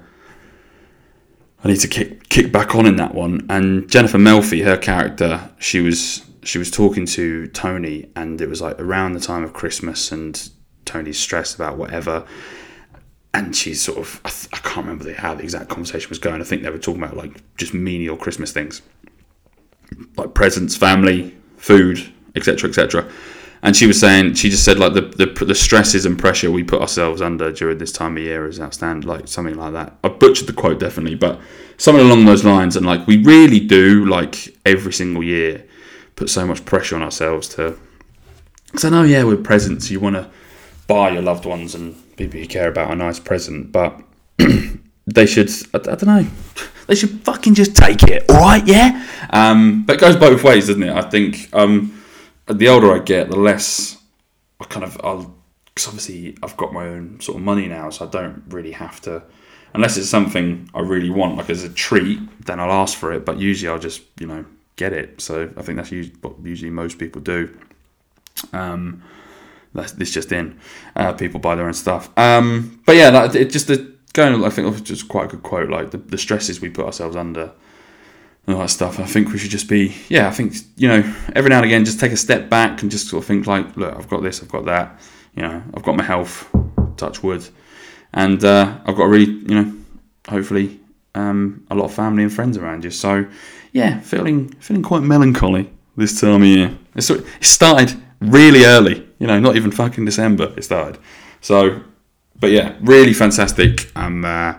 I 1.64 1.68
need 1.68 1.80
to 1.80 1.88
kick 1.88 2.28
kick 2.28 2.52
back 2.52 2.74
on 2.74 2.84
in 2.84 2.96
that 2.96 3.14
one. 3.14 3.46
And 3.48 3.88
Jennifer 3.88 4.18
Melfi, 4.18 4.62
her 4.62 4.76
character, 4.76 5.48
she 5.58 5.80
was 5.80 6.26
she 6.42 6.58
was 6.58 6.70
talking 6.70 7.06
to 7.06 7.46
Tony, 7.46 8.10
and 8.14 8.42
it 8.42 8.50
was 8.50 8.60
like 8.60 8.78
around 8.78 9.14
the 9.14 9.20
time 9.20 9.42
of 9.42 9.54
Christmas, 9.54 10.12
and 10.12 10.50
Tony's 10.86 11.18
stressed 11.18 11.54
about 11.54 11.76
whatever. 11.76 12.26
And 13.34 13.54
she's 13.54 13.82
sort 13.82 13.98
of, 13.98 14.20
I, 14.24 14.30
th- 14.30 14.48
I 14.54 14.56
can't 14.58 14.86
remember 14.86 15.12
how 15.12 15.34
the 15.34 15.42
exact 15.42 15.68
conversation 15.68 16.08
was 16.08 16.18
going. 16.18 16.40
I 16.40 16.44
think 16.44 16.62
they 16.62 16.70
were 16.70 16.78
talking 16.78 17.02
about 17.02 17.16
like 17.16 17.42
just 17.58 17.74
menial 17.74 18.16
Christmas 18.16 18.52
things, 18.52 18.80
like 20.16 20.32
presents, 20.32 20.74
family, 20.74 21.36
food, 21.58 22.12
etc., 22.34 22.70
etc 22.70 23.10
and 23.62 23.76
she 23.76 23.86
was 23.86 23.98
saying 23.98 24.34
she 24.34 24.48
just 24.48 24.64
said 24.64 24.78
like 24.78 24.94
the, 24.94 25.00
the 25.00 25.44
the 25.44 25.54
stresses 25.54 26.06
and 26.06 26.18
pressure 26.18 26.50
we 26.50 26.62
put 26.62 26.80
ourselves 26.80 27.20
under 27.20 27.50
during 27.50 27.78
this 27.78 27.92
time 27.92 28.16
of 28.16 28.22
year 28.22 28.46
is 28.46 28.60
outstanding 28.60 29.08
like 29.08 29.26
something 29.28 29.56
like 29.56 29.72
that 29.72 29.96
i 30.04 30.08
butchered 30.08 30.46
the 30.46 30.52
quote 30.52 30.78
definitely 30.78 31.14
but 31.14 31.40
something 31.76 32.04
along 32.04 32.24
those 32.24 32.44
lines 32.44 32.76
and 32.76 32.86
like 32.86 33.04
we 33.06 33.22
really 33.24 33.60
do 33.60 34.04
like 34.04 34.56
every 34.64 34.92
single 34.92 35.22
year 35.22 35.64
put 36.14 36.30
so 36.30 36.46
much 36.46 36.64
pressure 36.64 36.96
on 36.96 37.02
ourselves 37.02 37.48
to 37.48 37.78
because 38.66 38.84
i 38.84 38.88
know 38.88 39.02
yeah 39.02 39.22
with 39.22 39.44
presents 39.44 39.90
you 39.90 40.00
want 40.00 40.14
to 40.14 40.30
buy 40.86 41.10
your 41.10 41.22
loved 41.22 41.44
ones 41.44 41.74
and 41.74 41.94
people 42.16 42.38
you 42.38 42.46
care 42.46 42.68
about 42.68 42.90
a 42.90 42.96
nice 42.96 43.18
present 43.18 43.72
but 43.72 44.00
they 45.06 45.26
should 45.26 45.50
I, 45.74 45.78
I, 45.78 45.78
don't 45.78 46.06
know 46.06 46.26
they 46.86 46.94
should 46.94 47.20
fucking 47.22 47.54
just 47.54 47.76
take 47.76 48.02
it 48.04 48.24
all 48.28 48.36
right 48.40 48.66
yeah 48.66 49.06
um, 49.30 49.84
but 49.84 49.96
it 49.96 50.00
goes 50.00 50.16
both 50.16 50.42
ways 50.44 50.68
doesn't 50.68 50.82
it 50.82 50.92
i 50.92 51.02
think 51.02 51.48
um, 51.52 51.96
the 52.46 52.68
older 52.68 52.92
I 52.92 53.00
get, 53.00 53.28
the 53.28 53.36
less 53.36 53.98
I 54.60 54.64
kind 54.64 54.84
of 54.84 55.00
I'll 55.02 55.34
because 55.66 55.88
obviously 55.88 56.36
I've 56.42 56.56
got 56.56 56.72
my 56.72 56.86
own 56.86 57.20
sort 57.20 57.36
of 57.36 57.42
money 57.42 57.66
now, 57.66 57.90
so 57.90 58.06
I 58.06 58.10
don't 58.10 58.44
really 58.48 58.72
have 58.72 59.00
to 59.02 59.22
unless 59.74 59.96
it's 59.96 60.08
something 60.08 60.70
I 60.74 60.80
really 60.80 61.10
want, 61.10 61.36
like 61.36 61.50
as 61.50 61.62
a 61.62 61.68
treat, 61.68 62.18
then 62.46 62.60
I'll 62.60 62.72
ask 62.72 62.96
for 62.96 63.12
it. 63.12 63.26
But 63.26 63.38
usually 63.38 63.70
I'll 63.70 63.78
just 63.78 64.02
you 64.18 64.26
know 64.26 64.44
get 64.76 64.92
it. 64.92 65.20
So 65.20 65.50
I 65.56 65.62
think 65.62 65.76
that's 65.76 65.92
usually 65.92 66.16
what 66.20 66.34
usually 66.42 66.70
most 66.70 66.98
people 66.98 67.20
do. 67.20 67.54
Um, 68.52 69.02
that's 69.76 69.92
this 69.92 70.10
just 70.10 70.32
in. 70.32 70.58
Uh, 70.94 71.12
people 71.12 71.40
buy 71.40 71.54
their 71.54 71.66
own 71.66 71.74
stuff. 71.74 72.10
Um, 72.18 72.82
but 72.86 72.96
yeah, 72.96 73.10
that, 73.10 73.36
it 73.36 73.50
just 73.50 73.68
the 73.68 73.94
going. 74.12 74.44
I 74.44 74.50
think 74.50 74.70
was 74.70 74.80
just 74.80 75.08
quite 75.08 75.26
a 75.26 75.28
good 75.28 75.42
quote. 75.42 75.70
Like 75.70 75.90
the, 75.90 75.98
the 75.98 76.18
stresses 76.18 76.60
we 76.60 76.70
put 76.70 76.86
ourselves 76.86 77.16
under 77.16 77.52
and 78.46 78.54
all 78.54 78.62
that 78.62 78.68
stuff. 78.68 79.00
I 79.00 79.04
think 79.04 79.32
we 79.32 79.38
should 79.38 79.50
just 79.50 79.68
be, 79.68 79.94
yeah, 80.08 80.28
I 80.28 80.30
think, 80.30 80.54
you 80.76 80.88
know, 80.88 81.14
every 81.34 81.50
now 81.50 81.56
and 81.56 81.64
again, 81.64 81.84
just 81.84 81.98
take 81.98 82.12
a 82.12 82.16
step 82.16 82.48
back 82.48 82.82
and 82.82 82.90
just 82.90 83.08
sort 83.08 83.22
of 83.22 83.26
think 83.26 83.46
like, 83.46 83.76
look, 83.76 83.94
I've 83.94 84.08
got 84.08 84.22
this, 84.22 84.42
I've 84.42 84.50
got 84.50 84.64
that, 84.66 85.00
you 85.34 85.42
know, 85.42 85.62
I've 85.74 85.82
got 85.82 85.96
my 85.96 86.04
health, 86.04 86.48
touch 86.96 87.22
wood, 87.22 87.46
and 88.12 88.42
uh, 88.44 88.78
I've 88.86 88.96
got 88.96 89.04
a 89.04 89.08
really, 89.08 89.30
you 89.30 89.54
know, 89.54 89.72
hopefully 90.28 90.80
um, 91.14 91.66
a 91.70 91.74
lot 91.74 91.86
of 91.86 91.94
family 91.94 92.22
and 92.22 92.32
friends 92.32 92.56
around 92.56 92.84
you. 92.84 92.90
So, 92.90 93.26
yeah, 93.72 94.00
feeling 94.00 94.50
feeling 94.60 94.82
quite 94.82 95.02
melancholy 95.02 95.70
this 95.96 96.20
time 96.20 96.42
of 96.42 96.48
year. 96.48 96.76
It 96.94 97.44
started 97.44 98.00
really 98.20 98.64
early, 98.64 99.05
you 99.18 99.26
know, 99.26 99.38
not 99.38 99.56
even 99.56 99.70
fucking 99.70 100.04
December 100.04 100.52
it 100.56 100.62
started. 100.64 101.00
So, 101.40 101.82
but 102.38 102.50
yeah, 102.50 102.76
really 102.80 103.12
fantastic. 103.12 103.90
Um, 103.96 104.24
uh, 104.24 104.54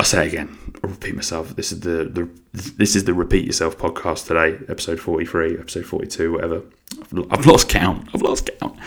I'll 0.00 0.06
say 0.06 0.26
again, 0.26 0.56
I'll 0.82 0.90
repeat 0.90 1.14
myself. 1.14 1.54
This 1.54 1.70
is 1.72 1.80
the, 1.80 2.04
the 2.04 2.28
this 2.52 2.96
is 2.96 3.04
the 3.04 3.14
repeat 3.14 3.44
yourself 3.46 3.78
podcast 3.78 4.26
today, 4.26 4.64
episode 4.68 5.00
forty 5.00 5.24
three, 5.24 5.56
episode 5.58 5.86
forty 5.86 6.06
two, 6.06 6.32
whatever. 6.32 6.62
I've, 7.30 7.46
lost 7.46 7.68
count. 7.68 8.08
I've 8.14 8.22
lost 8.22 8.50
count. 8.58 8.78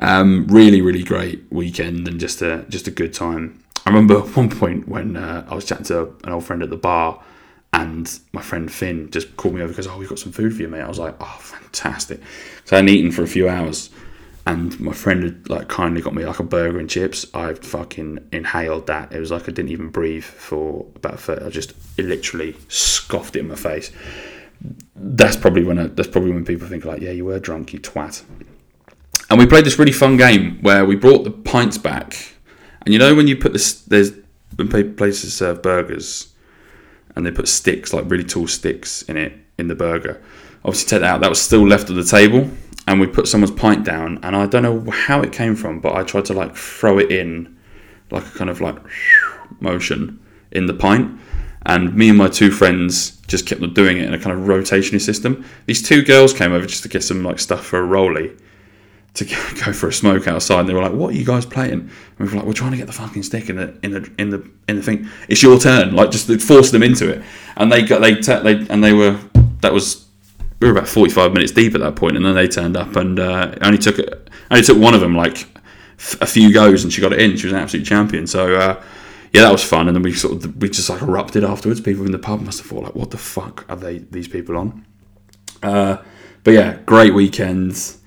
Um, 0.00 0.46
really, 0.48 0.80
really 0.80 1.04
great 1.04 1.44
weekend 1.50 2.08
and 2.08 2.18
just 2.18 2.42
a 2.42 2.64
just 2.68 2.88
a 2.88 2.90
good 2.90 3.12
time. 3.12 3.62
I 3.84 3.90
remember 3.90 4.20
one 4.20 4.48
point 4.48 4.88
when 4.88 5.16
uh, 5.16 5.46
I 5.48 5.54
was 5.54 5.64
chatting 5.64 5.84
to 5.86 6.14
an 6.24 6.32
old 6.32 6.44
friend 6.44 6.62
at 6.62 6.70
the 6.70 6.76
bar, 6.76 7.22
and 7.72 8.18
my 8.32 8.40
friend 8.40 8.72
Finn 8.72 9.10
just 9.10 9.36
called 9.36 9.54
me 9.54 9.60
over 9.60 9.72
because 9.72 9.86
oh 9.86 9.98
we've 9.98 10.08
got 10.08 10.18
some 10.18 10.32
food 10.32 10.54
for 10.54 10.62
you, 10.62 10.68
mate. 10.68 10.82
I 10.82 10.88
was 10.88 10.98
like 10.98 11.16
oh 11.20 11.36
fantastic. 11.40 12.20
So 12.64 12.76
I 12.76 12.78
hadn't 12.78 12.94
eaten 12.94 13.10
for 13.10 13.22
a 13.22 13.28
few 13.28 13.48
hours 13.48 13.90
and 14.46 14.78
my 14.78 14.92
friend 14.92 15.22
had 15.22 15.48
like 15.48 15.68
kindly 15.68 16.02
got 16.02 16.14
me 16.14 16.24
like 16.24 16.38
a 16.38 16.42
burger 16.42 16.78
and 16.78 16.88
chips. 16.88 17.26
I 17.32 17.54
fucking 17.54 18.28
inhaled 18.30 18.86
that. 18.88 19.12
It 19.12 19.18
was 19.18 19.30
like 19.30 19.44
I 19.44 19.52
didn't 19.52 19.70
even 19.70 19.88
breathe 19.88 20.24
for 20.24 20.86
about. 20.96 21.20
30, 21.20 21.46
I 21.46 21.48
just 21.48 21.72
literally 21.96 22.56
scoffed 22.68 23.36
it 23.36 23.40
in 23.40 23.48
my 23.48 23.54
face. 23.54 23.90
That's 24.94 25.36
probably 25.36 25.64
when 25.64 25.78
I, 25.78 25.86
that's 25.86 26.08
probably 26.08 26.32
when 26.32 26.44
people 26.44 26.68
think 26.68 26.84
like, 26.84 27.00
yeah, 27.00 27.10
you 27.10 27.24
were 27.24 27.38
drunk, 27.38 27.72
you 27.72 27.80
twat. 27.80 28.22
And 29.30 29.38
we 29.38 29.46
played 29.46 29.64
this 29.64 29.78
really 29.78 29.92
fun 29.92 30.18
game 30.18 30.58
where 30.60 30.84
we 30.84 30.96
brought 30.96 31.24
the 31.24 31.30
pints 31.30 31.78
back, 31.78 32.34
and 32.82 32.92
you 32.92 32.98
know 32.98 33.14
when 33.14 33.26
you 33.26 33.36
put 33.36 33.54
this, 33.54 33.80
there's 33.82 34.12
when 34.56 34.68
places 34.94 35.34
serve 35.34 35.62
burgers, 35.62 36.34
and 37.16 37.24
they 37.24 37.30
put 37.30 37.48
sticks 37.48 37.94
like 37.94 38.04
really 38.10 38.24
tall 38.24 38.46
sticks 38.46 39.02
in 39.02 39.16
it 39.16 39.32
in 39.56 39.68
the 39.68 39.74
burger. 39.74 40.22
Obviously, 40.66 40.88
take 40.88 41.00
that 41.00 41.14
out. 41.14 41.20
That 41.22 41.30
was 41.30 41.40
still 41.40 41.66
left 41.66 41.88
at 41.88 41.96
the 41.96 42.04
table 42.04 42.50
and 42.86 43.00
we 43.00 43.06
put 43.06 43.28
someone's 43.28 43.50
pint 43.50 43.84
down, 43.84 44.18
and 44.22 44.36
I 44.36 44.46
don't 44.46 44.62
know 44.62 44.90
how 44.90 45.20
it 45.22 45.32
came 45.32 45.56
from, 45.56 45.80
but 45.80 45.94
I 45.94 46.02
tried 46.02 46.26
to 46.26 46.34
like 46.34 46.56
throw 46.56 46.98
it 46.98 47.10
in, 47.10 47.56
like 48.10 48.26
a 48.26 48.30
kind 48.30 48.50
of 48.50 48.60
like 48.60 48.76
motion 49.60 50.20
in 50.52 50.66
the 50.66 50.74
pint, 50.74 51.18
and 51.66 51.94
me 51.94 52.10
and 52.10 52.18
my 52.18 52.28
two 52.28 52.50
friends 52.50 53.12
just 53.26 53.46
kept 53.46 53.62
on 53.62 53.72
doing 53.72 53.96
it 53.98 54.04
in 54.04 54.14
a 54.14 54.18
kind 54.18 54.38
of 54.38 54.46
rotationary 54.46 55.00
system. 55.00 55.44
These 55.66 55.82
two 55.82 56.02
girls 56.02 56.34
came 56.34 56.52
over 56.52 56.66
just 56.66 56.82
to 56.82 56.88
get 56.88 57.02
some 57.02 57.22
like 57.22 57.38
stuff 57.38 57.64
for 57.64 57.78
a 57.78 57.84
rolly, 57.84 58.36
to 59.14 59.24
go 59.64 59.72
for 59.72 59.88
a 59.88 59.92
smoke 59.92 60.28
outside. 60.28 60.60
And 60.60 60.68
they 60.68 60.74
were 60.74 60.82
like, 60.82 60.92
"What 60.92 61.14
are 61.14 61.16
you 61.16 61.24
guys 61.24 61.46
playing?" 61.46 61.72
And 61.72 61.90
we 62.18 62.26
were 62.26 62.36
like, 62.36 62.44
"We're 62.44 62.52
trying 62.52 62.72
to 62.72 62.76
get 62.76 62.86
the 62.86 62.92
fucking 62.92 63.22
stick 63.22 63.48
in 63.48 63.56
the 63.56 63.74
in 63.82 63.92
the 63.92 64.10
in 64.18 64.30
the 64.30 64.50
in 64.68 64.76
the 64.76 64.82
thing. 64.82 65.08
It's 65.28 65.42
your 65.42 65.58
turn." 65.58 65.94
Like 65.94 66.10
just 66.10 66.30
force 66.42 66.70
them 66.70 66.82
into 66.82 67.08
it, 67.08 67.22
and 67.56 67.72
they 67.72 67.82
got 67.82 68.00
they 68.00 68.14
they 68.14 68.66
and 68.68 68.84
they 68.84 68.92
were 68.92 69.18
that 69.62 69.72
was 69.72 70.03
we 70.64 70.72
were 70.72 70.78
about 70.78 70.88
45 70.88 71.34
minutes 71.34 71.52
deep 71.52 71.74
at 71.74 71.82
that 71.82 71.94
point, 71.94 72.16
and 72.16 72.24
then 72.24 72.34
they 72.34 72.48
turned 72.48 72.74
up 72.74 72.96
and 72.96 73.20
uh, 73.20 73.54
only 73.60 73.76
took 73.76 73.98
only 74.50 74.64
took 74.64 74.78
one 74.78 74.94
of 74.94 75.02
them 75.02 75.14
like 75.14 75.46
a 76.22 76.26
few 76.26 76.52
goes, 76.54 76.82
and 76.82 76.92
she 76.92 77.02
got 77.02 77.12
it 77.12 77.20
in. 77.20 77.36
She 77.36 77.46
was 77.46 77.52
an 77.52 77.58
absolute 77.58 77.84
champion. 77.84 78.26
So 78.26 78.56
uh, 78.56 78.82
yeah, 79.34 79.42
that 79.42 79.52
was 79.52 79.62
fun. 79.62 79.88
And 79.88 79.94
then 79.94 80.02
we 80.02 80.14
sort 80.14 80.42
of 80.42 80.56
we 80.56 80.70
just 80.70 80.88
like 80.88 81.02
erupted 81.02 81.44
afterwards. 81.44 81.82
People 81.82 82.06
in 82.06 82.12
the 82.12 82.18
pub 82.18 82.40
must 82.40 82.60
have 82.60 82.66
thought 82.66 82.84
like, 82.84 82.94
what 82.94 83.10
the 83.10 83.18
fuck 83.18 83.66
are 83.68 83.76
they 83.76 83.98
these 83.98 84.26
people 84.26 84.56
on? 84.56 84.86
Uh, 85.62 85.98
but 86.44 86.52
yeah, 86.52 86.78
great 86.86 87.12
weekends. 87.12 87.98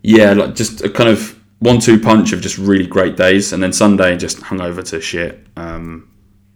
Yeah, 0.00 0.32
like 0.32 0.54
just 0.54 0.80
a 0.80 0.88
kind 0.88 1.10
of 1.10 1.38
one-two 1.58 2.00
punch 2.00 2.32
of 2.32 2.40
just 2.40 2.56
really 2.56 2.86
great 2.86 3.18
days. 3.18 3.52
And 3.52 3.62
then 3.62 3.74
Sunday 3.74 4.16
just 4.16 4.40
hung 4.40 4.62
over 4.62 4.82
to 4.82 5.00
shit. 5.02 5.46
Um, 5.58 6.10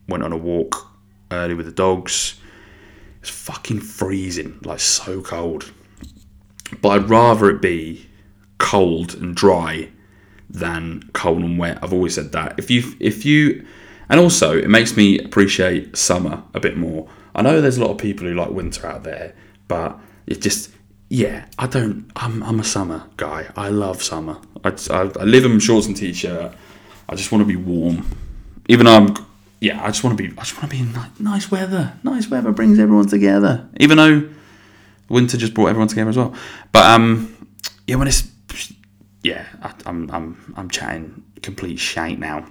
went 0.08 0.22
on 0.22 0.32
a 0.32 0.36
walk 0.36 0.90
early 1.30 1.52
with 1.52 1.66
the 1.66 1.72
dogs. 1.72 2.40
It's 3.26 3.36
fucking 3.36 3.80
freezing, 3.80 4.60
like 4.62 4.78
so 4.78 5.20
cold. 5.20 5.72
But 6.80 6.90
I'd 6.90 7.10
rather 7.10 7.50
it 7.50 7.60
be 7.60 8.08
cold 8.58 9.14
and 9.14 9.34
dry 9.34 9.88
than 10.48 11.10
cold 11.12 11.42
and 11.42 11.58
wet. 11.58 11.80
I've 11.82 11.92
always 11.92 12.14
said 12.14 12.30
that. 12.32 12.56
If 12.56 12.70
you 12.70 12.94
if 13.00 13.24
you 13.24 13.66
and 14.08 14.20
also 14.20 14.56
it 14.56 14.70
makes 14.70 14.96
me 14.96 15.18
appreciate 15.18 15.96
summer 15.96 16.44
a 16.54 16.60
bit 16.60 16.76
more. 16.76 17.08
I 17.34 17.42
know 17.42 17.60
there's 17.60 17.78
a 17.78 17.80
lot 17.80 17.90
of 17.90 17.98
people 17.98 18.28
who 18.28 18.34
like 18.34 18.50
winter 18.50 18.86
out 18.86 19.02
there, 19.02 19.34
but 19.66 19.98
it 20.28 20.40
just 20.40 20.70
yeah, 21.08 21.46
I 21.58 21.66
don't. 21.66 22.08
I'm 22.14 22.44
I'm 22.44 22.60
a 22.60 22.64
summer 22.64 23.08
guy. 23.16 23.50
I 23.56 23.70
love 23.70 24.04
summer. 24.04 24.40
I, 24.62 24.68
I, 24.88 25.00
I 25.00 25.24
live 25.24 25.44
in 25.44 25.58
shorts 25.58 25.88
and 25.88 25.96
t-shirt. 25.96 26.52
I 27.08 27.14
just 27.16 27.32
want 27.32 27.42
to 27.42 27.48
be 27.48 27.56
warm. 27.56 28.06
Even 28.68 28.86
though 28.86 28.94
I'm 28.94 29.25
yeah, 29.60 29.82
I 29.82 29.88
just 29.88 30.04
want 30.04 30.16
to 30.16 30.22
be. 30.22 30.32
I 30.36 30.42
just 30.42 30.56
want 30.56 30.70
to 30.70 30.76
be 30.76 30.82
in 30.82 30.92
ni- 30.92 31.10
nice 31.18 31.50
weather. 31.50 31.94
Nice 32.02 32.28
weather 32.28 32.52
brings 32.52 32.78
everyone 32.78 33.06
together. 33.06 33.68
Even 33.78 33.96
though 33.96 34.28
winter 35.08 35.36
just 35.36 35.54
brought 35.54 35.68
everyone 35.68 35.88
together 35.88 36.10
as 36.10 36.16
well. 36.16 36.34
But 36.72 36.86
um, 36.86 37.34
yeah, 37.86 37.96
when 37.96 38.08
it's 38.08 38.28
yeah, 39.22 39.44
I, 39.62 39.72
I'm 39.86 40.10
I'm 40.10 40.54
I'm 40.56 40.68
chatting 40.70 41.22
complete 41.42 41.78
shite 41.78 42.18
now. 42.18 42.46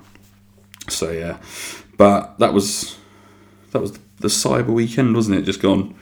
So 0.90 1.12
yeah, 1.12 1.38
but 1.98 2.38
that 2.40 2.54
was 2.54 2.98
that 3.72 3.82
was 3.82 3.94
the 4.20 4.28
Cyber 4.28 4.68
weekend, 4.68 5.16
wasn't 5.16 5.38
it? 5.38 5.44
Just 5.44 5.62
gone 5.62 5.96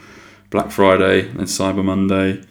Black 0.50 0.72
Friday 0.72 1.28
and 1.30 1.42
Cyber 1.42 1.84
Monday. 1.84 2.44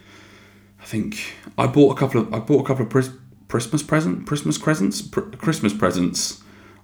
I 0.81 0.85
think 0.85 1.35
I 1.57 1.67
bought 1.67 1.97
a 1.97 1.99
couple 1.99 2.21
of 2.21 2.35
I 2.35 2.39
bought 2.39 2.61
a 2.61 2.67
couple 2.67 2.85
of 2.85 2.93
Chris- 2.93 3.11
Christmas 3.49 3.83
present 3.83 4.27
Christmas 4.27 4.59
presents 4.59 5.03
pr- 5.03 5.21
Christmas 5.21 5.73
presents 5.73 6.42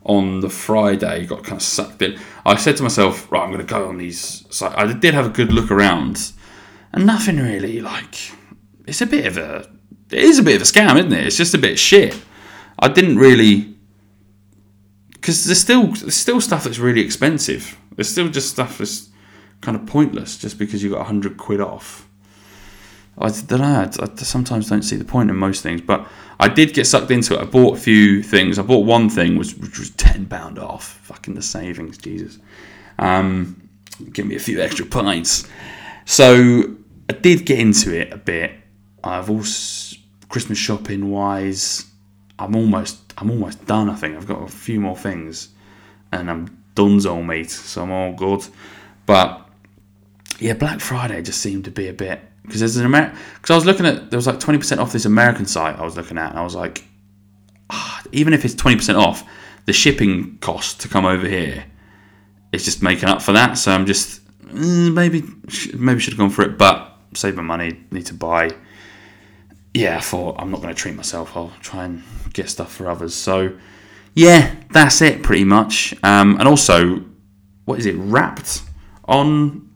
on 0.09 0.41
the 0.41 0.51
Friday. 0.51 1.27
Got 1.27 1.45
kind 1.45 1.59
of 1.59 1.63
sucked 1.63 2.03
in. 2.03 2.19
I 2.45 2.57
said 2.57 2.77
to 2.79 2.83
myself, 2.83 3.31
right, 3.31 3.43
I'm 3.43 3.53
going 3.53 3.65
to 3.65 3.73
go 3.73 3.89
on 3.89 3.99
these. 3.99 4.45
So 4.51 4.73
I 4.77 4.93
did 4.93 5.15
have 5.15 5.27
a 5.27 5.31
good 5.31 5.53
look 5.53 5.71
around, 5.71 6.33
and 6.93 7.07
nothing 7.07 7.37
really 7.37 7.81
like. 7.81 8.33
It's 8.89 9.01
a 9.01 9.07
bit 9.07 9.27
of 9.27 9.37
a. 9.37 9.71
It 10.11 10.23
is 10.23 10.41
a 10.41 10.43
bit 10.43 10.57
of 10.57 10.63
a 10.63 10.65
scam, 10.65 10.99
isn't 10.99 11.13
it? 11.13 11.27
It's 11.27 11.37
just 11.37 11.55
a 11.55 11.59
bit 11.59 11.79
shit. 11.79 12.21
I 12.81 12.89
didn't 12.89 13.19
really 13.19 13.79
because 15.29 15.45
there's 15.45 15.61
still 15.61 15.89
there's 15.89 16.15
still 16.15 16.41
stuff 16.41 16.65
that's 16.65 16.79
really 16.79 17.03
expensive. 17.03 17.79
There's 17.95 18.09
still 18.09 18.31
just 18.31 18.49
stuff 18.49 18.79
that's 18.79 19.11
kind 19.61 19.77
of 19.77 19.87
pointless 19.87 20.39
just 20.39 20.59
because 20.59 20.83
you 20.83 20.91
got 20.91 21.07
hundred 21.07 21.37
quid 21.37 21.61
off. 21.61 22.08
I 23.21 23.31
don't 23.31 23.61
know. 23.61 23.91
I, 24.01 24.15
sometimes 24.23 24.69
don't 24.69 24.83
see 24.83 24.97
the 24.97 25.05
point 25.05 25.31
in 25.31 25.37
most 25.37 25.63
things, 25.63 25.81
but 25.81 26.07
I 26.39 26.49
did 26.49 26.73
get 26.73 26.87
sucked 26.87 27.11
into 27.11 27.35
it. 27.35 27.41
I 27.41 27.45
bought 27.45 27.77
a 27.77 27.81
few 27.81 28.23
things. 28.23 28.59
I 28.59 28.63
bought 28.63 28.87
one 28.87 29.09
thing 29.11 29.37
which, 29.37 29.55
which 29.55 29.79
was 29.79 29.91
ten 29.91 30.27
pound 30.27 30.59
off. 30.59 30.85
Fucking 31.03 31.35
the 31.35 31.43
savings, 31.43 31.99
Jesus. 31.99 32.39
Um, 32.99 33.69
give 34.13 34.27
me 34.27 34.37
a 34.37 34.41
few 34.41 34.61
extra 34.61 34.87
pints. 34.87 35.49
So 36.05 36.77
I 37.09 37.13
did 37.13 37.45
get 37.45 37.59
into 37.59 37.99
it 37.99 38.13
a 38.13 38.17
bit. 38.17 38.53
I've 39.03 39.31
also 39.31 39.97
Christmas 40.29 40.59
shopping 40.59 41.11
wise. 41.11 41.87
I'm 42.39 42.55
almost 42.55 43.15
I'm 43.19 43.31
almost 43.31 43.67
done. 43.67 43.91
I 43.91 43.95
think 43.95 44.17
I've 44.17 44.27
got 44.27 44.43
a 44.43 44.49
few 44.49 44.81
more 44.81 44.97
things, 44.97 45.49
and 46.13 46.31
I'm 46.31 46.47
done 46.75 46.99
donezo, 46.99 47.25
mate. 47.25 47.51
So 47.51 47.83
I'm 47.83 47.91
all 47.91 48.13
good. 48.13 48.47
But 49.07 49.49
yeah, 50.39 50.53
Black 50.53 50.81
Friday 50.81 51.21
just 51.23 51.41
seemed 51.41 51.65
to 51.65 51.73
be 51.73 51.89
a 51.89 51.93
bit 51.93 52.21
because 52.49 52.61
there's 52.61 52.77
an 52.77 52.87
American. 52.87 53.17
Because 53.35 53.51
I 53.51 53.55
was 53.55 53.65
looking 53.65 53.87
at 53.87 54.11
there 54.11 54.19
was 54.19 54.27
like 54.27 54.41
twenty 54.41 54.59
percent 54.59 54.81
off 54.81 54.93
this 54.93 55.05
American 55.05 55.47
site 55.47 55.79
I 55.79 55.85
was 55.85 55.97
looking 55.97 56.19
at, 56.19 56.31
and 56.31 56.39
I 56.39 56.43
was 56.43 56.57
like, 56.57 56.85
ah, 57.71 58.03
even 58.11 58.33
if 58.33 58.45
it's 58.45 58.55
twenty 58.55 58.77
percent 58.77 58.99
off, 58.99 59.23
the 59.67 59.73
shipping 59.73 60.39
cost 60.39 60.81
to 60.81 60.89
come 60.89 61.05
over 61.05 61.29
here 61.29 61.65
is 62.53 62.65
just 62.65 62.83
making 62.83 63.09
up 63.09 63.23
for 63.23 63.33
that. 63.33 63.59
So 63.59 63.71
I'm 63.71 63.87
just 63.87 64.27
mm, 64.41 64.93
maybe 64.93 65.23
maybe 65.75 66.01
should 66.01 66.15
have 66.15 66.19
gone 66.19 66.31
for 66.31 66.43
it, 66.43 66.59
but 66.59 66.97
save 67.15 67.37
my 67.37 67.43
money. 67.43 67.85
Need 67.91 68.07
to 68.07 68.15
buy. 68.15 68.51
Yeah, 69.75 69.99
I 69.99 70.01
thought 70.01 70.37
I'm 70.39 70.51
not 70.51 70.61
going 70.61 70.75
to 70.75 70.81
treat 70.81 70.97
myself. 70.97 71.37
I'll 71.37 71.53
try 71.61 71.85
and 71.85 72.03
get 72.33 72.49
stuff 72.49 72.73
for 72.73 72.89
others. 72.91 73.15
So 73.15 73.57
yeah, 74.15 74.55
that's 74.71 75.01
it 75.03 75.23
pretty 75.23 75.45
much. 75.45 75.95
Um, 76.03 76.39
and 76.39 76.49
also, 76.49 77.05
what 77.67 77.79
is 77.79 77.87
it? 77.87 77.95
Wrapped 77.97 78.63
on 79.05 79.68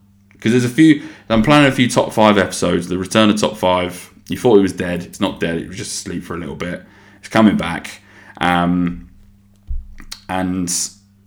because 0.43 0.51
there's 0.51 0.65
a 0.65 0.75
few. 0.75 1.09
I'm 1.29 1.45
planning 1.45 1.69
a 1.69 1.73
few 1.73 1.89
top 1.89 2.13
five 2.13 2.37
episodes. 2.37 2.89
The 2.89 2.99
return 2.99 3.31
of 3.31 3.41
top 3.41 3.57
five. 3.57 4.13
You 4.29 4.37
thought 4.37 4.59
it 4.59 4.63
was 4.63 4.73
dead. 4.73 5.05
It's 5.05 5.21
not 5.21 5.39
dead. 5.39 5.59
It 5.59 5.69
was 5.69 5.77
just 5.77 5.93
asleep 5.93 6.25
for 6.25 6.35
a 6.35 6.39
little 6.39 6.57
bit. 6.57 6.83
It's 7.21 7.29
coming 7.29 7.57
back. 7.57 8.03
Um, 8.41 9.09
and 10.29 10.69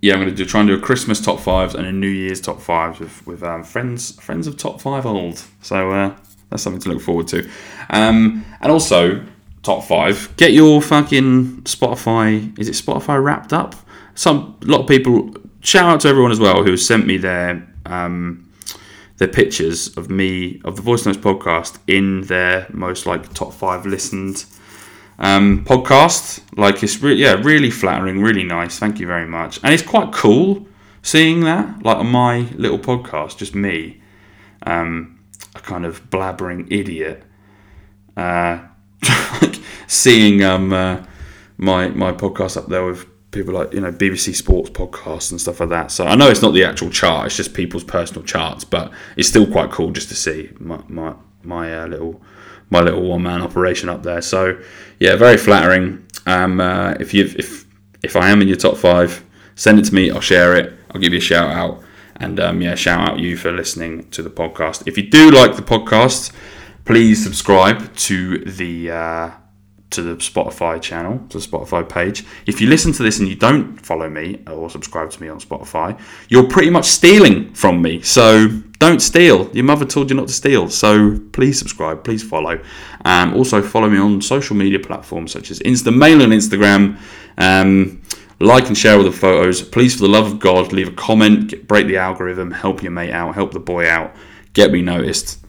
yeah, 0.01 0.15
I'm 0.15 0.19
going 0.19 0.29
to 0.29 0.35
do 0.35 0.43
try 0.43 0.59
and 0.59 0.67
do 0.67 0.75
a 0.75 0.79
Christmas 0.79 1.21
top 1.21 1.39
fives 1.39 1.75
and 1.75 1.87
a 1.87 1.93
New 1.93 2.09
Year's 2.09 2.41
top 2.41 2.59
fives 2.59 2.99
with 2.99 3.25
with 3.25 3.41
um, 3.41 3.63
friends 3.63 4.19
friends 4.19 4.47
of 4.47 4.57
top 4.57 4.81
five 4.81 5.05
old. 5.05 5.41
So 5.61 5.91
uh, 5.91 6.13
that's 6.49 6.63
something 6.63 6.81
to 6.81 6.89
look 6.89 7.01
forward 7.01 7.29
to. 7.29 7.49
Um, 7.91 8.43
and 8.59 8.69
also 8.69 9.23
top 9.63 9.85
five. 9.85 10.35
Get 10.35 10.51
your 10.51 10.81
fucking 10.81 11.61
Spotify. 11.61 12.59
Is 12.59 12.67
it 12.67 12.73
Spotify 12.73 13.23
wrapped 13.23 13.53
up? 13.53 13.75
Some 14.13 14.57
a 14.61 14.65
lot 14.65 14.81
of 14.81 14.87
people. 14.87 15.33
Shout 15.61 15.85
out 15.85 16.01
to 16.01 16.09
everyone 16.09 16.33
as 16.33 16.39
well 16.39 16.65
who 16.65 16.75
sent 16.75 17.07
me 17.07 17.15
their 17.15 17.65
um, 17.85 18.45
their 19.17 19.27
pictures 19.27 19.95
of 19.95 20.09
me 20.09 20.61
of 20.65 20.75
the 20.75 20.81
Voice 20.81 21.05
Notes 21.05 21.17
podcast 21.17 21.77
in 21.87 22.21
their 22.23 22.67
most 22.71 23.05
like 23.05 23.33
top 23.33 23.53
five 23.53 23.85
listened 23.85 24.45
um, 25.19 25.63
podcast. 25.65 26.41
Like 26.57 26.83
it's 26.83 27.01
really 27.01 27.21
yeah, 27.21 27.33
really 27.33 27.71
flattering, 27.71 28.21
really 28.21 28.43
nice. 28.43 28.77
Thank 28.77 28.99
you 28.99 29.07
very 29.07 29.27
much. 29.27 29.59
And 29.63 29.73
it's 29.73 29.83
quite 29.83 30.11
cool 30.11 30.67
seeing 31.01 31.41
that 31.41 31.83
like 31.83 31.97
on 31.97 32.07
my 32.07 32.39
little 32.55 32.79
podcast, 32.79 33.37
just 33.37 33.55
me, 33.55 34.01
um, 34.63 35.19
a 35.55 35.59
kind 35.59 35.85
of 35.85 36.09
blabbering 36.09 36.67
idiot. 36.71 37.23
Uh, 38.17 38.59
like 39.41 39.59
seeing 39.87 40.43
um, 40.43 40.73
uh, 40.73 41.03
my 41.57 41.87
my 41.89 42.11
podcast 42.11 42.57
up 42.57 42.67
there 42.67 42.85
with 42.85 43.05
people 43.35 43.53
like 43.53 43.73
you 43.73 43.81
know 43.81 43.91
BBC 43.91 44.33
Sports 44.35 44.71
podcasts 44.71 45.29
and 45.29 45.39
stuff 45.39 45.59
like 45.59 45.69
that. 45.69 45.91
So 45.91 46.07
I 46.07 46.15
know 46.15 46.29
it's 46.29 46.41
not 46.41 46.53
the 46.53 46.63
actual 46.63 46.89
chart; 46.89 47.27
it's 47.27 47.37
just 47.37 47.53
people's 47.53 47.83
personal 47.83 48.23
charts, 48.23 48.63
but 48.63 48.91
it's 49.15 49.29
still 49.29 49.45
quite 49.45 49.69
cool 49.69 49.91
just 49.91 50.09
to 50.09 50.15
see 50.15 50.49
my 50.59 50.81
my, 50.87 51.13
my 51.43 51.81
uh, 51.81 51.87
little 51.87 52.21
my 52.69 52.81
little 52.81 53.03
one 53.03 53.21
man 53.21 53.41
operation 53.41 53.89
up 53.89 54.01
there. 54.01 54.21
So 54.21 54.59
yeah, 54.99 55.15
very 55.15 55.37
flattering. 55.37 56.05
Um, 56.25 56.59
uh, 56.59 56.93
if 56.99 57.13
you 57.13 57.25
if 57.37 57.65
if 58.01 58.15
I 58.15 58.29
am 58.29 58.41
in 58.41 58.47
your 58.47 58.57
top 58.57 58.77
five, 58.77 59.23
send 59.55 59.77
it 59.77 59.85
to 59.85 59.93
me. 59.93 60.09
I'll 60.09 60.21
share 60.21 60.55
it. 60.55 60.73
I'll 60.91 61.01
give 61.01 61.13
you 61.13 61.19
a 61.19 61.21
shout 61.21 61.51
out. 61.51 61.83
And 62.17 62.39
um, 62.39 62.61
yeah, 62.61 62.75
shout 62.75 63.09
out 63.09 63.19
you 63.19 63.35
for 63.35 63.51
listening 63.51 64.09
to 64.11 64.23
the 64.23 64.29
podcast. 64.29 64.87
If 64.87 64.97
you 64.97 65.09
do 65.09 65.31
like 65.31 65.57
the 65.57 65.61
podcast, 65.61 66.31
please 66.85 67.21
subscribe 67.21 67.93
to 67.95 68.37
the 68.39 68.91
uh, 68.91 69.31
to 69.95 70.01
the 70.01 70.15
Spotify 70.15 70.81
channel, 70.81 71.19
to 71.29 71.39
the 71.39 71.45
Spotify 71.45 71.87
page. 71.87 72.25
If 72.45 72.61
you 72.61 72.67
listen 72.67 72.91
to 72.93 73.03
this 73.03 73.19
and 73.19 73.27
you 73.27 73.35
don't 73.35 73.77
follow 73.77 74.09
me 74.09 74.41
or 74.47 74.69
subscribe 74.69 75.09
to 75.11 75.21
me 75.21 75.27
on 75.27 75.39
Spotify, 75.39 75.99
you're 76.29 76.47
pretty 76.47 76.69
much 76.69 76.85
stealing 76.85 77.53
from 77.53 77.81
me. 77.81 78.01
So 78.01 78.47
don't 78.79 79.01
steal. 79.01 79.49
Your 79.55 79.65
mother 79.65 79.85
told 79.85 80.09
you 80.09 80.15
not 80.15 80.27
to 80.27 80.33
steal. 80.33 80.69
So 80.69 81.19
please 81.31 81.57
subscribe, 81.57 82.03
please 82.03 82.23
follow. 82.23 82.61
Um, 83.03 83.33
also 83.33 83.61
follow 83.61 83.89
me 83.89 83.97
on 83.97 84.21
social 84.21 84.55
media 84.55 84.79
platforms 84.79 85.31
such 85.31 85.51
as 85.51 85.59
Insta 85.59 85.95
Mail 85.95 86.21
and 86.21 86.33
Instagram. 86.33 86.99
Um, 87.37 88.01
like 88.39 88.67
and 88.67 88.77
share 88.77 88.97
all 88.97 89.03
the 89.03 89.11
photos. 89.11 89.61
Please, 89.61 89.95
for 89.95 90.01
the 90.01 90.09
love 90.09 90.27
of 90.27 90.39
God, 90.39 90.73
leave 90.73 90.89
a 90.89 90.91
comment, 90.91 91.49
get, 91.49 91.67
break 91.67 91.87
the 91.87 91.97
algorithm, 91.97 92.51
help 92.51 92.83
your 92.83 92.91
mate 92.91 93.11
out, 93.11 93.33
help 93.33 93.53
the 93.53 93.59
boy 93.59 93.89
out, 93.89 94.13
get 94.53 94.71
me 94.71 94.81
noticed, 94.81 95.39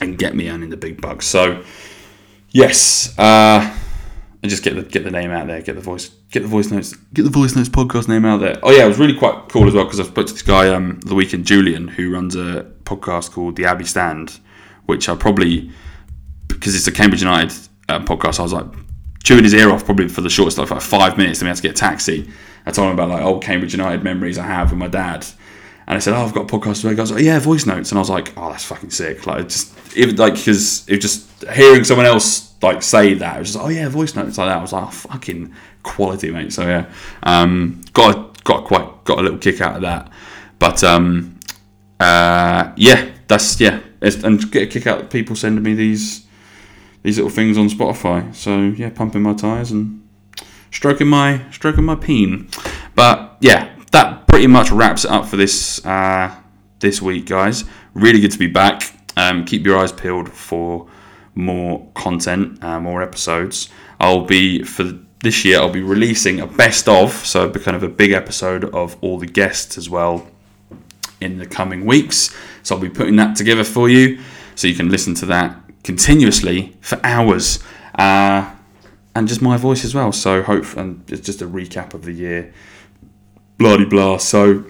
and 0.00 0.18
get 0.18 0.34
me 0.36 0.50
earning 0.50 0.70
the 0.70 0.76
big 0.76 1.00
bucks. 1.00 1.26
So, 1.26 1.64
yes, 2.54 3.18
uh, 3.18 3.76
and 4.42 4.50
just 4.50 4.62
get 4.62 4.76
the 4.76 4.82
get 4.82 5.04
the 5.04 5.10
name 5.10 5.30
out 5.30 5.46
there, 5.46 5.60
get 5.60 5.74
the 5.74 5.82
voice, 5.82 6.08
get 6.30 6.40
the 6.40 6.48
voice 6.48 6.70
notes, 6.70 6.94
get 7.12 7.24
the 7.24 7.30
voice 7.30 7.54
notes 7.54 7.68
podcast 7.68 8.08
name 8.08 8.24
out 8.24 8.40
there. 8.40 8.58
Oh 8.62 8.70
yeah, 8.70 8.86
it 8.86 8.88
was 8.88 8.98
really 8.98 9.16
quite 9.18 9.50
cool 9.50 9.68
as 9.68 9.74
well 9.74 9.84
because 9.84 10.00
I 10.00 10.04
spoke 10.04 10.28
to 10.28 10.32
this 10.32 10.42
guy 10.42 10.68
um, 10.68 11.00
the 11.00 11.14
weekend, 11.14 11.44
Julian, 11.44 11.88
who 11.88 12.10
runs 12.10 12.34
a 12.34 12.66
podcast 12.84 13.32
called 13.32 13.56
The 13.56 13.66
Abbey 13.66 13.84
Stand, 13.84 14.40
which 14.86 15.08
I 15.10 15.16
probably 15.16 15.70
because 16.48 16.74
it's 16.74 16.86
a 16.86 16.92
Cambridge 16.92 17.20
United 17.20 17.52
um, 17.90 18.06
podcast. 18.06 18.38
I 18.38 18.42
was 18.44 18.52
like 18.52 18.66
chewing 19.24 19.44
his 19.44 19.54
ear 19.54 19.70
off 19.70 19.84
probably 19.84 20.08
for 20.08 20.20
the 20.20 20.30
shortest 20.30 20.56
like 20.56 20.68
five 20.80 21.18
minutes. 21.18 21.40
Then 21.40 21.46
we 21.46 21.48
had 21.48 21.56
to 21.56 21.62
get 21.62 21.72
a 21.72 21.74
taxi. 21.74 22.30
I 22.66 22.70
told 22.70 22.88
him 22.88 22.94
about 22.94 23.10
like 23.10 23.22
old 23.22 23.42
Cambridge 23.42 23.72
United 23.72 24.02
memories 24.02 24.38
I 24.38 24.46
have 24.46 24.70
with 24.70 24.78
my 24.78 24.88
dad. 24.88 25.26
And 25.86 25.96
I 25.96 25.98
said, 25.98 26.14
"Oh, 26.14 26.24
I've 26.24 26.32
got 26.32 26.50
a 26.50 26.58
podcast." 26.58 26.96
Goes, 26.96 27.12
"Oh, 27.12 27.16
yeah, 27.16 27.38
voice 27.38 27.66
notes." 27.66 27.90
And 27.90 27.98
I 27.98 28.00
was 28.00 28.10
like, 28.10 28.32
"Oh, 28.36 28.50
that's 28.50 28.64
fucking 28.64 28.90
sick!" 28.90 29.26
Like, 29.26 29.48
just 29.48 29.74
even 29.96 30.16
like 30.16 30.34
because 30.34 30.88
it 30.88 30.98
just 30.98 31.28
hearing 31.52 31.84
someone 31.84 32.06
else 32.06 32.54
like 32.62 32.82
say 32.82 33.14
that, 33.14 33.36
it 33.36 33.38
was 33.40 33.52
just, 33.52 33.64
"Oh 33.64 33.68
yeah, 33.68 33.88
voice 33.88 34.14
notes 34.14 34.38
like 34.38 34.48
that." 34.48 34.58
I 34.58 34.62
was 34.62 34.72
like, 34.72 34.84
oh, 34.84 34.90
"Fucking 34.90 35.52
quality, 35.82 36.30
mate." 36.30 36.52
So 36.52 36.62
yeah, 36.62 36.90
um, 37.22 37.82
got 37.92 38.34
to, 38.34 38.42
got 38.44 38.64
quite 38.64 39.04
got 39.04 39.18
a 39.18 39.22
little 39.22 39.38
kick 39.38 39.60
out 39.60 39.76
of 39.76 39.82
that. 39.82 40.10
But 40.58 40.82
um, 40.82 41.38
uh, 42.00 42.72
yeah, 42.76 43.10
that's 43.28 43.60
yeah, 43.60 43.80
and 44.00 44.50
get 44.50 44.62
a 44.62 44.66
kick 44.66 44.86
out 44.86 45.00
of 45.00 45.10
people 45.10 45.36
sending 45.36 45.62
me 45.62 45.74
these 45.74 46.26
these 47.02 47.18
little 47.18 47.30
things 47.30 47.58
on 47.58 47.68
Spotify. 47.68 48.34
So 48.34 48.58
yeah, 48.58 48.90
pumping 48.90 49.22
my 49.22 49.34
tires 49.34 49.70
and 49.70 50.06
stroking 50.70 51.06
my 51.06 51.42
stroking 51.50 51.84
my 51.84 51.94
peen. 51.94 52.48
But 52.94 53.36
yeah, 53.40 53.70
that 53.92 54.23
pretty 54.34 54.48
much 54.48 54.72
wraps 54.72 55.04
it 55.04 55.12
up 55.12 55.24
for 55.24 55.36
this 55.36 55.86
uh, 55.86 56.28
this 56.80 57.00
week, 57.00 57.24
guys. 57.24 57.62
Really 57.94 58.18
good 58.18 58.32
to 58.32 58.38
be 58.38 58.48
back. 58.48 58.92
Um, 59.16 59.44
keep 59.44 59.64
your 59.64 59.78
eyes 59.78 59.92
peeled 59.92 60.28
for 60.28 60.88
more 61.36 61.88
content, 61.94 62.58
uh, 62.64 62.80
more 62.80 63.00
episodes. 63.00 63.68
I'll 64.00 64.24
be 64.24 64.64
for 64.64 64.98
this 65.22 65.44
year. 65.44 65.60
I'll 65.60 65.70
be 65.70 65.82
releasing 65.82 66.40
a 66.40 66.48
best 66.48 66.88
of, 66.88 67.12
so 67.12 67.48
kind 67.48 67.76
of 67.76 67.84
a 67.84 67.88
big 67.88 68.10
episode 68.10 68.64
of 68.74 68.96
all 69.02 69.20
the 69.20 69.26
guests 69.28 69.78
as 69.78 69.88
well 69.88 70.26
in 71.20 71.38
the 71.38 71.46
coming 71.46 71.86
weeks. 71.86 72.36
So 72.64 72.74
I'll 72.74 72.82
be 72.82 72.90
putting 72.90 73.14
that 73.14 73.36
together 73.36 73.62
for 73.62 73.88
you, 73.88 74.18
so 74.56 74.66
you 74.66 74.74
can 74.74 74.88
listen 74.88 75.14
to 75.14 75.26
that 75.26 75.56
continuously 75.84 76.76
for 76.80 76.98
hours, 77.04 77.60
uh, 77.94 78.52
and 79.14 79.28
just 79.28 79.40
my 79.40 79.56
voice 79.56 79.84
as 79.84 79.94
well. 79.94 80.10
So 80.10 80.42
hope 80.42 80.76
and 80.76 81.08
it's 81.08 81.24
just 81.24 81.40
a 81.40 81.46
recap 81.46 81.94
of 81.94 82.02
the 82.02 82.10
year, 82.12 82.52
blah 83.58 83.84
blah. 83.84 84.18
So 84.18 84.64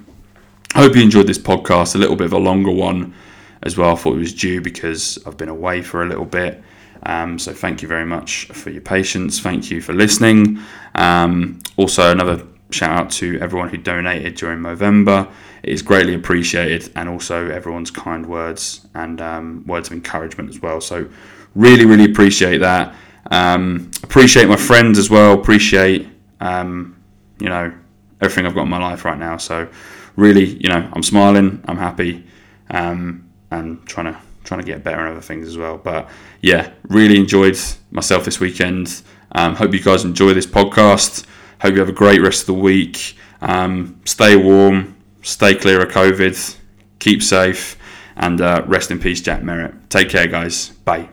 I 0.74 0.82
hope 0.82 0.96
you 0.96 1.02
enjoyed 1.02 1.26
this 1.26 1.38
podcast. 1.38 1.94
A 1.94 1.98
little 1.98 2.16
bit 2.16 2.26
of 2.26 2.32
a 2.32 2.38
longer 2.38 2.70
one 2.70 3.14
as 3.62 3.76
well. 3.76 3.92
I 3.92 3.94
thought 3.94 4.14
it 4.14 4.18
was 4.18 4.34
due 4.34 4.60
because 4.60 5.18
I've 5.26 5.36
been 5.36 5.48
away 5.48 5.82
for 5.82 6.02
a 6.02 6.06
little 6.06 6.24
bit. 6.24 6.62
Um, 7.06 7.38
so 7.38 7.52
thank 7.52 7.82
you 7.82 7.88
very 7.88 8.06
much 8.06 8.46
for 8.46 8.70
your 8.70 8.80
patience. 8.80 9.40
Thank 9.40 9.70
you 9.70 9.80
for 9.80 9.92
listening. 9.92 10.58
Um, 10.94 11.60
also, 11.76 12.10
another 12.10 12.46
shout 12.70 12.98
out 12.98 13.10
to 13.10 13.38
everyone 13.40 13.68
who 13.68 13.76
donated 13.76 14.34
during 14.34 14.60
Movember. 14.60 15.30
It 15.62 15.70
is 15.70 15.82
greatly 15.82 16.14
appreciated, 16.14 16.90
and 16.96 17.08
also 17.08 17.48
everyone's 17.50 17.90
kind 17.90 18.26
words 18.26 18.86
and 18.94 19.20
um, 19.20 19.64
words 19.66 19.88
of 19.88 19.94
encouragement 19.94 20.48
as 20.50 20.60
well. 20.60 20.80
So, 20.80 21.08
really, 21.54 21.84
really 21.84 22.10
appreciate 22.10 22.58
that. 22.58 22.94
Um, 23.30 23.90
appreciate 24.02 24.48
my 24.48 24.56
friends 24.56 24.98
as 24.98 25.08
well. 25.08 25.34
Appreciate 25.34 26.08
um, 26.40 26.96
you 27.38 27.48
know 27.48 27.72
everything 28.20 28.46
I've 28.46 28.54
got 28.54 28.62
in 28.62 28.68
my 28.68 28.78
life 28.78 29.04
right 29.04 29.18
now. 29.18 29.36
So, 29.36 29.68
really, 30.16 30.44
you 30.44 30.68
know, 30.68 30.88
I'm 30.92 31.02
smiling. 31.02 31.62
I'm 31.66 31.76
happy, 31.76 32.24
um, 32.70 33.30
and 33.50 33.84
trying 33.86 34.12
to 34.12 34.18
trying 34.44 34.60
to 34.60 34.66
get 34.66 34.84
better 34.84 35.00
and 35.00 35.08
other 35.08 35.20
things 35.20 35.48
as 35.48 35.56
well. 35.56 35.78
But 35.78 36.08
yeah, 36.42 36.70
really 36.88 37.18
enjoyed 37.18 37.58
myself 37.90 38.24
this 38.24 38.40
weekend. 38.40 39.02
Um, 39.32 39.54
hope 39.54 39.72
you 39.72 39.80
guys 39.80 40.04
enjoy 40.04 40.34
this 40.34 40.46
podcast. 40.46 41.26
Hope 41.60 41.72
you 41.74 41.80
have 41.80 41.88
a 41.88 41.92
great 41.92 42.20
rest 42.20 42.42
of 42.42 42.46
the 42.46 42.54
week. 42.54 43.16
Um, 43.40 44.00
stay 44.04 44.36
warm, 44.36 44.96
stay 45.22 45.54
clear 45.54 45.82
of 45.82 45.90
COVID, 45.90 46.56
keep 46.98 47.22
safe, 47.22 47.76
and 48.16 48.40
uh, 48.40 48.62
rest 48.66 48.90
in 48.90 49.00
peace, 49.00 49.20
Jack 49.20 49.42
Merritt. 49.42 49.90
Take 49.90 50.10
care, 50.10 50.26
guys. 50.26 50.68
Bye. 50.68 51.08